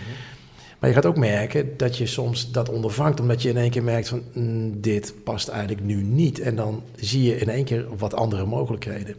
maar 0.78 0.88
je 0.88 0.94
gaat 0.94 1.06
ook 1.06 1.16
merken 1.16 1.76
dat 1.76 1.96
je 1.96 2.06
soms 2.06 2.50
dat 2.50 2.68
ondervangt, 2.68 3.20
omdat 3.20 3.42
je 3.42 3.48
in 3.48 3.56
één 3.56 3.70
keer 3.70 3.82
merkt 3.82 4.08
van 4.08 4.22
mm, 4.32 4.80
dit 4.80 5.14
past 5.24 5.48
eigenlijk 5.48 5.82
nu 5.82 6.02
niet. 6.02 6.40
En 6.40 6.56
dan 6.56 6.82
zie 6.96 7.22
je 7.22 7.36
in 7.36 7.48
één 7.48 7.64
keer 7.64 7.96
wat 7.96 8.14
andere 8.14 8.46
mogelijkheden. 8.46 9.16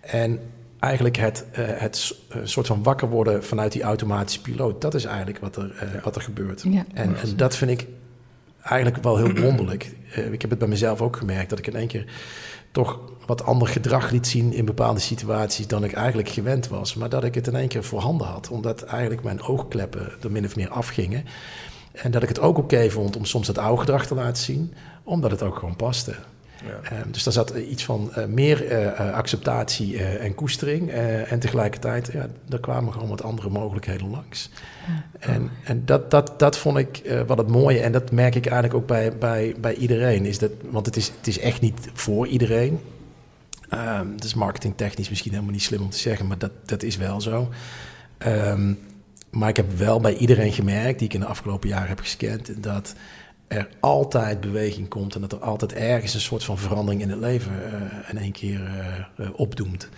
En 0.00 0.40
eigenlijk 0.78 1.16
het, 1.16 1.44
uh, 1.58 1.64
het 1.66 2.16
uh, 2.36 2.42
soort 2.44 2.66
van 2.66 2.82
wakker 2.82 3.08
worden 3.08 3.44
vanuit 3.44 3.72
die 3.72 3.82
automatische 3.82 4.40
piloot, 4.40 4.80
dat 4.80 4.94
is 4.94 5.04
eigenlijk 5.04 5.38
wat 5.38 5.56
er, 5.56 5.94
uh, 5.94 6.02
wat 6.02 6.16
er 6.16 6.22
gebeurt. 6.22 6.62
Ja. 6.62 6.84
En, 6.94 7.16
en, 7.16 7.36
dat 7.36 7.56
vind 7.56 7.70
ik 7.70 7.86
eigenlijk 8.62 9.02
wel 9.02 9.16
heel 9.16 9.34
wonderlijk. 9.34 9.90
ik 10.30 10.40
heb 10.40 10.50
het 10.50 10.58
bij 10.58 10.68
mezelf 10.68 11.00
ook 11.00 11.16
gemerkt, 11.16 11.50
dat 11.50 11.58
ik 11.58 11.66
in 11.66 11.76
één 11.76 11.88
keer 11.88 12.06
toch 12.70 13.00
wat 13.26 13.44
ander 13.44 13.68
gedrag 13.68 14.10
liet 14.10 14.26
zien 14.26 14.52
in 14.52 14.64
bepaalde 14.64 15.00
situaties 15.00 15.66
dan 15.66 15.84
ik 15.84 15.92
eigenlijk 15.92 16.28
gewend 16.28 16.68
was. 16.68 16.94
Maar 16.94 17.08
dat 17.08 17.24
ik 17.24 17.34
het 17.34 17.46
in 17.46 17.56
één 17.56 17.68
keer 17.68 17.84
voorhanden 17.84 18.26
had, 18.26 18.48
omdat 18.48 18.82
eigenlijk 18.82 19.22
mijn 19.22 19.42
oogkleppen 19.42 20.12
er 20.22 20.30
min 20.30 20.44
of 20.44 20.56
meer 20.56 20.70
afgingen. 20.70 21.24
En 21.92 22.10
dat 22.10 22.22
ik 22.22 22.28
het 22.28 22.40
ook 22.40 22.58
oké 22.58 22.90
vond 22.90 23.16
om 23.16 23.24
soms 23.24 23.46
het 23.46 23.58
oude 23.58 23.80
gedrag 23.80 24.06
te 24.06 24.14
laten 24.14 24.42
zien, 24.42 24.74
omdat 25.02 25.30
het 25.30 25.42
ook 25.42 25.58
gewoon 25.58 25.76
paste. 25.76 26.14
Ja. 26.66 27.00
Um, 27.00 27.12
dus 27.12 27.22
daar 27.22 27.32
zat 27.32 27.50
iets 27.50 27.84
van 27.84 28.12
uh, 28.18 28.24
meer 28.24 28.72
uh, 28.72 29.12
acceptatie 29.12 29.94
uh, 29.94 30.24
en 30.24 30.34
koestering. 30.34 30.90
en 30.90 31.38
tegelijkertijd, 31.38 32.10
ja, 32.12 32.26
er 32.48 32.60
kwamen 32.60 32.92
gewoon 32.92 33.08
wat 33.08 33.22
andere 33.22 33.48
mogelijkheden 33.48 34.10
langs. 34.10 34.50
Ja. 34.86 35.26
En, 35.28 35.50
en 35.64 35.84
dat, 35.84 36.10
dat, 36.10 36.38
dat 36.38 36.58
vond 36.58 36.78
ik 36.78 37.22
wat 37.26 37.38
het 37.38 37.48
mooie. 37.48 37.80
En 37.80 37.92
dat 37.92 38.10
merk 38.10 38.34
ik 38.34 38.46
eigenlijk 38.46 38.74
ook 38.74 38.86
bij, 38.86 39.18
bij, 39.18 39.54
bij 39.60 39.74
iedereen. 39.74 40.26
Is 40.26 40.38
dat, 40.38 40.50
want 40.70 40.86
het 40.86 40.96
is, 40.96 41.12
het 41.16 41.26
is 41.26 41.38
echt 41.38 41.60
niet 41.60 41.88
voor 41.92 42.26
iedereen. 42.26 42.80
Um, 43.74 44.12
het 44.14 44.24
is 44.24 44.34
marketingtechnisch 44.34 45.08
misschien 45.08 45.32
helemaal 45.32 45.52
niet 45.52 45.62
slim 45.62 45.82
om 45.82 45.90
te 45.90 45.98
zeggen, 45.98 46.26
maar 46.26 46.38
dat, 46.38 46.50
dat 46.64 46.82
is 46.82 46.96
wel 46.96 47.20
zo. 47.20 47.48
Um, 48.26 48.78
maar 49.30 49.48
ik 49.48 49.56
heb 49.56 49.78
wel 49.78 50.00
bij 50.00 50.16
iedereen 50.16 50.52
gemerkt, 50.52 50.98
die 50.98 51.08
ik 51.08 51.14
in 51.14 51.20
de 51.20 51.26
afgelopen 51.26 51.68
jaren 51.68 51.88
heb 51.88 52.00
gescand, 52.00 52.62
dat 52.62 52.94
er 53.52 53.68
altijd 53.80 54.40
beweging 54.40 54.88
komt 54.88 55.14
en 55.14 55.20
dat 55.20 55.32
er 55.32 55.38
altijd 55.38 55.72
ergens 55.72 56.14
een 56.14 56.20
soort 56.20 56.44
van 56.44 56.58
verandering 56.58 57.02
in 57.02 57.10
het 57.10 57.18
leven 57.18 57.52
uh, 57.52 58.10
in 58.10 58.18
één 58.18 58.32
keer 58.32 58.60
uh, 58.60 59.26
uh, 59.26 59.32
opdoemt. 59.36 59.88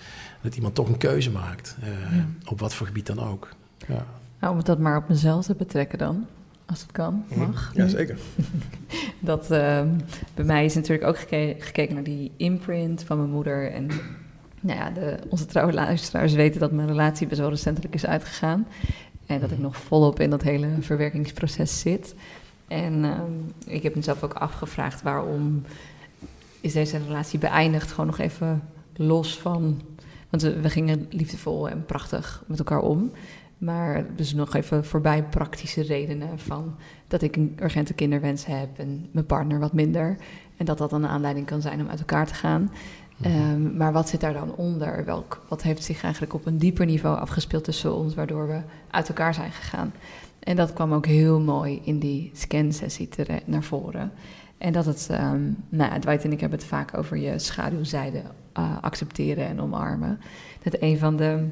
Dat 0.43 0.57
iemand 0.57 0.75
toch 0.75 0.89
een 0.89 0.97
keuze 0.97 1.31
maakt, 1.31 1.77
ja. 1.83 2.27
op 2.51 2.61
wat 2.61 2.75
voor 2.75 2.87
gebied 2.87 3.07
dan 3.07 3.21
ook. 3.21 3.49
Ja. 3.89 4.07
Nou, 4.39 4.53
om 4.53 4.57
het 4.57 4.67
dat 4.67 4.79
maar 4.79 4.97
op 4.97 5.09
mezelf 5.09 5.45
te 5.45 5.55
betrekken 5.55 5.99
dan, 5.99 6.27
als 6.67 6.81
het 6.81 6.93
kan, 6.93 7.25
mhm. 7.29 7.41
mag. 7.41 7.73
Ja, 7.75 7.89
zeker. 7.89 8.19
dat, 9.21 9.51
ehm, 9.51 9.89
bij 10.35 10.45
mij 10.45 10.65
is 10.65 10.75
natuurlijk 10.75 11.09
ook 11.09 11.19
geke 11.19 11.57
gekeken 11.59 11.95
naar 11.95 12.05
die 12.05 12.33
imprint 12.37 13.03
van 13.03 13.19
mijn 13.19 13.31
moeder. 13.31 13.73
En 13.73 13.87
nou 14.61 14.79
ja, 14.79 14.91
de, 14.91 15.19
onze 15.29 15.47
trouwe 15.47 15.73
luisteraars 15.73 16.33
weten 16.33 16.61
dat 16.61 16.73
mijn 16.73 16.89
relatie 16.89 17.27
best 17.27 17.41
wel 17.41 17.51
recentelijk 17.51 17.95
is 17.95 18.07
uitgegaan. 18.07 18.67
En 19.27 19.41
dat 19.41 19.51
ik 19.51 19.59
nog 19.59 19.77
volop 19.77 20.21
in 20.21 20.31
dat 20.31 20.43
hele 20.43 20.69
verwerkingsproces 20.81 21.81
zit. 21.81 22.15
En 22.69 23.05
um, 23.05 23.53
ik 23.67 23.83
heb 23.83 23.95
mezelf 23.95 24.23
ook 24.23 24.35
afgevraagd 24.35 25.03
waarom 25.03 25.63
is 26.61 26.73
deze 26.73 26.99
relatie 26.99 27.39
beëindigd. 27.39 27.91
Gewoon 27.91 28.07
nog 28.07 28.19
even 28.19 28.63
los 28.97 29.39
van. 29.39 29.81
Want 30.31 30.43
we, 30.43 30.61
we 30.61 30.71
gingen 30.71 31.07
liefdevol 31.11 31.69
en 31.69 31.85
prachtig 31.85 32.43
met 32.47 32.59
elkaar 32.59 32.81
om. 32.81 33.13
Maar 33.59 34.07
dus 34.17 34.35
nog 34.35 34.55
even 34.55 34.85
voorbij 34.85 35.25
praktische 35.25 35.83
redenen 35.83 36.39
van 36.39 36.75
dat 37.09 37.23
ik 37.23 37.37
een 37.37 37.57
urgente 37.63 37.95
kinderwens 37.95 38.47
heb 38.47 38.79
en 38.79 39.09
mijn 39.11 39.27
partner 39.27 39.59
wat 39.59 39.73
minder. 39.73 40.17
En 40.57 40.65
dat 40.65 40.79
dat 40.79 40.91
dan 40.91 41.03
een 41.05 41.11
aanleiding 41.11 41.47
kan 41.47 41.61
zijn 41.61 41.81
om 41.81 41.89
uit 41.89 41.99
elkaar 41.99 42.27
te 42.27 42.35
gaan. 42.35 42.71
Mhm. 43.17 43.29
Ehm, 43.29 43.77
maar 43.77 43.93
wat 43.93 44.09
zit 44.09 44.21
daar 44.21 44.33
dan 44.33 44.55
onder? 44.55 45.05
Welk, 45.05 45.45
wat 45.49 45.63
heeft 45.63 45.85
zich 45.85 46.03
eigenlijk 46.03 46.35
op 46.35 46.47
een 46.47 46.59
dieper 46.59 46.87
niveau 46.87 47.19
afgespeeld 47.19 47.65
tussen 47.65 47.95
ons, 47.95 48.15
waardoor 48.15 48.49
we 48.49 48.61
uit 48.91 49.09
elkaar 49.09 49.35
zijn 49.35 49.53
gegaan? 49.53 49.93
En 50.45 50.57
dat 50.57 50.73
kwam 50.73 50.93
ook 50.93 51.07
heel 51.07 51.41
mooi 51.41 51.81
in 51.85 51.99
die 51.99 52.31
scansessie 52.35 53.09
naar 53.45 53.63
voren. 53.63 54.13
En 54.59 54.73
dat 54.73 54.85
het, 54.85 55.07
ehm 55.11 55.43
nou, 55.69 56.01
Dwight 56.01 56.25
en 56.25 56.33
ik 56.33 56.41
hebben 56.41 56.59
het 56.59 56.69
vaak 56.69 56.97
over 56.99 57.17
je 57.17 57.39
schaduwzijde 57.39 58.23
eh, 58.53 58.77
accepteren 58.81 59.47
en 59.47 59.61
omarmen. 59.61 60.21
Dat 60.63 60.77
een 60.81 60.99
van 60.99 61.17
de, 61.17 61.45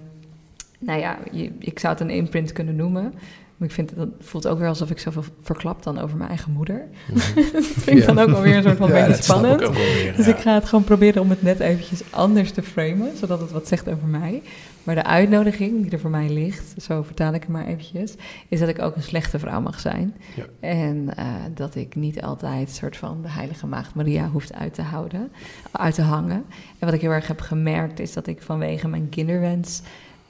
nou 0.78 1.01
ja, 1.01 1.18
je, 1.30 1.53
ik 1.59 1.78
zou 1.78 1.93
het 1.93 2.03
een 2.03 2.11
imprint 2.11 2.53
kunnen 2.53 2.76
noemen. 2.76 3.14
Maar 3.57 3.68
ik 3.68 3.74
vind 3.74 3.97
dat 3.97 4.09
voelt 4.20 4.47
ook 4.47 4.59
weer 4.59 4.68
alsof 4.68 4.90
ik 4.90 4.99
zoveel 4.99 5.24
verklap 5.43 5.82
dan 5.82 5.99
over 5.99 6.16
mijn 6.16 6.28
eigen 6.28 6.53
moeder. 6.53 6.84
dat 7.53 7.64
vind 7.64 7.99
ik 7.99 8.07
dan 8.07 8.18
ook 8.18 8.30
alweer 8.30 8.57
een 8.57 8.62
soort 8.62 8.76
van 8.76 8.88
Mhm. 8.88 8.97
Ja, 8.97 9.07
beetje 9.07 9.16
dat 9.16 9.24
spannend. 9.24 9.61
ik 9.61 9.72
weer, 9.72 10.16
Dus 10.16 10.26
ja. 10.26 10.34
ik 10.34 10.40
ga 10.40 10.55
het 10.55 10.64
gewoon 10.64 10.84
proberen 10.84 11.22
om 11.22 11.30
het 11.30 11.43
net 11.43 11.61
eventjes 11.61 12.03
anders 12.11 12.51
te 12.51 12.62
framen, 12.62 13.16
zodat 13.16 13.40
het 13.40 13.51
wat 13.51 13.68
zegt 13.68 13.88
over 13.88 14.09
mij. 14.09 14.43
Maar 14.83 14.95
de 14.95 15.05
uitnodiging 15.05 15.83
die 15.83 15.91
er 15.91 16.01
voor 16.01 16.11
mij 16.11 16.28
ligt, 16.28 16.83
zo 16.83 17.03
vertaal 17.03 17.35
ik 17.35 17.41
het 17.41 17.51
maar 17.51 17.66
eventjes, 17.66 18.14
is 18.49 18.61
dat 18.61 18.68
ik 18.68 18.78
ook 18.78 18.97
een 18.97 19.03
slechte 19.03 19.39
vrouw 19.39 19.61
mag 19.61 19.80
zijn. 19.80 20.14
Ja. 20.37 20.45
En 20.61 21.16
eh, 21.16 21.26
dat 21.55 21.74
ik 21.74 21.95
niet 21.95 22.22
altijd 22.22 22.68
een 22.68 22.74
soort 22.74 22.97
van 22.97 23.22
de 23.22 23.28
heilige 23.28 23.66
maagd 23.66 23.95
Maria 23.95 24.28
hoeft 24.28 24.55
uit 24.55 24.74
te 24.74 24.83
houden, 24.83 25.33
uit 25.70 25.95
te 25.95 26.03
hangen. 26.03 26.45
En 26.78 26.87
wat 26.87 26.93
ik 26.93 27.01
heel 27.01 27.11
erg 27.11 27.26
heb 27.26 27.41
gemerkt 27.41 27.99
is 27.99 28.12
dat 28.12 28.26
ik 28.26 28.43
vanwege 28.43 28.89
mijn 28.89 29.09
kinderwens 29.09 29.83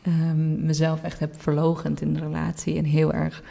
ehm, 0.03 0.65
mezelf 0.67 1.03
echt 1.03 1.19
heb 1.19 1.43
verlogend 1.43 2.01
in 2.01 2.13
de 2.13 2.21
relatie 2.21 2.77
en 2.77 2.85
heel 2.85 3.13
erg 3.13 3.43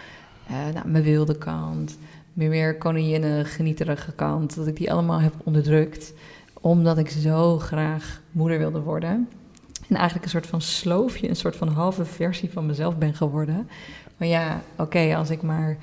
eh, 0.47 0.73
nou, 0.73 0.87
mijn 0.87 1.03
wilde 1.03 1.37
kant, 1.37 1.97
meer 2.33 2.49
meer 2.49 2.77
koninginnen, 2.77 3.45
genieterige 3.45 4.11
kant, 4.11 4.55
dat 4.55 4.67
ik 4.67 4.75
die 4.75 4.91
allemaal 4.91 5.19
heb 5.19 5.33
onderdrukt, 5.43 6.13
omdat 6.53 6.97
ik 6.97 7.09
zo 7.09 7.57
graag 7.57 8.21
moeder 8.31 8.57
wilde 8.57 8.81
worden. 8.81 9.27
En 9.91 9.97
eigenlijk 9.97 10.25
een 10.25 10.31
soort 10.31 10.47
van 10.47 10.61
sloofje, 10.61 11.29
een 11.29 11.35
soort 11.35 11.55
van 11.55 11.67
halve 11.67 12.05
versie 12.05 12.49
van 12.51 12.65
mezelf 12.65 12.97
ben 12.97 13.13
geworden. 13.13 13.69
Maar 14.17 14.27
ja, 14.27 14.61
oké, 14.77 15.15
als 15.15 15.29
ik 15.29 15.41
maar 15.41 15.77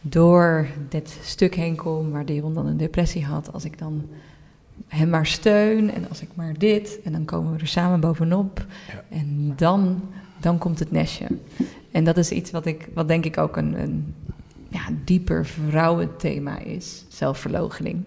door 0.00 0.66
dit 0.88 1.18
stuk 1.22 1.54
heen 1.54 1.76
kom 1.76 2.10
waar 2.10 2.24
Dion 2.24 2.54
dan 2.54 2.66
een 2.66 2.76
depressie 2.76 3.24
had, 3.24 3.52
als 3.52 3.64
ik 3.64 3.78
dan 3.78 4.08
hem 4.88 5.08
maar 5.08 5.26
steun 5.26 5.90
en 5.90 6.08
als 6.08 6.20
ik 6.22 6.28
maar 6.34 6.54
dit, 6.58 7.00
en 7.04 7.12
dan 7.12 7.24
komen 7.24 7.52
we 7.52 7.58
er 7.58 7.66
samen 7.66 8.00
bovenop. 8.00 8.66
Ja. 8.88 9.16
En 9.16 9.52
dan, 9.56 10.02
dan 10.40 10.58
komt 10.58 10.78
het 10.78 10.90
nestje. 10.90 11.26
En 11.90 12.04
dat 12.04 12.16
is 12.16 12.30
iets 12.30 12.50
wat 12.50 12.66
ik, 12.66 12.88
wat 12.94 13.08
denk 13.08 13.24
ik 13.24 13.38
ook 13.38 13.56
een, 13.56 13.80
een 13.80 14.14
ja, 14.68 14.82
dieper 15.04 15.46
vrouwenthema 15.46 16.58
is, 16.58 17.04
zelfverloochening. 17.08 18.04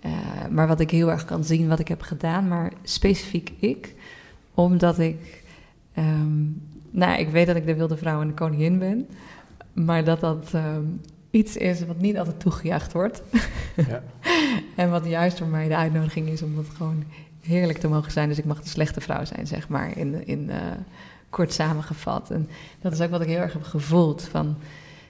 Eh, 0.00 0.12
maar 0.50 0.66
wat 0.66 0.80
ik 0.80 0.90
heel 0.90 1.10
erg 1.10 1.24
kan 1.24 1.44
zien, 1.44 1.68
wat 1.68 1.78
ik 1.78 1.88
heb 1.88 2.02
gedaan, 2.02 2.48
maar 2.48 2.72
specifiek 2.82 3.52
ik, 3.58 3.94
omdat 4.56 4.98
ik, 4.98 5.42
ehm, 5.92 6.42
nou, 6.90 7.18
ik 7.18 7.28
weet 7.28 7.46
dat 7.46 7.56
ik 7.56 7.66
de 7.66 7.74
wilde 7.74 7.96
vrouw 7.96 8.20
en 8.20 8.26
de 8.26 8.34
koningin 8.34 8.78
ben, 8.78 9.08
maar 9.72 10.04
dat 10.04 10.20
dat 10.20 10.50
ehm, 10.52 10.84
iets 11.30 11.56
is 11.56 11.86
wat 11.86 12.00
niet 12.00 12.18
altijd 12.18 12.40
toegejuicht 12.40 12.92
wordt. 12.92 13.22
Ja. 13.76 14.02
en 14.82 14.90
wat 14.90 15.06
juist 15.06 15.38
voor 15.38 15.46
mij 15.46 15.68
de 15.68 15.76
uitnodiging 15.76 16.28
is 16.28 16.42
om 16.42 16.54
dat 16.54 16.68
gewoon 16.76 17.04
heerlijk 17.40 17.78
te 17.78 17.88
mogen 17.88 18.12
zijn. 18.12 18.28
Dus 18.28 18.38
ik 18.38 18.44
mag 18.44 18.62
de 18.62 18.68
slechte 18.68 19.00
vrouw 19.00 19.24
zijn, 19.24 19.46
zeg 19.46 19.68
maar, 19.68 19.96
in, 19.98 20.26
in 20.26 20.50
eh, 20.50 20.60
kort 21.30 21.52
samengevat. 21.52 22.30
En 22.30 22.48
dat 22.80 22.92
is 22.92 23.00
ook 23.00 23.10
wat 23.10 23.20
ik 23.20 23.28
heel 23.28 23.40
erg 23.40 23.52
heb 23.52 23.62
gevoeld. 23.62 24.22
Van, 24.22 24.56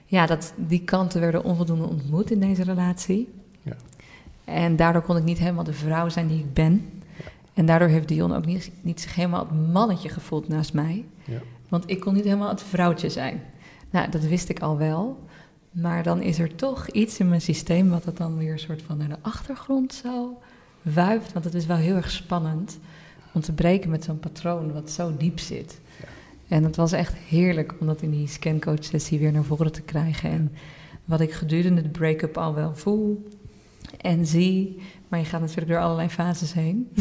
ja, 0.05 0.25
dat 0.25 0.53
die 0.55 0.83
kanten 0.83 1.21
werden 1.21 1.43
onvoldoende 1.43 1.87
ontmoet 1.87 2.31
in 2.31 2.39
deze 2.39 2.63
relatie. 2.63 3.29
Ja. 3.61 3.75
En 4.43 4.75
daardoor 4.75 5.01
kon 5.01 5.17
ik 5.17 5.23
niet 5.23 5.37
helemaal 5.37 5.63
de 5.63 5.73
vrouw 5.73 6.09
zijn 6.09 6.27
die 6.27 6.39
ik 6.39 6.53
ben. 6.53 6.96
En 7.57 7.65
daardoor 7.65 7.87
heeft 7.87 8.07
Dion 8.07 8.33
ook 8.33 8.45
niet, 8.45 8.71
niet 8.81 9.01
zich 9.01 9.15
helemaal 9.15 9.47
het 9.49 9.71
mannetje 9.71 10.09
gevoeld 10.09 10.47
naast 10.47 10.73
mij. 10.73 11.05
Ja. 11.25 11.41
Want 11.69 11.89
ik 11.89 11.99
kon 11.99 12.13
niet 12.13 12.23
helemaal 12.23 12.49
het 12.49 12.63
vrouwtje 12.63 13.09
zijn. 13.09 13.41
Nou, 13.89 14.09
dat 14.09 14.21
wist 14.21 14.49
ik 14.49 14.59
al 14.59 14.77
wel. 14.77 15.19
Maar 15.71 16.03
dan 16.03 16.21
is 16.21 16.39
er 16.39 16.55
toch 16.55 16.89
iets 16.89 17.19
in 17.19 17.29
mijn 17.29 17.41
systeem 17.41 17.89
wat 17.89 18.05
het 18.05 18.17
dan 18.17 18.37
weer 18.37 18.51
een 18.51 18.59
soort 18.59 18.81
van 18.81 18.97
naar 18.97 19.07
de 19.07 19.17
achtergrond 19.21 19.93
zo 19.93 20.37
wuift. 20.81 21.33
Want 21.33 21.45
het 21.45 21.53
is 21.53 21.65
wel 21.65 21.77
heel 21.77 21.95
erg 21.95 22.11
spannend 22.11 22.79
om 23.31 23.41
te 23.41 23.53
breken 23.53 23.89
met 23.89 24.03
zo'n 24.03 24.19
patroon 24.19 24.73
wat 24.73 24.91
zo 24.91 25.17
diep 25.17 25.39
zit. 25.39 25.79
Ja. 25.99 26.07
En 26.55 26.63
het 26.63 26.75
was 26.75 26.91
echt 26.91 27.13
heerlijk 27.13 27.75
om 27.79 27.87
dat 27.87 28.01
in 28.01 28.11
die 28.11 28.27
scancoach 28.27 28.83
sessie 28.83 29.19
weer 29.19 29.31
naar 29.31 29.43
voren 29.43 29.71
te 29.71 29.81
krijgen. 29.81 30.29
En 30.29 30.51
wat 31.05 31.21
ik 31.21 31.31
gedurende 31.31 31.81
de 31.81 31.89
break-up 31.89 32.37
al 32.37 32.53
wel 32.53 32.75
voel 32.75 33.27
en 34.01 34.25
zie. 34.25 34.81
Maar 35.07 35.19
je 35.19 35.25
gaat 35.25 35.41
natuurlijk 35.41 35.67
door 35.67 35.79
allerlei 35.79 36.09
fases 36.09 36.53
heen. 36.53 36.87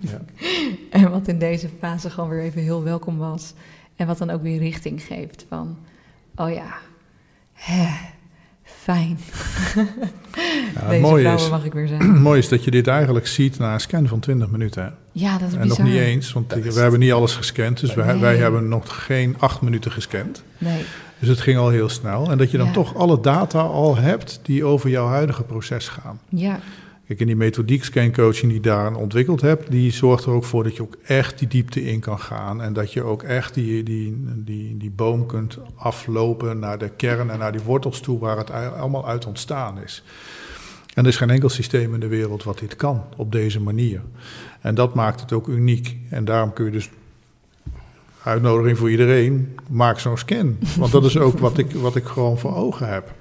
Ja. 0.00 0.20
En 0.90 1.10
wat 1.10 1.28
in 1.28 1.38
deze 1.38 1.68
fase 1.78 2.10
gewoon 2.10 2.28
weer 2.30 2.40
even 2.42 2.62
heel 2.62 2.82
welkom 2.82 3.18
was. 3.18 3.52
En 3.96 4.06
wat 4.06 4.18
dan 4.18 4.30
ook 4.30 4.42
weer 4.42 4.58
richting 4.58 5.02
geeft 5.02 5.46
van, 5.48 5.76
oh 6.36 6.50
ja, 6.52 6.74
hè, 7.52 7.86
fijn. 8.62 9.18
Ja, 9.74 9.84
het 10.90 11.00
mooie 11.00 11.20
vrouwen 11.20 11.44
is, 11.44 11.50
mag 11.50 11.64
ik 11.64 11.72
weer 11.72 11.88
zijn. 11.88 12.00
het 12.12 12.20
mooie 12.20 12.38
is 12.38 12.48
dat 12.48 12.64
je 12.64 12.70
dit 12.70 12.86
eigenlijk 12.86 13.26
ziet 13.26 13.58
na 13.58 13.72
een 13.72 13.80
scan 13.80 14.06
van 14.08 14.20
20 14.20 14.50
minuten. 14.50 14.94
Ja, 15.12 15.38
dat 15.38 15.48
is 15.48 15.54
En 15.54 15.68
nog 15.68 15.82
niet 15.82 15.94
eens, 15.96 16.32
want 16.32 16.50
Dat 16.50 16.58
is- 16.64 16.74
we 16.74 16.80
hebben 16.80 17.00
niet 17.00 17.12
alles 17.12 17.34
gescand. 17.36 17.80
Dus 17.80 17.94
wij, 17.94 18.18
wij 18.18 18.36
hebben 18.36 18.68
nog 18.68 19.04
geen 19.04 19.36
acht 19.38 19.60
minuten 19.60 19.92
gescand. 19.92 20.42
Nee, 20.58 20.84
Dus 21.18 21.28
het 21.28 21.40
ging 21.40 21.58
al 21.58 21.68
heel 21.68 21.88
snel. 21.88 22.30
En 22.30 22.38
dat 22.38 22.50
je 22.50 22.56
dan 22.56 22.66
Ja. 22.66 22.72
toch 22.72 22.96
alle 22.96 23.20
data 23.20 23.60
al 23.60 23.96
hebt 23.96 24.40
die 24.42 24.64
over 24.64 24.90
jouw 24.90 25.06
huidige 25.06 25.42
proces 25.42 25.88
gaan. 25.88 26.20
ja, 26.28 26.58
Kijk, 27.06 27.20
en 27.20 27.26
die 27.26 27.36
methodiek 27.36 27.84
scancoaching 27.84 28.52
die 28.52 28.60
daaraan 28.60 28.96
ontwikkeld 28.96 29.40
heb, 29.40 29.70
die 29.70 29.92
zorgt 29.92 30.24
er 30.24 30.30
ook 30.30 30.44
voor 30.44 30.64
dat 30.64 30.76
je 30.76 30.82
ook 30.82 30.96
echt 31.02 31.38
die 31.38 31.48
diepte 31.48 31.84
in 31.84 32.00
kan 32.00 32.18
gaan. 32.18 32.62
En 32.62 32.72
dat 32.72 32.92
je 32.92 33.02
ook 33.02 33.22
echt 33.22 33.54
die, 33.54 33.82
die, 33.82 34.24
die, 34.36 34.76
die 34.76 34.90
boom 34.90 35.26
kunt 35.26 35.58
aflopen 35.74 36.58
naar 36.58 36.78
de 36.78 36.88
kern 36.88 37.30
en 37.30 37.38
naar 37.38 37.52
die 37.52 37.60
wortels 37.60 38.00
toe 38.00 38.18
waar 38.18 38.36
het 38.36 38.50
allemaal 38.50 39.08
uit 39.08 39.26
ontstaan 39.26 39.82
is. 39.82 40.02
En 40.94 41.02
er 41.02 41.08
is 41.08 41.16
geen 41.16 41.30
enkel 41.30 41.48
systeem 41.48 41.94
in 41.94 42.00
de 42.00 42.08
wereld 42.08 42.44
wat 42.44 42.58
dit 42.58 42.76
kan 42.76 43.04
op 43.16 43.32
deze 43.32 43.60
manier. 43.60 44.00
En 44.60 44.74
dat 44.74 44.94
maakt 44.94 45.20
het 45.20 45.32
ook 45.32 45.48
uniek. 45.48 45.96
En 46.10 46.24
daarom 46.24 46.52
kun 46.52 46.64
je 46.64 46.70
dus 46.70 46.90
uitnodiging 48.22 48.78
voor 48.78 48.90
iedereen, 48.90 49.58
maak 49.68 49.98
zo'n 49.98 50.18
scan. 50.18 50.58
Want 50.78 50.92
dat 50.92 51.04
is 51.04 51.18
ook 51.18 51.38
wat 51.38 51.58
ik, 51.58 51.72
wat 51.72 51.96
ik 51.96 52.04
gewoon 52.04 52.38
voor 52.38 52.54
ogen 52.54 52.88
heb. 52.88 53.12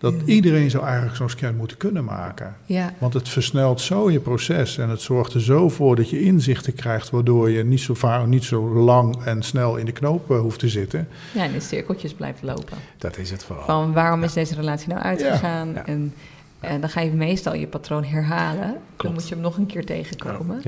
Dat 0.00 0.14
Ja. 0.14 0.24
iedereen 0.24 0.70
zou 0.70 0.84
eigenlijk 0.84 1.16
zo'n 1.16 1.28
scan 1.30 1.56
moeten 1.56 1.76
kunnen 1.76 2.04
maken. 2.04 2.56
ja, 2.64 2.92
Want 2.98 3.14
het 3.14 3.28
versnelt 3.28 3.80
zo 3.80 4.10
je 4.10 4.20
proces 4.20 4.78
en 4.78 4.88
het 4.88 5.00
zorgt 5.00 5.34
er 5.34 5.40
zo 5.42 5.68
voor 5.68 5.96
dat 5.96 6.10
je 6.10 6.20
inzichten 6.22 6.74
krijgt, 6.74 7.10
waardoor 7.10 7.50
je 7.50 7.64
niet 7.64 7.80
zo, 7.80 7.94
vaak, 7.94 8.26
niet 8.26 8.44
zo 8.44 8.68
lang 8.68 9.24
en 9.24 9.42
snel 9.42 9.76
in 9.76 9.84
de 9.84 9.92
knoop 9.92 10.30
eh, 10.30 10.38
hoeft 10.40 10.58
te 10.58 10.68
zitten. 10.68 11.08
ja, 11.34 11.44
en 11.44 11.54
in 11.54 11.60
cirkeltjes 11.60 12.14
blijft 12.14 12.42
lopen. 12.42 12.76
Dat 12.98 13.18
is 13.18 13.30
het 13.30 13.44
vooral. 13.44 13.64
Van 13.64 13.92
waarom 13.92 14.22
is 14.22 14.32
deze 14.32 14.54
relatie 14.54 14.88
nou 14.88 15.00
uitgegaan? 15.00 15.76
En, 15.76 16.14
en 16.60 16.80
dan 16.80 16.90
ga 16.90 17.00
je 17.00 17.10
meestal 17.10 17.54
je 17.54 17.66
patroon 17.66 18.04
herhalen. 18.04 18.76
Dan 18.96 19.12
moet 19.12 19.28
je 19.28 19.34
hem 19.34 19.42
nog 19.42 19.56
een 19.56 19.66
keer 19.66 19.84
tegenkomen. 19.84 20.62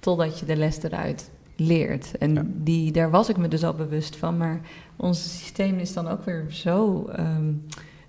Totdat 0.00 0.38
je 0.38 0.46
de 0.46 0.56
les 0.56 0.82
eruit 0.82 1.30
leert. 1.56 2.18
En 2.18 2.54
die, 2.64 2.92
daar 2.92 3.10
was 3.10 3.28
ik 3.28 3.36
me 3.36 3.48
dus 3.48 3.64
al 3.64 3.74
bewust 3.74 4.16
van. 4.16 4.36
Maar 4.36 4.60
ons 4.96 5.38
systeem 5.38 5.78
is 5.78 5.92
dan 5.92 6.08
ook 6.08 6.24
weer 6.24 6.44
zo 6.48 7.08
ehm, 7.14 7.52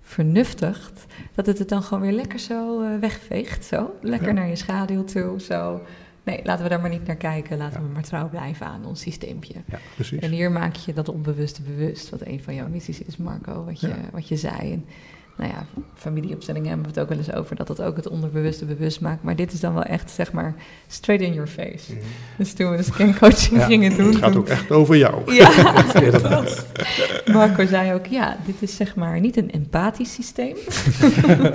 vernuftigd... 0.05 1.05
dat 1.35 1.45
het 1.45 1.59
het 1.59 1.69
dan 1.69 1.83
gewoon 1.83 2.03
weer 2.03 2.11
lekker 2.11 2.39
zo 2.39 2.81
eh, 2.81 2.99
wegveegt. 2.99 3.65
Zo. 3.65 3.95
Lekker 4.01 4.27
Ja. 4.27 4.33
naar 4.33 4.47
je 4.47 4.55
schaduw 4.55 5.03
toe. 5.03 5.41
Zo. 5.41 5.81
Nee, 6.23 6.39
laten 6.43 6.63
we 6.63 6.69
daar 6.69 6.79
maar 6.81 6.89
niet 6.89 7.07
naar 7.07 7.15
kijken. 7.15 7.57
Laten 7.57 7.79
Ja. 7.81 7.87
we 7.87 7.93
maar 7.93 8.03
trouw 8.03 8.29
blijven 8.29 8.65
aan 8.65 8.85
ons 8.85 9.01
systeempje. 9.01 9.53
Precies. 9.95 10.19
En 10.19 10.31
hier 10.31 10.51
maak 10.51 10.75
je 10.75 10.93
dat 10.93 11.09
onbewuste 11.09 11.61
bewust. 11.61 12.09
Wat 12.09 12.21
een 12.25 12.43
van 12.43 12.55
jouw 12.55 12.67
missies 12.67 13.01
is, 13.01 13.17
Marco. 13.17 13.63
Wat 13.63 13.79
je, 13.79 13.87
Ja. 13.87 13.95
wat 14.11 14.27
je 14.27 14.35
zei. 14.35 14.71
En, 14.71 14.85
nou 15.37 15.51
ja, 15.51 15.65
familieopstellingen 15.95 16.67
hebben 16.67 16.85
we 16.85 16.91
het 16.91 17.01
ook 17.01 17.09
wel 17.09 17.17
eens 17.17 17.33
over... 17.33 17.55
dat 17.55 17.67
dat 17.67 17.81
ook 17.81 17.95
het 17.95 18.07
onderbewuste 18.07 18.65
bewust 18.65 19.01
maakt. 19.01 19.23
Maar 19.23 19.35
dit 19.35 19.53
is 19.53 19.59
dan 19.59 19.73
wel 19.73 19.83
echt, 19.83 20.11
zeg 20.11 20.31
maar, 20.31 20.55
straight 20.87 21.25
in 21.25 21.33
your 21.33 21.47
face. 21.47 21.93
Dus 22.37 22.53
toen 22.53 22.71
we 22.71 22.77
de 22.77 22.83
scancoaching 22.83 23.59
Ja, 23.59 23.65
gingen 23.65 23.97
doen... 23.97 24.07
Het 24.07 24.15
gaat 24.15 24.35
ook 24.35 24.47
echt 24.47 24.71
over 24.71 24.97
jou. 24.97 25.21
Ja, 25.35 25.93
inderdaad. 26.01 26.65
Marco 27.25 27.65
zei 27.65 27.93
ook, 27.93 28.05
ja, 28.05 28.37
dit 28.45 28.55
is 28.59 28.75
zeg 28.75 28.95
maar 28.95 29.19
niet 29.19 29.37
een 29.37 29.51
empathisch 29.51 30.13
systeem. 30.13 30.55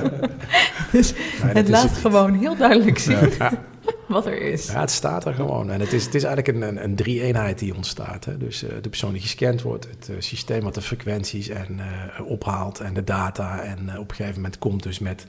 dus 0.92 1.12
Nee, 1.12 1.46
dat 1.46 1.56
het 1.56 1.68
laat 1.68 1.92
gewoon 1.92 2.34
heel 2.34 2.56
duidelijk 2.56 2.98
zien 2.98 3.18
Ja. 3.38 3.52
wat 4.08 4.26
er 4.26 4.40
is. 4.40 4.66
Ja, 4.66 4.80
het 4.80 4.90
staat 4.90 5.24
er 5.24 5.34
gewoon. 5.34 5.70
En 5.70 5.80
het 5.80 5.92
is, 5.92 6.04
het 6.04 6.14
is 6.14 6.24
eigenlijk 6.24 6.56
een, 6.56 6.68
een, 6.68 6.84
een 6.84 6.94
drie-eenheid 6.94 7.58
die 7.58 7.74
ontstaat. 7.74 8.24
Hè. 8.24 8.36
Dus 8.36 8.62
eh, 8.62 8.70
de 8.80 8.88
persoon 8.88 9.12
die 9.12 9.20
gescand 9.20 9.62
wordt, 9.62 9.88
het 9.90 10.08
eh, 10.08 10.16
systeem 10.18 10.62
wat 10.62 10.74
de 10.74 10.82
frequenties 10.82 11.48
en, 11.48 11.80
eh, 11.80 12.26
ophaalt 12.26 12.80
en 12.80 12.94
de 12.94 13.04
data. 13.04 13.62
En 13.62 13.98
op 13.98 14.10
een 14.10 14.16
gegeven 14.16 14.34
moment 14.34 14.58
komt 14.58 14.82
dus 14.82 14.98
met, 14.98 15.26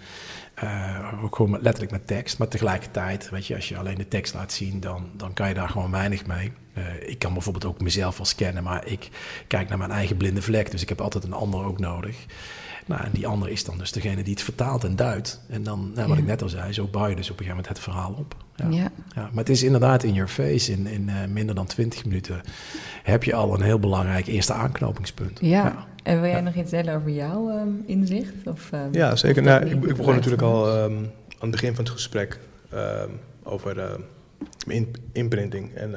gewoon 1.31 1.61
letterlijk 1.61 1.91
met 1.91 2.07
tekst. 2.07 2.37
Maar 2.37 2.47
tegelijkertijd, 2.47 3.29
weet 3.29 3.47
je, 3.47 3.55
als 3.55 3.69
je 3.69 3.77
alleen 3.77 3.97
de 3.97 4.07
tekst 4.07 4.33
laat 4.33 4.51
zien, 4.51 4.79
dan, 4.79 5.09
dan 5.17 5.33
kan 5.33 5.47
je 5.47 5.53
daar 5.53 5.69
gewoon 5.69 5.91
weinig 5.91 6.25
mee. 6.25 6.51
Ik 7.05 7.19
kan 7.19 7.33
bijvoorbeeld 7.33 7.65
ook 7.65 7.81
mezelf 7.81 8.17
wel 8.17 8.25
scannen, 8.25 8.63
maar 8.63 8.87
ik 8.87 9.09
kijk 9.47 9.69
naar 9.69 9.77
mijn 9.77 9.91
eigen 9.91 10.17
blinde 10.17 10.41
vlek. 10.41 10.71
Dus 10.71 10.81
ik 10.81 10.89
heb 10.89 11.01
altijd 11.01 11.23
een 11.23 11.33
ander 11.33 11.65
ook 11.65 11.79
nodig. 11.79 12.25
Nou, 12.91 13.03
en 13.03 13.11
die 13.11 13.27
ander 13.27 13.49
is 13.49 13.63
dan 13.63 13.77
dus 13.77 13.91
degene 13.91 14.23
die 14.23 14.33
het 14.33 14.43
vertaalt 14.43 14.83
en 14.83 14.95
duidt. 14.95 15.41
En 15.49 15.63
dan, 15.63 15.91
nou, 15.95 16.07
wat 16.07 16.17
ik 16.17 16.25
net 16.25 16.41
al 16.41 16.49
zei, 16.49 16.73
zo 16.73 16.87
bouw 16.87 17.07
je 17.07 17.15
dus 17.15 17.29
op 17.29 17.39
een 17.39 17.45
gegeven 17.45 17.63
moment 17.63 17.67
het 17.67 17.79
verhaal 17.79 18.15
op. 18.17 18.35
Ja. 18.55 18.69
ja. 18.69 18.91
ja 19.15 19.21
maar 19.21 19.43
het 19.43 19.49
is 19.49 19.63
inderdaad 19.63 20.03
in 20.03 20.13
your 20.13 20.29
face. 20.29 20.71
In, 20.71 20.87
in 20.87 21.07
uh, 21.07 21.15
minder 21.29 21.55
dan 21.55 21.65
20 21.65 22.05
minuten 22.05 22.41
heb 23.03 23.23
je 23.23 23.33
al 23.33 23.53
een 23.53 23.61
heel 23.61 23.79
belangrijk 23.79 24.27
eerste 24.27 24.53
aanknopingspunt. 24.53 25.39
Ja. 25.41 25.85
En 26.03 26.21
wil 26.21 26.29
jij 26.29 26.41
nog 26.41 26.55
iets 26.55 26.71
delen 26.71 26.95
over 26.95 27.09
jouw 27.09 27.59
um, 27.59 27.83
inzicht? 27.85 28.47
Of, 28.47 28.71
um, 28.73 28.93
ja, 28.93 29.15
zeker. 29.15 29.43
Nou, 29.43 29.65
ik, 29.65 29.71
ik, 29.71 29.95
begon 29.95 30.13
natuurlijk 30.13 30.41
al 30.41 30.83
um, 30.83 30.97
aan 30.97 31.11
het 31.39 31.51
begin 31.51 31.75
van 31.75 31.83
het 31.83 31.93
gesprek 31.93 32.39
over 33.43 33.99
in, 34.67 34.95
imprinting 35.11 35.73
en 35.73 35.95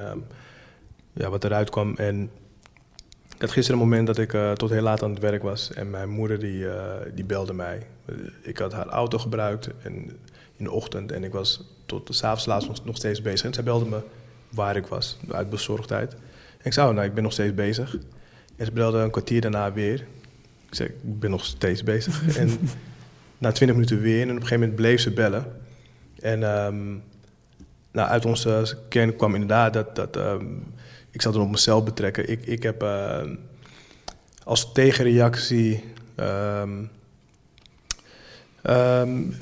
ja, 1.12 1.30
wat 1.30 1.44
eruit 1.44 1.70
kwam. 1.70 1.94
En 1.96 2.30
had 3.44 3.52
gisteren 3.52 3.80
een 3.80 3.88
moment 3.88 4.06
dat 4.06 4.18
ik 4.18 4.32
uh, 4.32 4.52
tot 4.52 4.70
heel 4.70 4.82
laat 4.82 5.02
aan 5.02 5.10
het 5.10 5.18
werk 5.18 5.42
was 5.42 5.72
en 5.72 5.90
mijn 5.90 6.08
moeder 6.08 6.38
die, 6.38 6.58
uh, 6.58 6.74
die 7.14 7.24
belde 7.24 7.52
mij. 7.52 7.86
Ik 8.42 8.58
had 8.58 8.72
haar 8.72 8.86
auto 8.86 9.18
gebruikt 9.18 9.70
en 9.82 9.94
in 10.56 10.64
de 10.64 10.70
ochtend 10.70 11.12
en 11.12 11.24
ik 11.24 11.32
was 11.32 11.64
tot 11.86 12.14
s'avonds 12.14 12.46
laatst 12.46 12.68
nog, 12.68 12.84
nog 12.84 12.96
steeds 12.96 13.22
bezig. 13.22 13.46
En 13.46 13.54
zij 13.54 13.62
belde 13.62 13.84
me 13.84 14.00
waar 14.48 14.76
ik 14.76 14.86
was, 14.86 15.18
uit 15.30 15.50
bezorgdheid. 15.50 16.12
En 16.12 16.64
ik 16.64 16.72
zei, 16.72 16.88
oh, 16.88 16.94
nou, 16.94 17.06
ik 17.06 17.14
ben 17.14 17.22
nog 17.22 17.32
steeds 17.32 17.54
bezig. 17.54 17.96
En 18.56 18.64
ze 18.64 18.72
belde 18.72 18.98
een 18.98 19.10
kwartier 19.10 19.40
daarna 19.40 19.72
weer. 19.72 20.06
Ik 20.68 20.74
zei, 20.74 20.88
ik 20.88 21.20
ben 21.20 21.30
nog 21.30 21.44
steeds 21.44 21.82
bezig. 21.82 22.26
en 22.38 22.58
na 23.38 23.52
twintig 23.52 23.76
minuten 23.76 24.00
weer 24.00 24.22
en 24.22 24.28
op 24.28 24.34
een 24.34 24.42
gegeven 24.42 24.60
moment 24.60 24.76
bleef 24.76 25.00
ze 25.00 25.10
bellen. 25.10 25.44
En 26.20 26.42
um, 26.42 27.02
nou, 27.92 28.08
uit 28.08 28.24
onze 28.24 28.76
kern 28.88 29.16
kwam 29.16 29.34
inderdaad 29.34 29.72
dat, 29.72 29.96
dat 29.96 30.16
um, 30.16 30.62
ik 31.14 31.22
zal 31.22 31.32
het 31.32 31.40
op 31.40 31.50
mezelf 31.50 31.84
betrekken. 31.84 32.30
Ik, 32.30 32.46
ik 32.46 32.62
heb 32.62 32.82
uh, 32.82 33.22
als 34.44 34.72
tegenreactie. 34.72 35.84
Um, 36.16 36.90
um, 38.62 39.36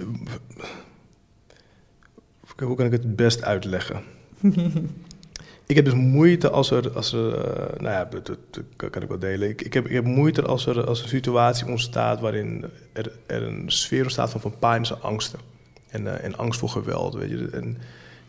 hoe 2.59 2.77
kan 2.77 2.87
ik 2.87 2.93
het 2.93 3.17
best 3.17 3.43
uitleggen? 3.43 4.03
ik 5.67 5.77
heb 5.77 5.85
dus 5.85 5.95
moeite 5.95 6.51
als 6.51 6.71
er, 6.71 6.93
als 6.93 7.13
er 7.13 7.27
uh, 7.27 7.81
nou 7.81 7.95
ja, 7.95 8.05
dat, 8.05 8.27
dat, 8.51 8.91
kan 8.91 9.03
ik 9.03 9.09
wel 9.09 9.19
delen. 9.19 9.49
Ik, 9.49 9.63
ik, 9.63 9.73
heb, 9.73 9.87
ik 9.87 9.93
heb 9.93 10.05
moeite 10.05 10.43
als 10.43 10.67
er 10.67 10.87
als 10.87 11.03
een 11.03 11.09
situatie 11.09 11.67
ontstaat 11.67 12.21
waarin 12.21 12.65
er, 12.93 13.13
er 13.27 13.43
een 13.43 13.71
sfeer 13.71 14.03
ontstaat 14.03 14.31
van, 14.31 14.41
van 14.41 14.55
en 14.61 15.03
angsten. 15.03 15.39
En, 15.89 16.03
uh, 16.03 16.25
en 16.25 16.37
angst 16.37 16.61
voor 16.61 16.69
geweld, 16.69 17.15
weet 17.15 17.31
je. 17.31 17.49
En, 17.53 17.79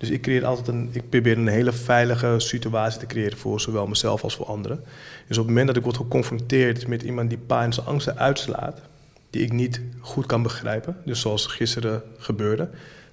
dus 0.04 0.12
ik, 0.12 0.22
creëer 0.22 0.46
altijd 0.46 0.68
een, 0.68 0.90
ik 0.92 1.10
probeer 1.10 1.38
een 1.38 1.48
hele 1.48 1.72
veilige 1.72 2.36
situatie 2.38 3.00
te 3.00 3.06
creëren 3.06 3.38
voor 3.38 3.62
zowel 3.62 3.88
mezelf 3.88 4.24
als 4.24 4.36
voor 4.36 4.46
anderen. 4.46 4.84
Dus 5.28 5.38
op 5.38 5.44
het 5.44 5.48
moment 5.48 5.68
dat 5.68 5.78
ik 5.78 5.84
word 5.84 5.98
geconfronteerd 5.98 6.88
met 6.88 7.02
iemand 7.04 7.30
die 7.30 7.38
pijn 7.38 7.72
en 7.72 7.86
angsten 7.86 8.18
uitslaat, 8.18 8.82
die 9.30 9.42
ik 9.42 9.52
niet 9.52 9.82
goed 10.00 10.26
kan 10.26 10.44
begrijpen, 10.44 10.98
dus 11.06 11.20
zoals 11.20 11.46
gisteren 11.48 12.02
gebeurde. 12.18 12.70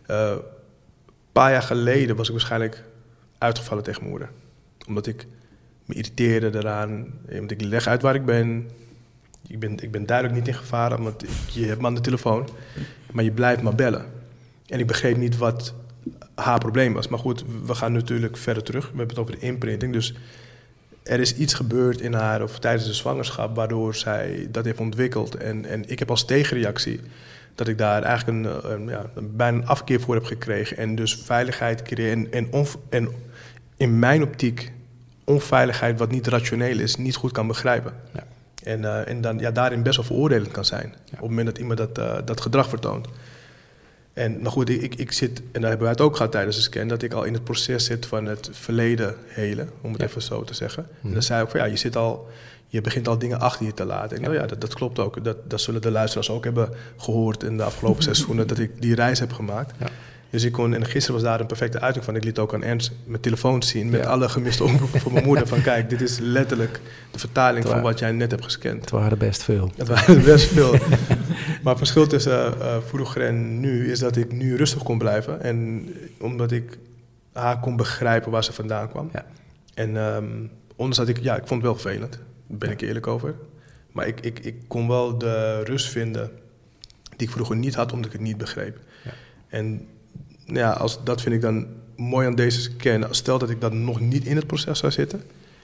Een 0.06 0.40
paar 1.32 1.50
jaar 1.50 1.62
geleden 1.62 2.16
was 2.16 2.26
ik 2.26 2.32
waarschijnlijk 2.32 2.84
uitgevallen 3.38 3.84
tegen 3.84 4.08
moeder. 4.08 4.30
Omdat 4.86 5.06
ik 5.06 5.26
me 5.84 5.94
irriteerde 5.94 6.58
eraan, 6.58 7.06
want 7.28 7.50
ik 7.50 7.60
leg 7.60 7.86
uit 7.86 8.02
waar 8.02 8.14
ik 8.14 8.24
ben. 8.24 8.70
Ik 9.46 9.58
ben, 9.58 9.78
ik 9.82 9.90
ben 9.90 10.06
duidelijk 10.06 10.38
niet 10.38 10.48
in 10.48 10.54
gevaar, 10.54 11.02
want 11.02 11.24
je 11.52 11.66
hebt 11.66 11.80
me 11.80 11.86
aan 11.86 11.94
de 11.94 12.00
telefoon. 12.00 12.48
Maar 13.12 13.24
je 13.24 13.32
blijft 13.32 13.62
maar 13.62 13.74
bellen. 13.74 14.04
En 14.66 14.78
ik 14.78 14.86
begreep 14.86 15.16
niet 15.16 15.36
wat 15.36 15.74
haar 16.40 16.58
probleem 16.58 16.92
was. 16.92 17.08
Maar 17.08 17.18
goed, 17.18 17.44
we 17.64 17.74
gaan 17.74 17.92
natuurlijk 17.92 18.36
verder 18.36 18.62
terug. 18.62 18.82
We 18.82 18.96
hebben 18.96 19.08
het 19.08 19.18
over 19.18 19.38
de 19.40 19.46
imprinting. 19.46 19.92
Dus 19.92 20.14
er 21.02 21.20
is 21.20 21.34
iets 21.34 21.54
gebeurd 21.54 22.00
in 22.00 22.12
haar 22.12 22.42
of 22.42 22.58
tijdens 22.58 22.86
de 22.86 22.94
zwangerschap 22.94 23.56
waardoor 23.56 23.94
zij 23.94 24.48
dat 24.50 24.64
heeft 24.64 24.80
ontwikkeld. 24.80 25.34
En, 25.34 25.64
en 25.64 25.88
ik 25.88 25.98
heb 25.98 26.10
als 26.10 26.24
tegenreactie 26.24 27.00
dat 27.54 27.68
ik 27.68 27.78
daar 27.78 28.02
eigenlijk 28.02 28.38
een, 28.46 28.72
een 28.72 28.88
ja, 28.88 29.10
bijna 29.22 29.58
een 29.58 29.66
afkeer 29.66 30.00
voor 30.00 30.14
heb 30.14 30.24
gekregen. 30.24 30.76
En 30.76 30.94
dus 30.94 31.14
veiligheid 31.14 31.82
creëren. 31.82 32.32
En, 32.32 32.52
en, 32.52 32.68
en 32.88 33.08
in 33.76 33.98
mijn 33.98 34.22
optiek 34.22 34.72
onveiligheid 35.24 35.98
wat 35.98 36.10
niet 36.10 36.26
rationeel 36.26 36.78
is, 36.78 36.96
niet 36.96 37.16
goed 37.16 37.32
kan 37.32 37.46
begrijpen. 37.46 37.92
Ja. 38.14 38.24
En, 38.62 38.80
uh, 38.80 39.08
en 39.08 39.20
dan 39.20 39.38
ja, 39.38 39.50
daarin 39.50 39.82
best 39.82 39.96
wel 39.96 40.04
veroordelend 40.04 40.50
kan 40.50 40.64
zijn. 40.64 40.94
Op 41.04 41.10
het 41.10 41.20
moment 41.20 41.46
dat 41.46 41.58
iemand 41.58 41.78
dat, 41.78 41.98
uh, 41.98 42.18
dat 42.24 42.40
gedrag 42.40 42.68
vertoont. 42.68 43.08
En 44.20 44.38
maar 44.42 44.52
goed, 44.52 44.68
ik, 44.68 44.94
ik 44.94 45.12
zit, 45.12 45.38
en 45.38 45.60
daar 45.60 45.70
hebben 45.70 45.80
wij 45.80 45.90
het 45.90 46.00
ook 46.00 46.16
gehad 46.16 46.32
tijdens 46.32 46.56
de 46.56 46.62
scan, 46.62 46.88
dat 46.88 47.02
ik 47.02 47.12
al 47.12 47.24
in 47.24 47.32
het 47.32 47.44
proces 47.44 47.84
zit 47.84 48.06
van 48.06 48.26
het 48.26 48.48
verleden 48.52 49.14
helen, 49.26 49.70
om 49.80 49.92
het 49.92 50.02
even 50.02 50.22
zo 50.22 50.44
te 50.44 50.54
zeggen. 50.54 50.82
En 50.82 50.98
mhm. 51.00 51.12
dan 51.12 51.22
zei 51.22 51.42
ik 51.42 51.50
van 51.50 51.60
ja, 51.60 51.66
je 51.66 51.76
zit 51.76 51.96
al, 51.96 52.28
je 52.66 52.80
begint 52.80 53.08
al 53.08 53.18
dingen 53.18 53.40
achter 53.40 53.66
je 53.66 53.74
te 53.74 53.84
laten. 53.84 54.16
En 54.16 54.22
nou 54.22 54.34
ja, 54.34 54.46
dat, 54.46 54.60
dat 54.60 54.74
klopt 54.74 54.98
ook. 54.98 55.24
Dat, 55.24 55.36
dat 55.50 55.60
zullen 55.60 55.82
de 55.82 55.90
luisteraars 55.90 56.30
ook 56.30 56.44
hebben 56.44 56.68
gehoord 56.96 57.42
in 57.42 57.56
de 57.56 57.62
afgelopen 57.62 58.02
seizoenen, 58.12 58.46
dat 58.46 58.58
ik 58.58 58.70
die 58.82 58.94
reis 58.94 59.18
heb 59.18 59.32
gemaakt. 59.32 59.74
Ja. 59.78 59.86
Dus 60.30 60.44
ik 60.44 60.52
kon, 60.52 60.74
en 60.74 60.84
gisteren 60.86 61.20
was 61.20 61.30
daar 61.30 61.40
een 61.40 61.46
perfecte 61.46 61.80
uiting 61.80 62.04
van. 62.04 62.16
Ik 62.16 62.24
liet 62.24 62.38
ook 62.38 62.54
aan 62.54 62.62
Ernst 62.62 62.92
mijn 63.04 63.20
telefoon 63.22 63.62
zien 63.62 63.90
met 63.90 64.06
alle 64.06 64.28
gemiste 64.28 64.64
omroepen 64.64 65.00
van 65.00 65.12
mijn 65.12 65.24
moeder. 65.24 65.46
Van 65.46 65.62
kijk, 65.62 65.90
dit 65.90 66.00
is 66.00 66.18
letterlijk 66.18 66.80
de 67.10 67.18
vertaling 67.18 67.66
van 67.66 67.80
wat 67.80 67.98
jij 67.98 68.12
net 68.12 68.30
hebt 68.30 68.44
gescand. 68.44 68.80
Het 68.80 68.90
waren 68.90 69.18
best 69.18 69.42
veel. 69.42 69.72
Het 69.76 69.88
waren 69.88 70.22
best 70.22 70.46
veel. 70.46 70.74
maar 71.62 71.74
het 71.74 71.78
verschil 71.78 72.06
tussen 72.06 72.54
uh, 72.58 72.76
vroeger 72.86 73.22
en 73.22 73.60
nu 73.60 73.90
is 73.90 73.98
dat 73.98 74.16
ik 74.16 74.32
nu 74.32 74.56
rustig 74.56 74.82
kon 74.82 74.98
blijven. 74.98 75.40
En 75.40 75.88
omdat 76.18 76.52
ik 76.52 76.78
haar 77.32 77.60
kon 77.60 77.76
begrijpen 77.76 78.30
waar 78.30 78.44
ze 78.44 78.52
vandaan 78.52 78.88
kwam. 78.88 79.10
Ja. 79.12 79.26
En 79.74 79.96
um, 79.96 80.50
ondanks 80.70 80.96
dat 80.96 81.08
ik, 81.08 81.18
ja, 81.22 81.36
ik 81.36 81.46
vond 81.46 81.62
het 81.62 81.70
wel 81.70 81.80
vervelend. 81.80 82.12
Daar 82.46 82.58
ben 82.58 82.70
ik 82.70 82.80
eerlijk 82.80 83.06
over. 83.06 83.34
Maar 83.92 84.06
ik, 84.06 84.20
ik, 84.20 84.38
ik 84.38 84.54
kon 84.66 84.88
wel 84.88 85.18
de 85.18 85.64
rust 85.64 85.88
vinden 85.88 86.30
die 87.16 87.26
ik 87.26 87.34
vroeger 87.34 87.56
niet 87.56 87.74
had, 87.74 87.92
omdat 87.92 88.06
ik 88.06 88.12
het 88.12 88.26
niet 88.26 88.38
begreep. 88.38 88.78
Ja. 89.04 89.10
En 89.48 89.86
ja, 90.44 90.70
als, 90.70 91.04
dat 91.04 91.22
vind 91.22 91.34
ik 91.34 91.40
dan 91.40 91.66
mooi 91.96 92.26
aan 92.26 92.34
deze 92.34 92.60
scan. 92.60 93.06
Stel 93.10 93.38
dat 93.38 93.50
ik 93.50 93.60
dat 93.60 93.72
nog 93.72 94.00
niet 94.00 94.24
in 94.24 94.36
het 94.36 94.46
proces 94.46 94.78
zou 94.78 94.92
zitten 94.92 95.22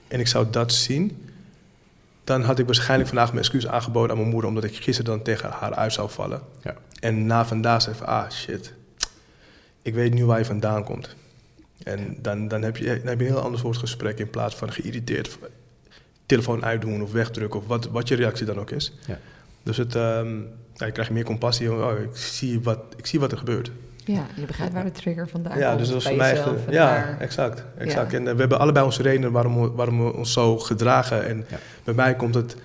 en 0.09 0.21
ik 0.21 0.27
zou 0.27 0.47
dat 0.51 0.73
zien, 0.73 1.19
dan 2.27 2.43
had 2.43 2.59
ik 2.59 2.67
waarschijnlijk 2.67 3.09
vandaag 3.09 3.29
mijn 3.29 3.39
excuus 3.39 3.67
aangeboden 3.67 4.11
aan 4.11 4.17
mijn 4.17 4.31
moeder, 4.31 4.49
omdat 4.49 4.65
ik 4.65 4.77
gisteren 4.77 5.11
dan 5.11 5.23
tegen 5.23 5.51
haar 5.51 5.75
uit 5.75 5.93
zou 5.93 6.11
vallen. 6.11 6.41
Ja. 6.63 6.75
En 7.01 7.27
na 7.27 7.47
vandaag 7.47 7.83
zei 7.83 7.97
van, 7.97 8.07
ah 8.07 8.31
shit, 8.31 8.73
ik 9.83 9.95
weet 9.95 10.15
nu 10.15 10.25
waar 10.25 10.39
je 10.39 10.45
vandaan 10.45 10.85
komt. 10.85 11.17
En 11.83 12.19
dan, 12.23 12.49
dan, 12.49 12.63
heb 12.63 12.77
je, 12.77 12.85
dan 12.85 13.07
heb 13.07 13.21
je 13.21 13.27
een 13.27 13.33
heel 13.33 13.43
ander 13.43 13.61
soort 13.61 13.77
gesprek 13.77 14.19
in 14.19 14.31
plaats 14.31 14.55
van 14.55 14.73
geïrriteerd 14.73 15.39
telefoon 16.27 16.65
uitdoen 16.65 17.03
of 17.03 17.13
wegdrukken 17.13 17.61
of 17.61 17.67
wat, 17.67 17.87
wat 17.87 18.09
je 18.09 18.15
reactie 18.15 18.47
dan 18.47 18.59
ook 18.59 18.71
is. 18.71 18.93
Ja. 19.07 19.19
Dus 19.63 19.77
het, 19.77 19.95
um, 19.95 20.49
ja, 20.75 20.87
je 20.87 20.93
krijgt 20.93 21.11
meer 21.11 21.25
compassie. 21.25 21.73
Oh, 21.73 22.01
ik, 22.01 22.17
zie 22.17 22.61
wat, 22.61 22.79
ik 22.97 23.07
zie 23.07 23.21
wat 23.21 23.33
er 23.33 23.39
gebeurt. 23.39 23.71
Ja, 24.07 24.27
je 24.35 24.47
begrijpt 24.47 24.73
waar 24.75 24.85
de 24.85 24.91
trigger 24.91 25.29
vandaan 25.29 25.59
ja, 25.59 25.67
komt. 25.67 25.79
Dus 25.79 25.87
dat 25.89 25.97
was 25.97 26.07
voor 26.07 26.17
mij 26.17 26.35
ja, 26.71 27.17
exact. 27.19 27.63
exact. 27.79 28.15
En 28.15 28.23
uh, 28.23 28.33
we 28.33 28.41
hebben 28.41 28.59
allebei 28.59 28.85
onze 28.85 29.03
redenen 29.03 29.33
waarom 29.33 29.61
we, 29.61 29.71
waarom 29.71 30.05
we 30.05 30.13
ons 30.13 30.33
zo 30.33 30.59
gedragen. 30.59 31.27
En 31.27 31.47
bij 31.85 31.95
mij 31.95 32.17
komt 32.17 32.35
het 32.35 32.57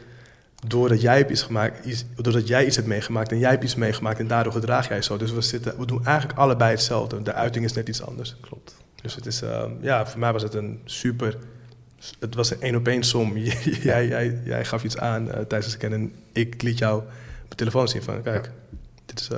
doordat 0.68 1.02
jij, 1.02 1.28
iets 1.28 1.42
gemaakt, 1.42 1.86
iets, 1.86 2.06
doordat 2.16 2.48
jij 2.48 2.66
iets 2.66 2.76
hebt 2.76 2.88
meegemaakt 2.88 3.32
en 3.32 3.40
jij 3.40 3.50
hebt 3.50 3.64
iets 3.64 3.76
meegemaakt 3.76 4.20
en 4.20 4.28
daardoor 4.28 4.54
gedraag 4.54 4.88
jij 4.88 5.02
zo. 5.02 5.18
Dus 5.18 5.32
we, 5.32 5.42
zitten, 5.42 5.80
we 5.80 5.86
doen 5.86 6.06
eigenlijk 6.06 6.40
allebei 6.40 6.72
hetzelfde. 6.72 7.22
De 7.22 7.34
uiting 7.34 7.66
is 7.66 7.74
net 7.74 7.90
iets 7.90 8.06
anders. 8.06 8.36
Klopt. 8.42 8.76
Dus 9.02 9.16
het 9.16 9.26
is, 9.26 9.44
uh, 9.44 9.64
ja, 9.82 10.06
voor 10.06 10.20
mij 10.20 10.34
was 10.34 10.44
het 10.44 10.54
een 10.54 10.82
super. 10.86 11.38
Het 12.20 12.36
was 12.36 12.52
een 12.52 12.62
één 12.62 12.76
op 12.76 12.88
één 12.88 13.04
som. 13.04 13.38
jij, 13.38 14.08
jij, 14.08 14.40
jij 14.44 14.66
gaf 14.66 14.84
iets 14.84 14.98
aan 14.98 15.28
uh, 15.28 15.32
tijdens 15.32 15.66
het 15.66 15.72
scan 15.72 15.94
en 15.94 16.14
ik 16.32 16.62
liet 16.62 16.78
jou 16.78 16.98
op 17.44 17.50
de 17.50 17.56
telefoon 17.56 17.88
zien 17.88 18.04
van 18.04 18.22
kijk, 18.22 18.52
dit 19.06 19.20
is. 19.20 19.30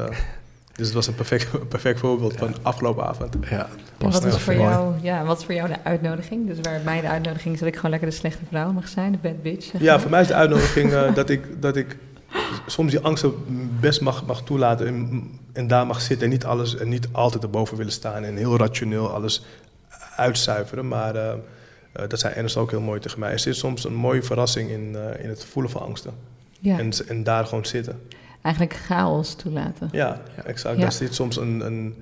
Dus 0.75 0.85
het 0.85 0.95
was 0.95 1.07
een 1.07 1.15
perfect, 1.15 1.49
perfect 1.67 1.99
voorbeeld 1.99 2.37
van 2.37 2.55
afgelopen 2.61 3.05
avond. 3.05 3.35
Ja, 3.49 3.67
wat 3.97 4.25
is, 4.25 4.37
voor 4.37 4.53
jou, 4.53 4.93
ja, 5.01 5.25
wat 5.25 5.39
is 5.39 5.45
voor 5.45 5.53
jou 5.53 5.67
de 5.67 5.83
uitnodiging? 5.83 6.47
Dus 6.47 6.57
waar 6.61 6.81
mij 6.83 7.01
de 7.01 7.07
uitnodiging 7.07 7.53
is 7.53 7.59
dat 7.59 7.69
ik 7.69 7.75
gewoon 7.75 7.91
lekker 7.91 8.09
de 8.09 8.15
slechte 8.15 8.41
vrouw 8.49 8.71
mag 8.71 8.87
zijn, 8.87 9.11
de 9.11 9.17
bad 9.17 9.41
bitch. 9.41 9.71
Ja, 9.79 9.99
voor 9.99 10.09
mij 10.09 10.21
is 10.21 10.27
de 10.27 10.33
uitnodiging 10.33 10.91
uh, 10.91 11.15
dat, 11.15 11.29
ik, 11.29 11.61
dat 11.61 11.75
ik 11.75 11.97
soms 12.67 12.91
die 12.91 12.99
angsten 12.99 13.33
best 13.79 14.01
mag, 14.01 14.25
mag 14.25 14.43
toelaten 14.43 14.87
en, 14.87 15.29
en, 15.53 15.67
daar 15.67 15.87
mag 15.87 16.01
zitten. 16.01 16.25
En 16.25 16.33
niet 16.33 16.45
alles 16.45 16.77
en 16.77 16.89
niet 16.89 17.07
altijd 17.11 17.43
erboven 17.43 17.77
willen 17.77 17.91
staan 17.91 18.23
en 18.23 18.37
heel 18.37 18.57
rationeel 18.57 19.09
alles 19.09 19.45
uitzuiveren. 20.15 20.87
Maar 20.87 21.15
uh, 21.15 21.21
uh, 21.21 21.33
dat 22.07 22.19
zei 22.19 22.33
Ernst 22.33 22.57
ook 22.57 22.71
heel 22.71 22.81
mooi 22.81 22.99
tegen 22.99 23.19
mij. 23.19 23.31
Er 23.31 23.39
zit 23.39 23.55
soms 23.55 23.83
een 23.83 23.95
mooie 23.95 24.23
verrassing 24.23 24.69
in, 24.69 24.97
in 25.19 25.29
het 25.29 25.45
voelen 25.45 25.71
van 25.71 25.81
angsten. 25.81 26.13
Ja. 26.59 26.79
En, 26.79 26.91
en 27.07 27.23
daar 27.23 27.45
gewoon 27.45 27.65
zitten 27.65 27.99
eigenlijk 28.43 28.75
chaos 28.75 29.35
toelaten. 29.35 29.89
Ja, 29.91 30.21
exact. 30.45 30.79
Daar 30.79 30.91
zit 30.91 31.15
soms 31.15 31.37
een, 31.37 31.65
een, 31.65 31.95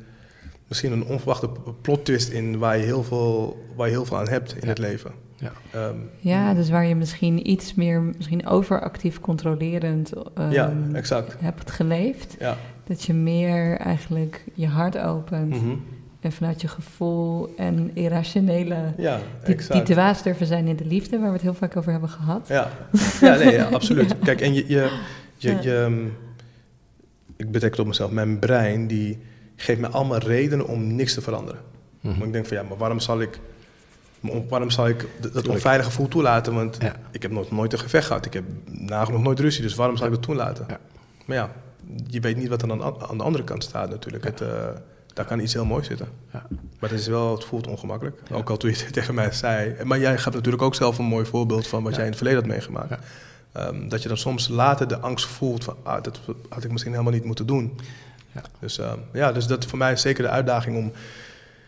misschien 0.68 0.92
een 0.92 1.06
onverwachte 1.06 1.50
plot 1.82 2.06
twist 2.06 2.30
in 2.30 2.58
waar 2.58 2.78
je 2.78 2.84
heel 2.84 3.04
veel, 3.04 3.66
waar 3.76 3.88
je 3.88 3.94
heel 3.94 4.06
veel 4.06 4.18
aan 4.18 4.30
hebt 4.30 4.56
in 4.62 4.68
het 4.68 4.78
leven. 4.78 5.12
Ja. 5.36 5.52
Um, 5.88 6.10
ja, 6.20 6.54
dus 6.54 6.70
waar 6.70 6.86
je 6.86 6.96
misschien 6.96 7.50
iets 7.50 7.74
meer, 7.74 8.02
misschien 8.02 8.48
overactief 8.48 9.20
controlerend 9.20 10.12
um, 10.38 10.52
ja, 10.52 10.74
exact. 10.94 11.36
hebt 11.40 11.72
geleefd. 11.72 12.36
Ja. 12.40 12.58
Dat 12.84 13.04
je 13.04 13.14
meer 13.14 13.78
eigenlijk 13.78 14.44
je 14.54 14.68
hart 14.68 14.98
opent. 14.98 15.62
Mm 15.62 15.84
En 16.20 16.32
vanuit 16.32 16.62
je 16.62 16.68
gevoel 16.68 17.54
en 17.58 17.92
irrationele... 17.94 18.76
Ja, 18.98 19.20
die, 19.44 19.56
exact. 19.56 19.74
die 19.74 19.96
dwaas 19.96 20.24
durven 20.24 20.46
zijn 20.46 20.68
in 20.68 20.76
de 20.76 20.86
liefde, 20.86 21.18
waar 21.18 21.28
we 21.28 21.34
het 21.34 21.42
heel 21.42 21.54
vaak 21.54 21.78
over 21.78 21.92
hebben 21.92 22.10
gehad. 22.10 22.48
Ja, 22.48 22.68
ja, 23.22 23.36
nee, 23.36 23.54
ja 23.54 23.66
absoluut. 23.66 24.16
Kijk, 24.24 24.42
en 24.42 24.54
je, 24.54 24.64
je, 24.68 24.90
je, 25.38 25.50
Ja. 25.52 25.62
je, 25.62 25.78
ehm, 25.78 26.08
ik 27.42 27.52
betek 27.52 27.70
het 27.72 27.80
op 27.80 27.88
mezelf, 27.88 28.12
mijn 28.12 28.40
brein 28.40 28.88
die 28.88 29.20
geeft 29.56 29.80
me 29.80 29.88
allemaal 29.88 30.18
redenen 30.18 30.68
om 30.68 30.96
niks 30.96 31.14
te 31.14 31.22
veranderen. 31.22 31.62
Maar 32.02 32.28
ik 32.28 32.34
denk 32.34 32.46
van 32.46 32.58
ja, 32.58 32.64
maar 32.64 32.78
waarom 32.78 33.00
zal 33.00 33.22
ik, 33.22 33.40
waarom 34.50 34.70
zal 34.70 34.88
ik 34.88 35.08
dat 35.34 35.48
onveilige 35.48 35.90
gevoel 35.90 36.08
toelaten? 36.08 36.54
Want 36.54 36.78
Ja. 36.82 36.96
ik 37.12 37.22
heb 37.22 37.32
nooit, 37.32 37.52
nooit 37.52 37.74
een 37.74 37.80
gevecht 37.80 38.08
gehad, 38.08 38.26
ik 38.26 38.34
heb 38.34 38.44
nagenoeg 38.66 39.22
nooit 39.22 39.40
ruzie, 39.40 39.62
dus 39.62 39.76
waarom 39.76 39.98
zal 39.98 40.06
ik 40.06 40.12
dat 40.14 40.22
toelaten? 40.22 40.66
Ja. 40.70 40.80
Maar 41.26 41.38
ja, 41.38 41.52
je 42.08 42.20
weet 42.20 42.38
niet 42.38 42.48
wat 42.48 42.62
er 42.62 42.72
aan, 42.72 42.84
aan 42.84 43.18
de 43.18 43.24
andere 43.24 43.44
kant 43.44 43.64
staat 43.64 43.90
natuurlijk. 43.90 44.24
Ja. 44.24 44.30
Het, 44.30 44.42
eh, 44.42 44.82
daar 45.14 45.26
kan 45.26 45.40
iets 45.40 45.54
heel 45.54 45.66
moois 45.66 45.88
zitten. 45.88 46.08
Ja. 46.34 46.46
Maar 46.80 46.90
het, 46.90 47.00
is 47.00 47.08
wel, 47.08 47.32
het 47.36 47.44
voelt 47.44 47.68
ongemakkelijk. 47.68 48.20
Ja. 48.30 48.36
Ook 48.36 48.50
al 48.50 48.58
toen 48.58 48.70
je 48.70 48.78
het 48.78 48.94
tegen 48.98 49.14
mij 49.14 49.32
zei. 49.32 49.76
Maar 49.84 50.00
jij 50.00 50.18
gaat 50.18 50.34
natuurlijk 50.34 50.64
ook 50.64 50.76
zelf 50.76 50.98
een 50.98 51.06
mooi 51.06 51.26
voorbeeld 51.26 51.68
van 51.68 51.84
wat 51.84 51.94
jij 51.94 52.04
in 52.04 52.10
het 52.10 52.18
verleden 52.18 52.40
had 52.42 52.50
meegemaakt. 52.52 53.06
Ehm, 53.52 53.88
dat 53.90 54.02
je 54.02 54.08
dan 54.08 54.18
soms 54.18 54.48
later 54.48 54.88
de 54.88 55.00
angst 55.00 55.26
voelt 55.26 55.64
van, 55.64 55.78
ah, 55.84 56.04
dat 56.04 56.20
had 56.50 56.64
ik 56.64 56.72
misschien 56.72 56.92
helemaal 56.92 57.14
niet 57.14 57.26
moeten 57.26 57.46
doen. 57.46 57.80
Ja. 58.32 58.42
Dus 58.60 58.78
ehm, 58.78 58.98
ja, 59.14 59.32
dus 59.32 59.48
dat 59.48 59.64
is 59.64 59.70
voor 59.70 59.78
mij 59.78 59.96
zeker 59.96 60.24
de 60.24 60.30
uitdaging 60.30 60.78
om 60.78 60.92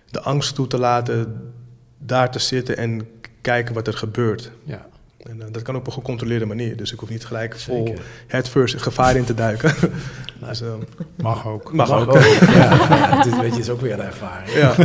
de 0.10 0.22
angst 0.22 0.56
toe 0.56 0.68
te 0.68 0.78
laten 0.78 1.52
daar 1.98 2.32
te 2.32 2.40
zitten 2.40 2.78
en 2.78 3.08
kijken 3.42 3.74
wat 3.74 3.88
er 3.88 3.98
gebeurt. 3.98 4.52
Ja, 4.64 4.86
En 5.30 5.42
eh, 5.42 5.48
dat 5.52 5.62
kan 5.62 5.76
op 5.76 5.88
een 5.88 5.94
gecontroleerde 5.94 6.46
manier. 6.46 6.78
Dus 6.78 6.94
ik 6.94 7.00
hoef 7.00 7.10
niet 7.10 7.26
gelijk 7.26 7.60
vol 7.60 7.88
zeker. 7.88 8.04
het 8.28 8.50
first 8.50 8.82
gevaar 8.82 9.16
in 9.16 9.24
te 9.24 9.34
duiken. 9.34 9.76
dus, 10.48 10.62
ehm, 10.62 10.80
Mag 11.16 11.48
ook. 11.48 11.74
mag 11.74 11.92
ook. 11.92 12.20
Ja, 12.54 12.74
ja, 12.90 13.24
dit 13.24 13.40
weet 13.40 13.54
je, 13.54 13.60
is 13.60 13.70
ook 13.70 13.82
weer 13.82 13.94
een 13.94 14.06
ervaring. 14.06 14.54
Ja. 14.54 14.76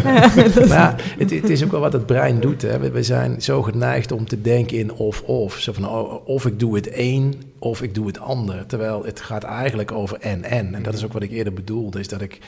Maar 0.68 0.78
ja, 0.78 0.97
het, 1.18 1.30
het 1.30 1.51
is 1.51 1.64
ook 1.64 1.70
wel 1.70 1.80
wat 1.80 1.93
het 1.93 2.07
brein 2.07 2.41
doet. 2.41 2.62
Hè. 2.62 2.78
We, 2.78 2.91
we 2.91 3.03
zijn 3.03 3.43
zo 3.43 3.62
geneigd 3.62 4.12
om 4.12 4.26
te 4.26 4.41
denken 4.41 4.76
in 4.78 4.93
of-of. 4.93 5.59
Zo 5.59 5.72
van, 5.72 5.89
oh, 5.89 6.26
of 6.28 6.47
ik 6.47 6.59
doe 6.59 6.74
het 6.74 6.89
een, 6.93 7.43
of 7.59 7.82
ik 7.82 7.95
doe 7.95 8.07
het 8.07 8.18
ander. 8.18 8.66
Terwijl 8.66 9.05
het 9.05 9.20
gaat 9.20 9.43
eigenlijk 9.43 9.93
over 9.93 10.18
en-en. 10.20 10.74
En 10.74 10.82
dat 10.82 10.95
is 10.95 11.05
ook 11.05 11.12
wat 11.12 11.22
ik 11.22 11.30
eerder 11.30 11.53
bedoelde. 11.53 12.01
Is 12.01 12.09
dat 12.09 12.20
ik 12.20 12.39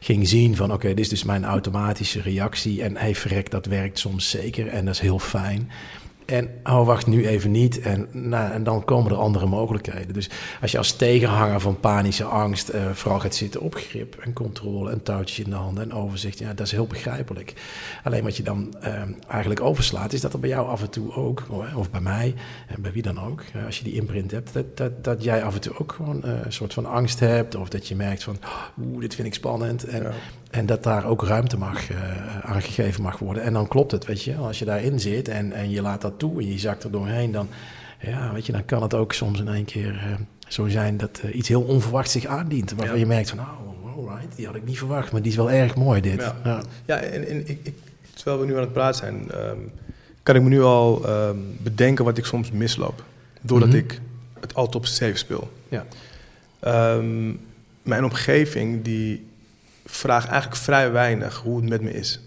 ging 0.00 0.28
zien 0.28 0.56
van, 0.56 0.72
oké, 0.72 0.88
dit 0.88 0.98
is 1.00 1.08
dus 1.08 1.24
mijn 1.24 1.44
automatische 1.44 2.20
reactie. 2.20 2.82
En 2.82 2.96
hey, 2.96 3.14
verrek, 3.14 3.50
dat 3.50 3.66
werkt 3.66 3.98
soms 3.98 4.30
zeker. 4.30 4.68
En 4.68 4.84
dat 4.84 4.94
is 4.94 5.00
heel 5.00 5.18
fijn. 5.18 5.70
En 6.30 6.50
oh, 6.64 6.86
wacht, 6.86 7.06
nu 7.06 7.26
even 7.26 7.50
niet. 7.50 7.80
En, 7.80 8.08
nou, 8.12 8.52
en 8.52 8.64
dan 8.64 8.84
komen 8.84 9.12
er 9.12 9.18
andere 9.18 9.46
mogelijkheden. 9.46 10.14
Dus 10.14 10.30
als 10.60 10.70
je 10.70 10.78
als 10.78 10.96
tegenhanger 10.96 11.60
van 11.60 11.80
panische 11.80 12.24
angst 12.24 12.68
eh, 12.68 12.90
vooral 12.92 13.20
gaat 13.20 13.34
zitten 13.34 13.60
op 13.60 13.74
grip 13.74 14.14
en 14.14 14.32
controle 14.32 14.90
en 14.90 15.02
touwtjes 15.02 15.44
in 15.44 15.50
de 15.50 15.56
handen 15.56 15.84
en 15.84 15.92
overzicht, 15.92 16.38
ja, 16.38 16.54
dat 16.54 16.66
is 16.66 16.72
heel 16.72 16.86
begrijpelijk. 16.86 17.54
Alleen 18.04 18.22
wat 18.22 18.36
je 18.36 18.42
dan 18.42 18.74
eh, 18.80 19.02
eigenlijk 19.28 19.60
overslaat, 19.60 20.12
is 20.12 20.20
dat 20.20 20.32
er 20.32 20.40
bij 20.40 20.48
jou 20.48 20.68
af 20.68 20.82
en 20.82 20.90
toe 20.90 21.14
ook, 21.14 21.46
of 21.74 21.90
bij 21.90 22.00
mij, 22.00 22.34
en 22.66 22.82
bij 22.82 22.92
wie 22.92 23.02
dan 23.02 23.20
ook, 23.20 23.42
eh, 23.52 23.64
als 23.64 23.78
je 23.78 23.84
die 23.84 23.94
imprint 23.94 24.30
hebt, 24.30 24.52
dat, 24.52 24.76
dat, 24.76 25.04
dat 25.04 25.24
jij 25.24 25.42
af 25.42 25.54
en 25.54 25.60
toe 25.60 25.78
ook 25.78 25.92
gewoon 25.92 26.24
eh, 26.24 26.32
een 26.44 26.52
soort 26.52 26.74
van 26.74 26.86
angst 26.86 27.20
hebt. 27.20 27.54
Of 27.54 27.68
dat 27.68 27.88
je 27.88 27.96
merkt 27.96 28.22
van, 28.22 28.36
oeh, 28.80 29.00
dit 29.00 29.14
vind 29.14 29.26
ik 29.26 29.34
spannend. 29.34 29.84
En, 29.84 30.02
Ja. 30.02 30.12
En 30.50 30.66
dat 30.66 30.82
daar 30.82 31.04
ook 31.06 31.24
ruimte 31.24 31.56
mag, 31.58 31.90
eh, 31.90 32.38
aan 32.42 32.62
gegeven 32.62 33.02
mag 33.02 33.18
worden. 33.18 33.42
En 33.42 33.52
dan 33.52 33.68
klopt 33.68 33.90
het, 33.92 34.04
weet 34.04 34.22
je. 34.22 34.34
Als 34.36 34.58
je 34.58 34.64
daarin 34.64 35.00
zit 35.00 35.28
en, 35.28 35.52
en 35.52 35.70
je 35.70 35.82
laat 35.82 36.00
dat 36.00 36.18
toe 36.18 36.40
en 36.40 36.46
je 36.52 36.58
zakt 36.58 36.84
er 36.84 36.90
doorheen, 36.90 37.32
dan, 37.32 37.48
ja, 38.00 38.32
weet 38.32 38.46
je, 38.46 38.52
dan 38.52 38.64
kan 38.64 38.82
het 38.82 38.94
ook 38.94 39.12
soms 39.12 39.40
in 39.40 39.48
één 39.48 39.64
keer 39.64 39.96
eh, 39.96 40.14
zo 40.48 40.68
zijn 40.68 40.96
dat 40.96 41.20
eh, 41.24 41.34
iets 41.36 41.48
heel 41.48 41.62
onverwachts 41.62 42.12
zich 42.12 42.26
aandient. 42.26 42.70
Waarvan 42.72 42.94
Ja. 42.94 43.00
je 43.00 43.06
merkt 43.06 43.30
van, 43.30 43.38
oh, 43.38 43.96
alright, 43.96 44.36
die 44.36 44.46
had 44.46 44.54
ik 44.54 44.64
niet 44.64 44.78
verwacht, 44.78 45.12
maar 45.12 45.22
die 45.22 45.30
is 45.30 45.36
wel 45.36 45.50
erg 45.50 45.76
mooi 45.76 46.00
dit. 46.00 46.20
Ja. 46.20 46.36
Ja. 46.44 46.62
Ja, 46.84 46.96
en, 46.96 47.28
en 47.28 47.48
ik, 47.48 47.58
ik, 47.62 47.74
terwijl 48.14 48.38
we 48.40 48.46
nu 48.46 48.54
aan 48.54 48.60
het 48.60 48.72
praten 48.72 48.98
zijn, 49.00 49.30
ehm, 49.30 49.56
kan 50.22 50.36
ik 50.36 50.42
me 50.42 50.48
nu 50.48 50.62
al 50.62 51.06
ehm, 51.06 51.36
bedenken 51.62 52.04
wat 52.04 52.18
ik 52.18 52.24
soms 52.24 52.50
misloop. 52.50 53.04
Doordat 53.40 53.68
Mhm. 53.68 53.76
ik 53.78 54.00
het 54.40 54.54
altijd 54.54 54.76
op 54.76 54.86
safe 54.86 55.16
speel. 55.16 55.50
Ja. 55.68 55.84
Ehm, 56.60 57.28
mijn 57.82 58.04
omgeving 58.04 58.82
die 58.84 59.26
vraagt 59.90 60.28
eigenlijk 60.28 60.60
vrij 60.62 60.92
weinig 60.92 61.36
hoe 61.36 61.56
het 61.60 61.68
met 61.68 61.80
me 61.80 61.92
is. 61.92 62.20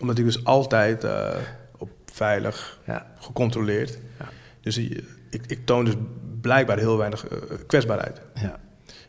Omdat 0.00 0.18
ik 0.18 0.24
dus 0.24 0.44
altijd 0.44 1.04
eh, 1.04 1.36
op 1.78 1.90
veilig, 2.12 2.78
Ja. 2.86 3.06
gecontroleerd. 3.18 3.98
Ja. 4.18 4.28
Dus 4.60 4.76
ik, 4.78 5.02
ik, 5.46 5.66
toon 5.66 5.84
dus 5.84 5.94
blijkbaar 6.40 6.78
heel 6.78 6.96
weinig 6.96 7.26
eh, 7.28 7.38
kwetsbaarheid. 7.66 8.20
Ja. 8.34 8.60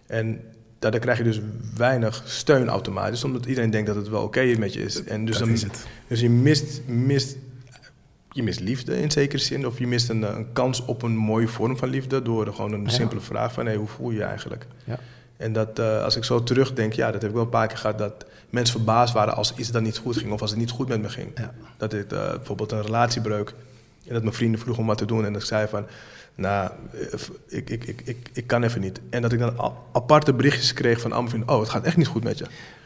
En 0.07 0.41
daardoor 0.79 0.99
krijg 0.99 1.17
je 1.17 1.23
dus 1.23 1.39
weinig 1.75 2.23
steun 2.25 2.67
automatisch, 2.67 3.23
omdat 3.23 3.45
iedereen 3.45 3.69
denkt 3.69 3.87
dat 3.87 3.95
het 3.95 4.09
wel 4.09 4.23
oké 4.23 4.55
met 4.57 4.73
je 4.73 4.81
is. 4.81 5.03
En 5.03 5.25
dus, 5.25 5.37
dat 5.37 5.45
dan, 5.45 5.55
is 5.55 5.63
het. 5.63 5.85
dus 6.07 6.19
je 6.19 6.29
mist, 6.29 6.81
mist, 6.87 7.37
je 8.31 8.43
mist 8.43 8.59
liefde 8.59 9.01
in 9.01 9.11
zekere 9.11 9.41
zin, 9.41 9.67
of 9.67 9.79
je 9.79 9.87
mist 9.87 10.09
een, 10.09 10.23
eh, 10.23 10.35
een 10.35 10.51
kans 10.53 10.85
op 10.85 11.01
een 11.01 11.15
mooie 11.15 11.47
vorm 11.47 11.77
van 11.77 11.89
liefde 11.89 12.21
door 12.21 12.53
gewoon 12.53 12.73
een 12.73 12.83
Ja. 12.83 12.89
simpele 12.89 13.21
vraag 13.21 13.53
van 13.53 13.65
hey, 13.65 13.75
hoe 13.75 13.87
voel 13.87 14.11
je 14.11 14.17
je 14.17 14.23
eigenlijk? 14.23 14.65
Ja. 14.83 14.99
En 15.37 15.53
dat 15.53 15.79
eh, 15.79 16.03
als 16.03 16.15
ik 16.15 16.23
zo 16.23 16.43
terugdenk, 16.43 16.93
ja, 16.93 17.11
dat 17.11 17.21
heb 17.21 17.29
ik 17.29 17.35
wel 17.35 17.45
een 17.45 17.49
paar 17.49 17.67
keer 17.67 17.77
gehad, 17.77 17.97
dat 17.97 18.25
mensen 18.49 18.75
verbaasd 18.75 19.13
waren 19.13 19.35
als 19.35 19.53
iets 19.55 19.71
dan 19.71 19.83
niet 19.83 19.97
goed 19.97 20.17
ging 20.17 20.31
of 20.31 20.41
als 20.41 20.49
het 20.49 20.59
niet 20.59 20.69
goed 20.69 20.87
met 20.87 21.01
me 21.01 21.09
ging. 21.09 21.31
Ja. 21.35 21.53
Dat 21.77 21.93
ik 21.93 22.11
eh, 22.11 22.29
bijvoorbeeld 22.29 22.71
een 22.71 22.81
relatiebreuk 22.81 23.53
en 24.07 24.13
dat 24.13 24.23
mijn 24.23 24.35
vrienden 24.35 24.59
vroegen 24.59 24.81
om 24.81 24.89
wat 24.89 24.97
te 24.97 25.05
doen 25.05 25.25
en 25.25 25.33
dat 25.33 25.41
ik 25.41 25.47
zei 25.47 25.67
van, 25.67 25.85
nou, 26.35 26.71
eh, 26.93 27.19
ik, 27.47 27.69
ik, 27.69 27.83
ik, 27.83 28.01
ik, 28.05 28.29
ik 28.33 28.47
kan 28.47 28.63
even 28.63 28.81
niet. 28.81 28.99
En 29.09 29.21
dat 29.21 29.31
ik 29.31 29.39
dan 29.39 29.73
aparte 29.93 30.33
berichtjes 30.33 30.73
kreeg 30.73 31.01
van 31.01 31.11
allemaal 31.11 31.29
vrienden, 31.29 31.55
oh, 31.55 31.59
het 31.59 31.69
gaat 31.69 31.83
echt 31.83 31.97
niet 31.97 32.07
goed 32.07 32.23
met 32.23 32.37
je. 32.37 32.45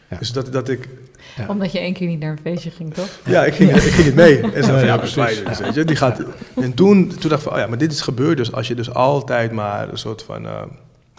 Ja. 0.09 0.17
Dus 0.17 0.31
dat, 0.31 0.53
dat 0.53 0.69
ik, 0.69 0.89
Ja. 1.37 1.45
Omdat 1.47 1.71
je 1.71 1.79
één 1.79 1.93
keer 1.93 2.07
niet 2.07 2.19
naar 2.19 2.31
een 2.31 2.39
feestje 2.41 2.71
ging, 2.71 2.93
toch? 2.93 3.19
ja, 3.25 3.45
ik 3.45 3.53
ging, 3.53 3.75
ik 3.75 3.81
ging 3.81 4.05
niet 4.05 4.15
mee. 4.15 4.41
En 4.55 4.63
zo 4.63 4.69
van, 4.69 4.79
Ja, 4.79 4.85
ja, 4.85 4.97
precies. 4.97 5.15
precies. 5.15 5.43
Dus, 5.43 5.59
weet 5.59 5.73
je, 5.73 5.85
die 5.85 5.95
gaat, 5.95 6.21
en 6.55 6.73
toen, 6.73 7.07
toen 7.07 7.29
dacht 7.29 7.41
ik 7.41 7.47
van, 7.47 7.53
oh 7.53 7.57
ja, 7.59 7.67
maar 7.67 7.77
dit 7.77 7.91
is 7.91 8.01
gebeurd 8.01 8.37
dus 8.37 8.51
als 8.51 8.67
je 8.67 8.75
dus 8.75 8.93
altijd 8.93 9.51
maar 9.51 9.89
een 9.89 9.97
soort 9.97 10.23
van, 10.23 10.45
eh, 10.45 10.61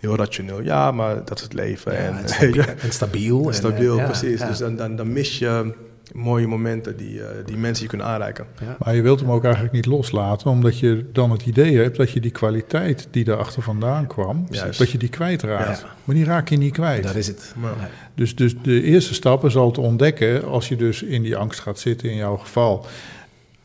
heel 0.02 0.16
rationeel, 0.16 0.62
ja, 0.62 0.90
maar 0.90 1.24
dat 1.24 1.36
is 1.38 1.42
het 1.42 1.52
leven. 1.52 1.92
Ja, 1.92 1.98
en, 1.98 2.28
stabiel, 2.28 2.64
en 2.86 2.92
stabiel. 2.92 3.46
en, 3.46 3.54
stabiel, 3.54 3.92
eh, 3.92 3.98
ja, 3.98 4.04
precies. 4.06 4.40
ja. 4.40 4.46
Dus 4.48 4.58
dan, 4.58 4.76
dan, 4.76 4.96
dan 4.96 5.12
mis 5.12 5.38
je 5.38 5.74
mooie 6.12 6.46
momenten 6.46 6.96
die, 6.96 7.22
eh, 7.22 7.46
die 7.46 7.56
mensen 7.56 7.82
je 7.82 7.88
kunnen 7.88 8.06
aanreiken. 8.06 8.46
Ja. 8.60 8.76
Maar 8.78 8.94
je 8.94 9.02
wilt 9.02 9.20
hem 9.20 9.30
ook 9.30 9.44
eigenlijk 9.44 9.74
niet 9.74 9.86
loslaten, 9.86 10.50
omdat 10.50 10.78
je 10.78 11.06
dan 11.12 11.30
het 11.30 11.46
idee 11.46 11.76
hebt 11.76 11.96
dat 11.96 12.10
je 12.10 12.20
die 12.20 12.30
kwaliteit 12.30 13.08
die 13.10 13.24
daarachter 13.24 13.62
vandaan 13.62 14.06
kwam, 14.06 14.46
Juist. 14.50 14.78
dat 14.78 14.90
je 14.90 14.98
die 14.98 15.08
kwijtraakt. 15.08 15.80
Ja. 15.80 15.86
Maar 16.04 16.14
die 16.14 16.24
raak 16.24 16.48
je 16.48 16.56
niet 16.56 16.72
kwijt. 16.72 17.02
Dat 17.02 17.14
is 17.14 17.26
het. 17.26 17.54
Dus, 18.14 18.36
dus 18.36 18.54
de 18.62 18.82
eerste 18.82 19.14
stap 19.14 19.44
is 19.44 19.56
al 19.56 19.70
te 19.70 19.80
ontdekken, 19.80 20.44
als 20.44 20.68
je 20.68 20.76
dus 20.76 21.02
in 21.02 21.22
die 21.22 21.36
angst 21.36 21.60
gaat 21.60 21.78
zitten 21.78 22.10
in 22.10 22.16
jouw 22.16 22.36
geval, 22.36 22.86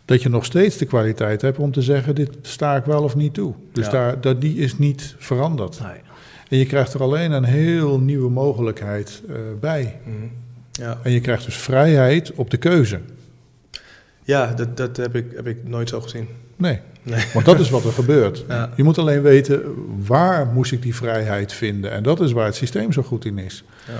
dat 0.05 0.21
je 0.21 0.29
nog 0.29 0.45
steeds 0.45 0.77
de 0.77 0.85
kwaliteit 0.85 1.41
hebt 1.41 1.57
om 1.57 1.71
te 1.71 1.81
zeggen, 1.81 2.15
dit 2.15 2.29
sta 2.41 2.75
ik 2.75 2.85
wel 2.85 3.03
of 3.03 3.15
niet 3.15 3.33
toe. 3.33 3.53
Dus 3.73 3.85
Ja. 3.85 3.91
daar, 3.91 4.21
dat, 4.21 4.41
die 4.41 4.55
is 4.57 4.77
niet 4.77 5.15
veranderd. 5.17 5.79
Nee. 5.79 6.05
En 6.49 6.57
je 6.57 6.65
krijgt 6.65 6.93
er 6.93 7.01
alleen 7.01 7.31
een 7.31 7.43
heel 7.43 7.99
nieuwe 7.99 8.29
mogelijkheid 8.29 9.21
eh, 9.29 9.35
bij. 9.59 9.99
Mhm. 10.03 10.15
Ja, 10.71 10.99
En 11.03 11.11
je 11.11 11.21
krijgt 11.21 11.45
dus 11.45 11.55
vrijheid 11.57 12.31
op 12.33 12.49
de 12.49 12.57
keuze. 12.57 12.99
ja 14.23 14.53
dat, 14.53 14.77
dat 14.77 14.97
heb, 14.97 15.15
ik, 15.15 15.25
heb 15.35 15.47
ik 15.47 15.57
nooit 15.63 15.89
zo 15.89 16.01
gezien. 16.01 16.27
Nee, 16.55 16.79
Nee. 17.03 17.25
want 17.33 17.45
dat 17.45 17.59
is 17.59 17.69
wat 17.69 17.83
er 17.85 17.91
gebeurt. 17.91 18.45
Ja. 18.49 18.73
Je 18.75 18.83
moet 18.83 18.97
alleen 18.97 19.21
weten, 19.21 19.61
waar 20.05 20.47
moest 20.47 20.71
ik 20.71 20.81
die 20.81 20.95
vrijheid 20.95 21.53
vinden? 21.53 21.91
En 21.91 22.03
dat 22.03 22.19
is 22.21 22.31
waar 22.31 22.45
het 22.45 22.55
systeem 22.55 22.91
zo 22.91 23.01
goed 23.03 23.25
in 23.25 23.37
is. 23.37 23.63
Ja. 23.87 23.93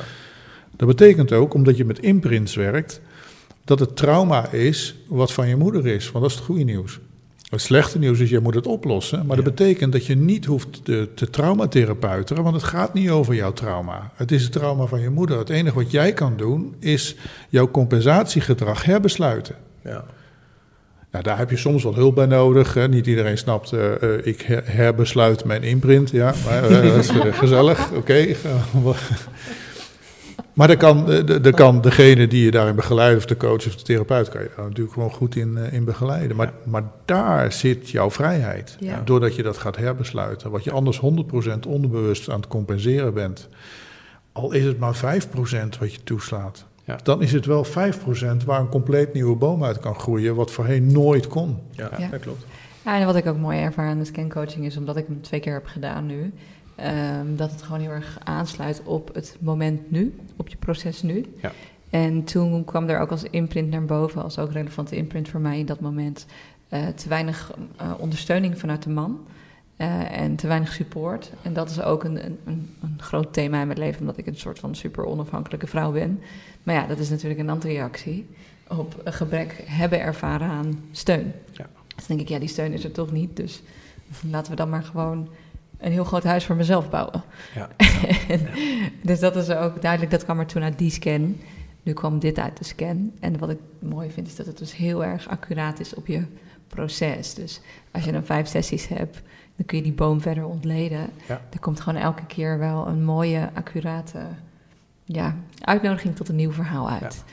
Dat 0.76 0.88
betekent 0.88 1.32
ook, 1.32 1.54
omdat 1.54 1.78
je 1.78 1.86
met 1.86 2.00
imprints 2.00 2.56
werkt, 2.56 3.02
dat 3.66 3.80
het 3.80 3.95
trauma 3.95 4.52
is 4.52 4.95
wat 5.08 5.34
van 5.34 5.48
je 5.48 5.56
moeder 5.56 5.88
is. 5.88 6.12
Want 6.12 6.24
dat 6.24 6.32
is 6.34 6.38
het 6.38 6.45
goede 6.45 6.64
nieuws. 6.64 7.00
Het 7.50 7.62
slechte 7.62 8.00
nieuws 8.00 8.20
is, 8.20 8.30
je 8.30 8.39
moet 8.39 8.54
het 8.56 8.68
oplossen. 8.68 9.26
Maar 9.26 9.36
dat 9.36 9.45
betekent 9.45 9.91
dat 9.91 10.06
je 10.06 10.16
niet 10.16 10.45
hoeft 10.45 10.86
te, 10.86 11.10
te 11.16 11.30
traumatherapeuteren, 11.30 12.43
want 12.43 12.56
het 12.56 12.64
gaat 12.66 12.93
niet 12.93 13.10
over 13.10 13.36
jouw 13.36 13.54
trauma. 13.54 14.12
Het 14.16 14.32
is 14.32 14.43
het 14.43 14.52
trauma 14.52 14.86
van 14.86 15.00
je 15.02 15.10
moeder. 15.10 15.38
Het 15.38 15.50
enige 15.50 15.76
wat 15.76 15.91
jij 15.91 16.14
kan 16.14 16.34
doen, 16.38 16.76
is 16.80 17.16
jouw 17.50 17.72
compensatiegedrag 17.72 18.84
herbesluiten. 18.84 19.56
Ja. 19.84 20.04
Nou, 21.12 21.24
daar 21.24 21.38
heb 21.38 21.50
je 21.50 21.58
soms 21.58 21.84
wat 21.84 21.95
hulp 21.95 22.16
bij 22.16 22.26
nodig. 22.26 22.74
Hè. 22.74 22.88
Niet 22.88 23.08
iedereen 23.08 23.38
snapt, 23.38 23.72
eh, 23.72 24.02
eh, 24.02 24.26
ik 24.26 24.41
her- 24.41 24.64
herbesluit 24.66 25.45
mijn 25.45 25.64
imprint. 25.64 26.10
Ja, 26.12 26.34
maar 26.45 26.64
eh, 26.64 26.82
dat 26.93 27.04
is 27.04 27.10
gezellig, 27.32 27.91
oké. 27.91 28.26
maar 30.58 30.68
dan 30.68 30.78
kan, 30.78 31.12
eh, 31.12 31.26
de, 31.26 31.41
de 31.41 31.51
kan 31.53 31.82
degene 31.82 32.28
die 32.28 32.43
je 32.45 32.51
daarin 32.51 32.76
begeleidt, 32.76 33.18
of 33.18 33.26
de 33.26 33.38
coach 33.38 33.68
of 33.68 33.76
de 33.76 33.84
therapeut, 33.84 34.30
kan 34.30 34.41
je 34.41 34.49
daar 34.55 34.66
natuurlijk 34.66 34.93
gewoon 34.93 35.12
goed 35.12 35.36
in, 35.36 35.58
eh, 35.58 35.74
in 35.74 35.86
begeleiden. 35.86 36.38
Maar, 36.38 36.53
maar 36.64 36.84
daar 37.05 37.51
zit 37.51 37.89
jouw 37.89 38.12
vrijheid. 38.12 38.76
Ja. 38.80 39.01
Doordat 39.05 39.36
je 39.36 39.43
dat 39.43 39.58
gaat 39.58 39.76
herbesluiten. 39.78 40.51
Wat 40.51 40.64
je 40.64 40.72
anders 40.72 40.99
100% 40.99 41.66
onbewust 41.66 42.30
aan 42.30 42.39
het 42.39 42.47
compenseren 42.47 43.14
bent. 43.14 43.47
Al 44.32 44.51
is 44.51 44.64
het 44.64 44.80
maar 44.80 44.95
5% 44.95 45.78
wat 45.80 45.93
je 45.93 46.03
toeslaat. 46.03 46.66
Ja. 46.84 46.97
Dan 47.03 47.22
is 47.22 47.32
het 47.32 47.45
wel 47.45 47.64
5% 47.64 48.43
waar 48.45 48.60
een 48.60 48.70
compleet 48.70 49.14
nieuwe 49.14 49.36
boom 49.36 49.64
uit 49.64 49.80
kan 49.80 49.95
groeien, 49.95 50.36
wat 50.36 50.51
voorheen 50.51 50.91
nooit 50.91 51.28
kon. 51.28 51.58
Ja, 51.72 51.89
Ja. 51.97 52.08
dat 52.08 52.20
klopt. 52.20 52.45
Ja, 52.86 52.99
en 52.99 53.05
wat 53.05 53.16
ik 53.16 53.28
ook 53.28 53.38
mooi 53.38 53.60
ervaar 53.60 53.88
aan 53.89 53.97
de 53.99 54.05
scancoaching 54.05 54.66
is, 54.66 54.78
omdat 54.78 54.97
ik 54.97 55.05
hem 55.08 55.22
twee 55.22 55.39
keer 55.39 55.53
heb 55.53 55.66
gedaan 55.66 56.05
nu, 56.05 56.34
ehm, 56.78 57.36
dat 57.36 57.51
het 57.51 57.61
gewoon 57.61 57.80
heel 57.80 57.91
erg 57.91 58.19
aansluit 58.23 58.82
op 58.84 59.15
het 59.15 59.38
moment 59.39 59.91
nu, 59.91 60.15
op 60.36 60.47
je 60.47 60.57
proces 60.57 61.01
nu. 61.01 61.25
Ja. 61.41 61.51
En 61.89 62.23
toen 62.23 62.63
kwam 62.63 62.89
er 62.89 62.99
ook 62.99 63.11
als 63.11 63.23
imprint 63.23 63.69
naar 63.69 63.86
boven, 63.86 64.23
als 64.23 64.39
ook 64.39 64.51
relevante 64.51 64.95
imprint 64.95 65.30
voor 65.30 65.39
mij 65.39 65.59
in 65.59 65.65
dat 65.65 65.80
moment, 65.80 66.25
uh, 66.69 66.88
te 66.88 67.09
weinig 67.09 67.53
uh, 67.82 67.91
ondersteuning 67.97 68.59
vanuit 68.59 68.84
de 68.84 68.89
man. 68.89 69.19
Uh, 69.78 70.21
en 70.21 70.36
te 70.36 70.47
weinig 70.47 70.73
support. 70.73 71.32
En 71.41 71.53
dat 71.53 71.69
is 71.69 71.82
ook 71.82 72.03
een, 72.03 72.25
een, 72.25 72.39
een, 72.82 72.95
groot 72.97 73.34
thema 73.34 73.61
in 73.61 73.67
mijn 73.67 73.80
leven, 73.80 73.99
omdat 73.99 74.17
ik 74.17 74.28
een 74.28 74.36
soort 74.36 74.59
van 74.59 74.75
super 74.75 75.05
onafhankelijke 75.05 75.67
vrouw 75.67 75.91
ben. 75.91 76.19
Maar 76.63 76.75
ja, 76.75 76.88
dat 76.88 76.99
is 76.99 77.09
natuurlijk 77.09 77.39
een 77.39 77.49
antireactie 77.49 78.28
op 78.67 79.01
een 79.03 79.13
gebrek 79.13 79.63
hebben 79.65 80.01
ervaren 80.01 80.47
aan 80.47 80.80
steun. 80.91 81.34
Ja. 81.51 81.65
Dus 81.95 82.05
denk 82.05 82.19
ik, 82.19 82.28
ja, 82.28 82.39
die 82.39 82.47
steun 82.49 82.71
is 82.73 82.84
er 82.84 82.91
toch 82.91 83.11
niet. 83.11 83.36
Dus 83.36 83.61
laten 84.30 84.51
we 84.51 84.57
dan 84.57 84.69
maar 84.69 84.84
gewoon 84.84 85.30
een 85.78 85.91
heel 85.91 86.03
groot 86.03 86.23
huis 86.23 86.45
voor 86.45 86.55
mezelf 86.55 86.89
bouwen. 86.89 87.23
Ja. 87.55 87.69
en, 88.34 88.47
dus 89.01 89.19
dat 89.19 89.36
is 89.36 89.49
ook 89.49 89.82
duidelijk, 89.82 90.11
dat 90.11 90.23
kwam 90.23 90.39
er 90.39 90.45
toen 90.45 90.63
uit 90.63 90.78
die 90.78 90.91
scan. 90.91 91.38
Nu 91.84 91.93
kwam 91.93 92.19
dit 92.19 92.39
uit 92.39 92.57
de 92.57 92.63
scan. 92.63 93.11
En 93.19 93.38
wat 93.38 93.49
ik 93.49 93.59
mooi 93.80 94.11
vind, 94.11 94.28
is 94.28 94.36
dat 94.36 94.45
het 94.45 94.57
dus 94.57 94.75
heel 94.75 95.05
erg 95.05 95.28
accuraat 95.28 95.80
is 95.80 95.93
op 95.93 96.07
je 96.07 96.23
proces. 96.67 97.34
Dus 97.34 97.61
als 97.91 98.03
je 98.03 98.11
dan 98.11 98.25
vijf 98.25 98.47
sessies 98.47 98.88
hebt, 98.88 99.21
dan 99.55 99.65
kun 99.65 99.78
je 99.78 99.84
die 99.84 99.93
boom 99.93 100.21
verder 100.21 100.45
ontleden. 100.45 101.09
Ja. 101.28 101.41
Er 101.51 101.59
komt 101.59 101.80
gewoon 101.80 102.01
elke 102.01 102.25
keer 102.25 102.59
wel 102.59 102.88
een 102.88 103.03
mooie, 103.03 103.49
accurate 103.53 104.19
ja, 105.03 105.36
uitnodiging 105.59 106.15
tot 106.15 106.30
een 106.30 106.36
nieuw 106.36 106.51
verhaal 106.51 106.89
uit. 106.89 107.23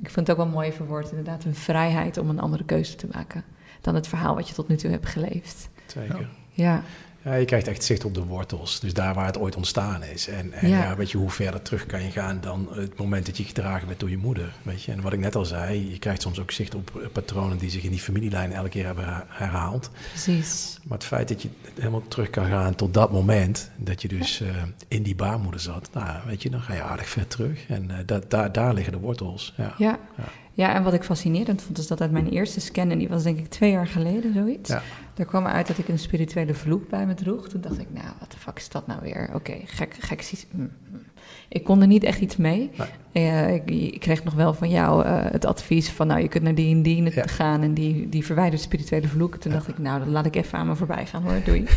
ik 0.00 0.10
vind 0.10 0.26
het 0.26 0.30
ook 0.30 0.36
wel 0.36 0.46
mooi 0.54 0.72
verwoord, 0.72 1.10
inderdaad, 1.10 1.44
een 1.44 1.54
vrijheid 1.54 2.18
om 2.18 2.28
een 2.28 2.40
andere 2.40 2.64
keuze 2.64 2.94
te 2.94 3.08
maken 3.12 3.44
dan 3.86 3.94
het 3.94 4.08
verhaal 4.08 4.34
wat 4.34 4.48
je 4.48 4.54
tot 4.54 4.68
nu 4.68 4.76
toe 4.76 4.90
hebt 4.90 5.06
geleefd. 5.06 5.68
Zeker. 5.86 6.28
Ja. 6.50 6.82
Ja, 7.26 7.34
je 7.34 7.44
krijgt 7.44 7.68
echt 7.68 7.84
zicht 7.84 8.04
op 8.04 8.14
de 8.14 8.24
wortels, 8.24 8.80
dus 8.80 8.94
daar 8.94 9.14
waar 9.14 9.26
het 9.26 9.38
ooit 9.38 9.56
ontstaan 9.56 10.02
is. 10.02 10.28
En, 10.28 10.52
en 10.52 10.68
ja. 10.68 10.96
weet 10.96 11.10
je, 11.10 11.18
hoe 11.18 11.30
verder 11.30 11.62
terug 11.62 11.86
kan 11.86 12.02
je 12.02 12.10
gaan 12.10 12.40
dan 12.40 12.68
het 12.70 12.98
moment 12.98 13.26
dat 13.26 13.36
je 13.36 13.44
gedragen 13.44 13.86
bent 13.86 14.00
door 14.00 14.10
je 14.10 14.16
moeder, 14.16 14.52
weet 14.62 14.82
je. 14.82 14.92
En 14.92 15.00
wat 15.00 15.12
ik 15.12 15.18
net 15.18 15.34
al 15.34 15.44
zei, 15.44 15.90
je 15.90 15.98
krijgt 15.98 16.22
soms 16.22 16.40
ook 16.40 16.50
zicht 16.50 16.74
op 16.74 17.08
patronen 17.12 17.58
die 17.58 17.70
zich 17.70 17.82
in 17.82 17.90
die 17.90 18.00
familielijn 18.00 18.52
elke 18.52 18.68
keer 18.68 18.84
hebben 18.84 19.24
herhaald. 19.28 19.90
Precies. 20.08 20.78
Maar 20.82 20.98
het 20.98 21.06
feit 21.06 21.28
dat 21.28 21.42
je 21.42 21.48
helemaal 21.74 22.08
terug 22.08 22.30
kan 22.30 22.46
gaan 22.46 22.74
tot 22.74 22.94
dat 22.94 23.12
moment, 23.12 23.70
dat 23.76 24.02
je 24.02 24.08
dus 24.08 24.40
uh, 24.40 24.48
in 24.88 25.02
die 25.02 25.14
baarmoeder 25.14 25.60
zat, 25.60 25.88
nou, 25.92 26.20
weet 26.26 26.42
je, 26.42 26.50
dan 26.50 26.60
ga 26.60 26.74
je 26.74 26.82
aardig 26.82 27.08
ver 27.08 27.26
terug. 27.26 27.66
En 27.68 27.84
uh, 27.90 27.96
da 28.06 28.20
daar, 28.28 28.52
daar 28.52 28.74
liggen 28.74 28.92
de 28.92 28.98
wortels, 28.98 29.54
ja. 29.56 29.74
ja. 29.78 29.98
Ja, 30.16 30.24
en 30.56 30.82
wat 30.82 30.92
ik 30.92 31.02
fascinerend 31.02 31.62
vond, 31.62 31.78
is 31.78 31.86
dat 31.86 32.00
uit 32.00 32.10
mijn 32.10 32.28
eerste 32.28 32.60
scan, 32.60 32.90
en 32.90 32.98
die 32.98 33.08
was 33.08 33.22
denk 33.22 33.38
ik 33.38 33.48
twee 33.48 33.70
jaar 33.70 33.86
geleden, 33.86 34.34
zoiets. 34.34 34.70
Ja. 34.70 34.82
Daar 35.14 35.26
kwam 35.26 35.46
uit 35.46 35.66
dat 35.66 35.78
ik 35.78 35.88
een 35.88 35.98
spirituele 35.98 36.54
vloek 36.54 36.88
bij 36.88 37.06
me 37.06 37.14
droeg. 37.14 37.48
Toen 37.48 37.60
dacht 37.60 37.78
ik, 37.78 37.86
nou, 37.92 38.06
wat 38.20 38.30
de 38.30 38.38
fuck 38.38 38.56
is 38.56 38.68
dat 38.68 38.86
nou 38.86 39.00
weer? 39.02 39.30
Oké, 39.34 39.54
gek, 39.64 39.96
gek. 39.98 40.32
Mm, 40.50 40.70
mm. 40.90 41.00
Ik 41.48 41.64
kon 41.64 41.80
er 41.80 41.86
niet 41.86 42.04
echt 42.04 42.20
iets 42.20 42.36
mee. 42.36 42.70
Uh, 43.12 43.54
ik, 43.54 43.70
ik, 43.70 44.00
kreeg 44.00 44.24
nog 44.24 44.34
wel 44.34 44.54
van 44.54 44.70
jou 44.70 45.06
uh, 45.06 45.24
het 45.24 45.44
advies 45.44 45.90
van, 45.90 46.06
nou, 46.06 46.20
je 46.20 46.28
kunt 46.28 46.44
naar 46.44 46.54
die 46.54 46.74
en 46.74 46.82
die 46.82 47.14
ja. 47.14 47.26
gaan 47.26 47.62
en 47.62 47.74
die, 47.74 48.08
die 48.08 48.24
verwijdert 48.24 48.62
spirituele 48.62 49.08
vloek. 49.08 49.36
Toen 49.36 49.52
dacht 49.52 49.68
ik, 49.68 49.78
nou, 49.78 49.98
dan 49.98 50.10
laat 50.10 50.26
ik 50.26 50.36
even 50.36 50.58
aan 50.58 50.66
me 50.66 50.74
voorbij 50.74 51.06
gaan 51.06 51.22
hoor, 51.22 51.40
doei. 51.44 51.64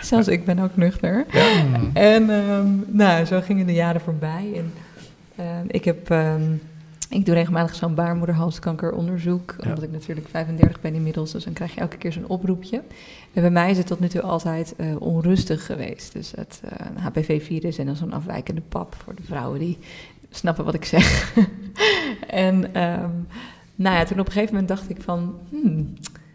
Zelfs 0.00 0.28
ik 0.28 0.44
ben 0.44 0.58
ook 0.58 0.76
nuchter. 0.76 1.26
En 1.92 2.30
um, 2.30 2.84
nou, 2.88 3.24
zo 3.24 3.40
gingen 3.40 3.66
de 3.66 3.72
jaren 3.72 4.00
voorbij 4.00 4.52
en... 4.56 4.72
Ehm, 5.42 5.64
ik, 5.68 5.84
heb, 5.84 6.10
ehm, 6.10 6.52
ik 7.08 7.24
doe 7.24 7.34
regelmatig 7.34 7.74
zo'n 7.74 7.94
baarmoederhalskankeronderzoek, 7.94 9.54
omdat 9.64 9.82
ik 9.82 9.90
natuurlijk 9.90 10.28
35 10.28 10.80
ben 10.80 10.94
inmiddels, 10.94 11.32
dus 11.32 11.44
dan 11.44 11.52
krijg 11.52 11.74
je 11.74 11.80
elke 11.80 11.96
keer 11.96 12.12
zo'n 12.12 12.26
oproepje. 12.26 12.82
En 13.32 13.42
bij 13.42 13.50
mij 13.50 13.70
is 13.70 13.78
het 13.78 13.86
tot 13.86 14.00
nu 14.00 14.08
toe 14.08 14.22
altijd 14.22 14.74
uh, 14.76 15.00
onrustig 15.00 15.66
geweest. 15.66 16.12
Dus 16.12 16.32
het 16.36 16.62
uh, 16.64 17.02
HPV-virus 17.04 17.78
en 17.78 17.86
dan 17.86 17.96
zo'n 17.96 18.12
afwijkende 18.12 18.62
pap 18.68 18.94
voor 18.94 19.14
de 19.14 19.22
vrouwen 19.22 19.58
die 19.58 19.78
snappen 20.30 20.64
wat 20.64 20.74
ik 20.74 20.84
zeg. 20.84 21.34
en 22.46 22.82
um, 22.82 23.26
nou 23.74 23.96
ja, 23.96 24.04
toen 24.04 24.20
op 24.20 24.26
een 24.26 24.32
gegeven 24.32 24.54
moment 24.54 24.68
dacht 24.68 24.90
ik 24.90 25.02
van, 25.02 25.34
hmm, 25.50 25.94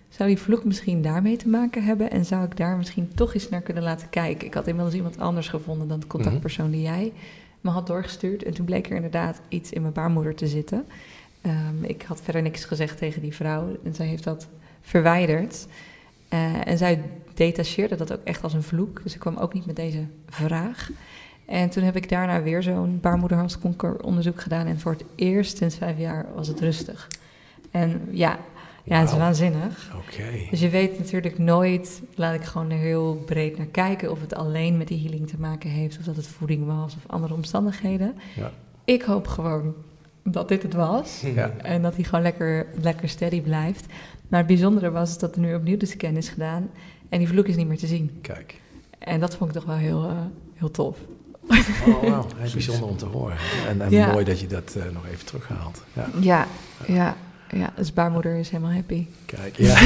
zou 0.10 0.30
die 0.30 0.38
vloek 0.38 0.64
misschien 0.64 1.02
daarmee 1.02 1.38
te 1.38 1.48
maken 1.48 1.84
hebben? 1.84 2.12
En 2.12 2.26
zou 2.26 2.46
ik 2.46 2.58
daar 2.58 2.78
misschien 2.78 3.12
toch 3.16 3.34
eens 3.34 3.50
naar 3.50 3.62
kunnen 3.62 3.84
laten 3.84 4.10
kijken? 4.10 4.48
Ik 4.48 4.54
had 4.54 4.68
inmiddels 4.68 4.96
iemand 4.96 5.20
anders 5.20 5.48
gevonden 5.48 5.88
dan 5.88 6.00
de 6.00 6.08
contactpersoon 6.08 6.72
die 6.72 6.82
jij 6.82 7.14
had 7.74 7.88
doorgestuurd. 7.88 8.44
En 8.44 8.54
toen 8.54 8.66
bleek 8.66 8.90
er 8.90 8.96
inderdaad 8.96 9.42
iets 9.48 9.72
in 9.72 9.82
mijn 9.82 9.94
baarmoeder 9.94 10.36
te 10.36 10.48
zitten. 10.48 10.86
Um, 11.46 11.84
ik 11.84 12.02
had 12.02 12.22
verder 12.22 12.42
niks 12.42 12.66
gezegd 12.66 12.98
tegen 12.98 13.22
die 13.22 13.36
vrouw 13.36 13.78
en 13.84 13.96
zij 13.96 14.06
heeft 14.06 14.24
dat 14.24 14.48
verwijderd. 14.82 15.68
Uh, 16.34 16.68
en 16.68 16.78
zij 16.78 17.02
detacheerde 17.34 17.96
dat 17.96 18.14
ook 18.14 18.24
echt 18.24 18.44
als 18.44 18.54
een 18.54 18.64
vloek. 18.64 19.04
Dus 19.04 19.14
ik 19.14 19.20
kwam 19.20 19.38
ook 19.38 19.54
niet 19.54 19.66
met 19.66 19.76
deze 19.76 20.04
vraag. 20.30 20.90
En 21.46 21.70
toen 21.70 21.84
heb 21.84 21.96
ik 21.96 22.10
daarna 22.10 22.42
weer 22.42 22.64
zo'n 22.64 23.00
baarmoederhalskankeronderzoek 23.02 24.42
gedaan. 24.42 24.68
En 24.68 24.80
voor 24.80 24.92
het 24.92 25.04
eerst 25.16 25.58
sinds 25.58 25.78
vijf 25.78 25.98
jaar 25.98 26.26
was 26.36 26.48
het 26.48 26.60
rustig. 26.60 27.10
En 27.72 28.02
ja, 28.12 28.40
ja, 28.88 29.00
het 29.00 29.10
is 29.10 29.18
waanzinnig. 29.18 29.96
Oké. 29.96 30.50
Dus 30.50 30.60
je 30.60 30.70
weet 30.70 30.98
natuurlijk 30.98 31.38
nooit, 31.38 32.02
laat 32.16 32.34
ik 32.34 32.44
gewoon 32.44 32.72
er 32.72 32.78
heel 32.78 33.24
breed 33.26 33.58
naar 33.58 33.66
kijken, 33.66 34.12
of 34.12 34.22
het 34.22 34.36
alleen 34.36 34.78
met 34.78 34.88
die 34.88 35.02
healing 35.02 35.28
te 35.28 35.40
maken 35.40 35.70
heeft, 35.70 35.98
of 35.98 36.04
dat 36.04 36.16
het 36.16 36.28
voeding 36.28 36.66
was 36.66 36.96
of 36.96 37.04
andere 37.08 37.34
omstandigheden. 37.34 38.16
Ja. 38.36 38.52
Ik 38.86 39.02
hoop 39.02 39.28
gewoon 39.28 39.74
dat 40.24 40.48
dit 40.48 40.64
het 40.64 40.74
was 40.74 41.22
ja. 41.22 41.52
en 41.58 41.82
dat 41.82 41.96
hij 41.96 42.04
gewoon 42.04 42.22
lekker, 42.22 42.66
lekker 42.82 43.10
steady 43.10 43.42
blijft. 43.42 43.86
Maar 44.28 44.40
het 44.40 44.48
bijzondere 44.48 44.92
was 44.92 45.18
dat 45.20 45.36
er 45.36 45.42
nu 45.42 45.56
opnieuw 45.56 45.78
de 45.78 45.86
scan 45.86 46.16
is 46.16 46.30
gedaan 46.30 46.70
en 47.10 47.20
die 47.20 47.28
vloek 47.28 47.48
is 47.48 47.56
niet 47.56 47.68
meer 47.68 47.78
te 47.78 47.88
zien. 47.88 48.18
Kijk. 48.22 48.62
En 49.00 49.20
dat 49.20 49.36
vond 49.36 49.50
ik 49.50 49.56
toch 49.56 49.66
wel 49.66 49.76
heel, 49.76 50.04
uh, 50.04 50.12
heel 50.54 50.72
tof. 50.72 50.98
Oh, 51.50 52.02
wow. 52.02 52.26
bijzonder 52.54 52.90
om 52.90 52.98
te 52.98 53.06
horen. 53.06 53.38
En, 53.68 53.82
en 53.82 53.92
ja. 53.92 54.12
mooi 54.12 54.26
dat 54.26 54.40
je 54.40 54.48
dat 54.48 54.76
uh, 54.78 54.84
nog 54.94 55.08
even 55.08 55.26
terughaalt. 55.26 55.84
Ja, 55.94 56.10
ja. 56.20 56.48
ja. 56.88 57.18
Ja, 57.50 57.74
dus 57.76 57.94
baarmoeder 57.94 58.36
is 58.36 58.50
helemaal 58.50 58.74
happy. 58.74 59.06
Kijk, 59.26 59.58
ja. 59.58 59.80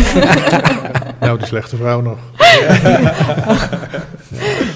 nou, 1.26 1.39
de 1.39 1.45
slechte 1.45 1.76
vrouw 1.76 2.01
nog. 2.01 2.20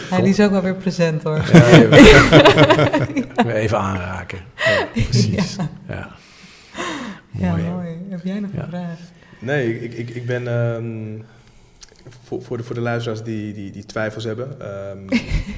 Hij 0.09 0.23
is 0.23 0.39
ook 0.39 0.51
wel 0.51 0.61
weer 0.61 0.75
present 0.75 1.23
hoor. 1.23 1.41
Ja, 1.53 1.65
even, 1.65 3.55
even 3.55 3.79
aanraken. 3.79 4.39
precies. 4.93 5.55
Ja. 5.87 6.09
Mooi. 7.31 7.63
mooi. 7.63 7.97
Heb 8.09 8.23
jij 8.23 8.39
nog 8.39 8.51
een 8.53 8.67
vraag? 8.69 8.97
Nee, 9.39 9.83
ik, 9.83 9.93
ik, 9.93 10.09
ik 10.09 10.25
ben... 10.25 10.47
Um, 10.47 11.25
voor, 12.23 12.41
voor, 12.41 12.57
de, 12.57 12.63
voor 12.63 12.75
de 12.75 12.81
luisteraars 12.81 13.23
die, 13.23 13.53
die, 13.53 13.71
die 13.71 13.85
twijfels 13.85 14.23
hebben. 14.23 14.57
Um, 14.91 15.07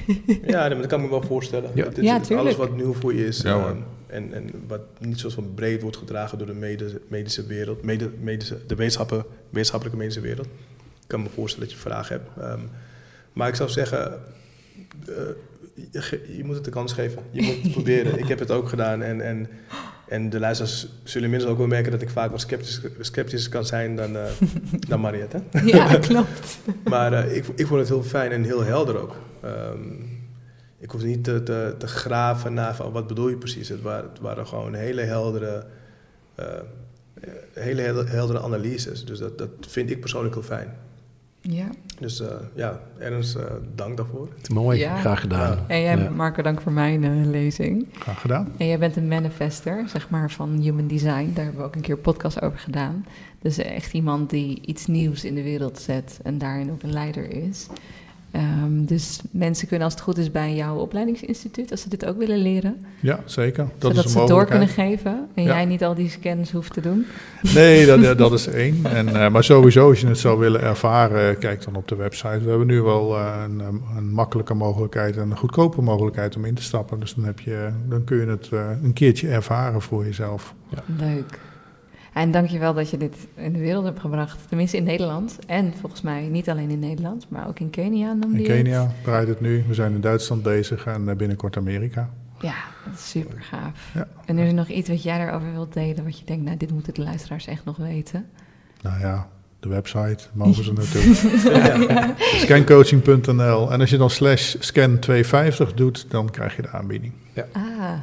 ja, 0.52 0.68
dat 0.68 0.86
kan 0.86 0.98
ik 0.98 1.04
me 1.04 1.10
wel 1.10 1.22
voorstellen. 1.22 1.70
Ja, 1.74 1.86
ja 2.00 2.20
alles 2.36 2.56
wat 2.56 2.76
nieuw 2.76 2.94
voor 2.94 3.14
je 3.14 3.26
is. 3.26 3.40
Ja, 3.40 3.68
um, 3.68 3.84
en, 4.08 4.32
en 4.32 4.50
wat 4.66 4.80
niet 4.98 5.20
zo 5.20 5.28
van 5.28 5.54
breed 5.54 5.82
wordt 5.82 5.96
gedragen 5.96 6.38
door 6.38 6.46
de 6.46 6.54
medische, 6.54 7.00
medische 7.08 7.46
wereld, 7.46 7.82
mede, 7.82 8.10
medische, 8.20 8.58
de 8.66 8.74
wetenschappen, 8.74 9.24
wetenschappelijke 9.50 9.98
medische 9.98 10.20
wereld. 10.20 10.46
Ik 11.00 11.14
kan 11.14 11.22
me 11.22 11.28
voorstellen 11.28 11.68
dat 11.68 11.76
je 11.76 11.82
vragen 11.82 12.16
hebt. 12.16 12.52
Um, 12.52 12.68
maar 13.32 13.48
ik 13.48 13.54
zou 13.54 13.68
zeggen, 13.68 14.20
uh, 15.08 15.14
je, 15.90 16.34
je, 16.36 16.44
moet 16.44 16.54
het 16.54 16.64
de 16.64 16.70
kans 16.70 16.92
geven. 16.92 17.22
Je 17.30 17.42
moet 17.42 17.62
het 17.62 17.72
proberen. 17.72 18.18
Ik 18.18 18.28
heb 18.28 18.38
het 18.38 18.50
ook 18.50 18.68
gedaan. 18.68 19.02
En, 19.02 19.20
en, 19.20 19.48
en 20.08 20.30
de 20.30 20.38
luisteraars 20.38 20.88
zullen 21.02 21.24
inmiddels 21.24 21.52
ook 21.52 21.58
wel 21.58 21.66
merken 21.66 21.92
dat 21.92 22.02
ik 22.02 22.10
vaak 22.10 22.30
wat 22.30 22.40
sceptisch, 22.40 22.80
sceptisch 23.00 23.48
kan 23.48 23.64
zijn 23.64 23.96
dan, 23.96 24.16
uh, 24.16 24.24
dan 24.88 25.00
Mariette. 25.00 25.42
Ja, 25.64 25.98
klopt. 25.98 26.58
maar 26.84 27.12
uh, 27.12 27.36
ik, 27.36 27.44
ik 27.54 27.66
vond 27.66 27.80
het 27.80 27.88
heel 27.88 28.02
fijn 28.02 28.30
en 28.30 28.44
heel 28.44 28.64
helder 28.64 29.00
ook. 29.00 29.16
Um, 29.44 30.17
ik 30.78 30.90
hoefde 30.90 31.06
niet 31.06 31.24
te, 31.24 31.42
te, 31.42 31.74
te, 31.78 31.86
graven 31.86 32.54
naar 32.54 32.74
van 32.74 32.92
wat 32.92 33.06
bedoel 33.06 33.28
je 33.28 33.36
precies. 33.36 33.68
Het 33.68 33.82
waren, 33.82 34.10
het 34.10 34.20
waren 34.20 34.46
gewoon 34.46 34.74
hele 34.74 35.02
heldere, 35.02 35.66
uh, 36.40 36.46
hele 37.52 37.82
heldere 38.06 38.40
analyses. 38.40 39.04
Dus 39.04 39.18
dat, 39.18 39.38
dat 39.38 39.50
vind 39.60 39.90
ik 39.90 40.00
persoonlijk 40.00 40.34
heel 40.34 40.42
fijn. 40.42 40.76
Ja. 41.40 41.68
Dus 41.98 42.20
uh, 42.20 42.28
ja, 42.54 42.80
Ernst, 42.98 43.36
uh, 43.36 43.42
dank 43.74 43.96
daarvoor. 43.96 44.28
Mooi, 44.52 44.84
graag 44.84 45.20
gedaan. 45.20 45.58
En 45.66 45.80
jij, 45.80 45.96
ja. 45.96 46.10
Marco, 46.10 46.42
dank 46.42 46.60
voor 46.60 46.72
mijn 46.72 47.30
lezing. 47.30 47.86
Graag 47.92 48.20
gedaan. 48.20 48.52
En 48.56 48.66
jij 48.66 48.78
bent 48.78 48.96
een 48.96 49.08
manifester, 49.08 49.88
zeg 49.88 50.10
maar, 50.10 50.30
van 50.30 50.58
Human 50.58 50.86
Design. 50.86 51.30
Daar 51.34 51.44
hebben 51.44 51.60
we 51.60 51.66
ook 51.66 51.74
een 51.74 51.80
keer 51.80 51.94
een 51.94 52.00
podcast 52.00 52.42
over 52.42 52.58
gedaan. 52.58 53.06
Dus 53.40 53.58
echt 53.58 53.92
iemand 53.92 54.30
die 54.30 54.60
iets 54.60 54.86
nieuws 54.86 55.24
in 55.24 55.34
de 55.34 55.42
wereld 55.42 55.78
zet 55.78 56.20
en 56.22 56.38
daarin 56.38 56.70
ook 56.70 56.82
een 56.82 56.92
leider 56.92 57.30
is. 57.30 57.66
Um, 58.34 58.84
dus 58.86 59.20
mensen 59.30 59.68
kunnen 59.68 59.84
als 59.86 59.94
het 59.94 60.02
goed 60.02 60.18
is 60.18 60.30
bij 60.30 60.54
jouw 60.54 60.76
opleidingsinstituut, 60.76 61.70
als 61.70 61.80
ze 61.80 61.88
dit 61.88 62.06
ook 62.06 62.18
willen 62.18 62.38
leren. 62.38 62.86
Ja, 63.00 63.20
zeker. 63.24 63.64
Dat 63.78 63.90
zodat 63.90 64.04
is 64.04 64.12
ze 64.12 64.18
het 64.18 64.28
door 64.28 64.46
kunnen 64.46 64.68
geven 64.68 65.28
en 65.34 65.42
jij 65.42 65.64
niet 65.64 65.84
al 65.84 65.94
die 65.94 66.08
scans 66.08 66.52
hoeft 66.52 66.72
te 66.72 66.80
doen. 66.80 67.06
Nee, 67.54 67.86
dat, 68.00 68.18
dat 68.18 68.32
is 68.32 68.46
één. 68.46 68.84
En, 68.84 69.08
uh, 69.08 69.28
maar 69.28 69.44
sowieso, 69.44 69.88
als 69.88 70.00
je 70.00 70.06
het 70.06 70.18
zou 70.18 70.38
willen 70.38 70.60
ervaren, 70.60 71.38
kijk 71.38 71.64
dan 71.64 71.76
op 71.76 71.88
de 71.88 71.96
website. 71.96 72.40
We 72.42 72.48
hebben 72.48 72.66
nu 72.66 72.82
wel 72.82 73.16
uh, 73.16 73.42
een, 73.44 73.82
een, 73.96 74.10
makkelijke 74.10 74.54
mogelijkheid 74.54 75.16
en 75.16 75.30
een 75.30 75.36
goedkope 75.36 75.82
mogelijkheid 75.82 76.36
om 76.36 76.44
in 76.44 76.54
te 76.54 76.62
stappen. 76.62 77.00
Dus 77.00 77.14
dan, 77.14 77.24
heb 77.24 77.40
je, 77.40 77.68
dan 77.88 78.04
kun 78.04 78.16
je 78.16 78.26
het 78.26 78.48
uh, 78.52 78.70
een 78.82 78.92
keertje 78.92 79.28
ervaren 79.28 79.82
voor 79.82 80.04
jezelf. 80.04 80.54
Ja. 80.68 80.82
Leuk. 80.98 81.38
En 82.12 82.30
dankjewel 82.30 82.74
dat 82.74 82.90
je 82.90 82.96
dit 82.96 83.16
in 83.34 83.52
de 83.52 83.58
wereld 83.58 83.84
hebt 83.84 84.00
gebracht. 84.00 84.48
Tenminste 84.48 84.76
in 84.76 84.84
Nederland. 84.84 85.38
En 85.46 85.72
volgens 85.80 86.00
mij 86.00 86.28
niet 86.28 86.48
alleen 86.50 86.70
in 86.70 86.78
Nederland, 86.78 87.26
maar 87.28 87.48
ook 87.48 87.58
in 87.60 87.70
Kenia. 87.70 88.16
in 88.32 88.42
Kenia 88.42 88.92
draait 89.02 89.28
het 89.28 89.40
nu. 89.40 89.64
We 89.68 89.74
zijn 89.74 89.94
in 89.94 90.00
Duitsland 90.00 90.42
bezig 90.42 90.86
en 90.86 91.08
eh, 91.08 91.16
binnenkort 91.16 91.56
Amerika. 91.56 92.10
Ja, 92.40 92.56
super 92.96 93.42
gaaf. 93.42 93.90
Ja. 93.94 94.08
En 94.24 94.38
is 94.38 94.48
er 94.48 94.54
nog 94.54 94.68
iets 94.68 94.88
wat 94.88 95.02
jij 95.02 95.18
daarover 95.18 95.52
wilt 95.52 95.72
delen, 95.72 96.04
wat 96.04 96.18
je 96.18 96.24
denkt, 96.24 96.44
nou, 96.44 96.56
dit 96.56 96.72
moeten 96.72 96.94
de 96.94 97.02
luisteraars 97.02 97.46
echt 97.46 97.64
nog 97.64 97.76
weten? 97.76 98.26
Nou 98.82 99.00
ja, 99.00 99.28
de 99.60 99.68
website 99.68 100.18
mogen 100.32 100.64
ze 100.64 100.72
naartoe. 100.72 101.14
Scancoaching.nl. 102.44 103.72
En 103.72 103.80
als 103.80 103.90
je 103.90 103.96
dan 103.96 104.10
slash 104.10 104.56
scan250 104.56 105.74
doet, 105.74 106.06
dan 106.08 106.30
krijg 106.30 106.56
je 106.56 106.62
de 106.62 106.68
aanbieding. 106.68 107.12
Ah, 107.52 107.62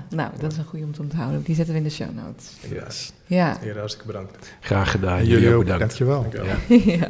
nou, 0.10 0.32
dat 0.40 0.52
is 0.52 0.58
een 0.58 0.66
goede 0.66 0.86
om 0.86 0.94
te 0.94 1.02
onthouden. 1.02 1.42
Die 1.44 1.56
zetten 1.56 1.74
we 1.74 1.80
in 1.80 1.86
de 1.86 1.94
show 1.94 2.08
notes. 2.16 2.52
Yes. 2.70 3.14
Ja. 3.26 3.58
Heren, 3.60 3.78
hartstikke 3.78 4.08
bedankt. 4.08 4.56
Graag 4.60 4.92
gedaan. 4.92 5.18
En 5.18 5.26
jullie, 5.26 5.54
ook 5.54 5.64
bedankt. 5.64 5.80
Dankjewel. 5.80 6.22
Dankjewel. 6.22 6.56
Ja. 6.68 6.94
ja. 7.00 7.08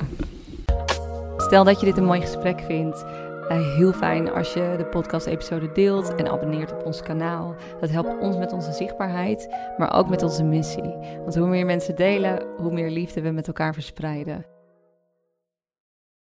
Stel 1.38 1.64
dat 1.64 1.80
je 1.80 1.86
dit 1.86 1.98
een 1.98 2.06
mooi 2.06 2.22
gesprek 2.22 2.60
vindt. 2.68 3.06
Eh, 3.50 3.76
heel 3.76 3.94
fijn 3.94 4.32
als 4.32 4.54
je 4.54 4.74
de 4.78 4.86
podcast-episode 4.86 5.72
deelt 5.72 6.16
en 6.16 6.32
abonneert 6.32 6.72
op 6.72 6.86
ons 6.86 7.02
kanaal. 7.02 7.56
Dat 7.80 7.90
helpt 7.90 8.20
ons 8.20 8.38
met 8.38 8.54
onze 8.54 8.72
zichtbaarheid, 8.72 9.56
maar 9.78 9.94
ook 9.94 10.10
met 10.10 10.24
onze 10.24 10.44
missie. 10.44 10.96
Want 11.22 11.36
hoe 11.36 11.48
meer 11.48 11.66
mensen 11.66 11.96
delen, 11.96 12.46
hoe 12.58 12.72
meer 12.72 12.90
liefde 12.90 13.22
we 13.22 13.32
met 13.32 13.48
elkaar 13.48 13.74
verspreiden. 13.74 14.55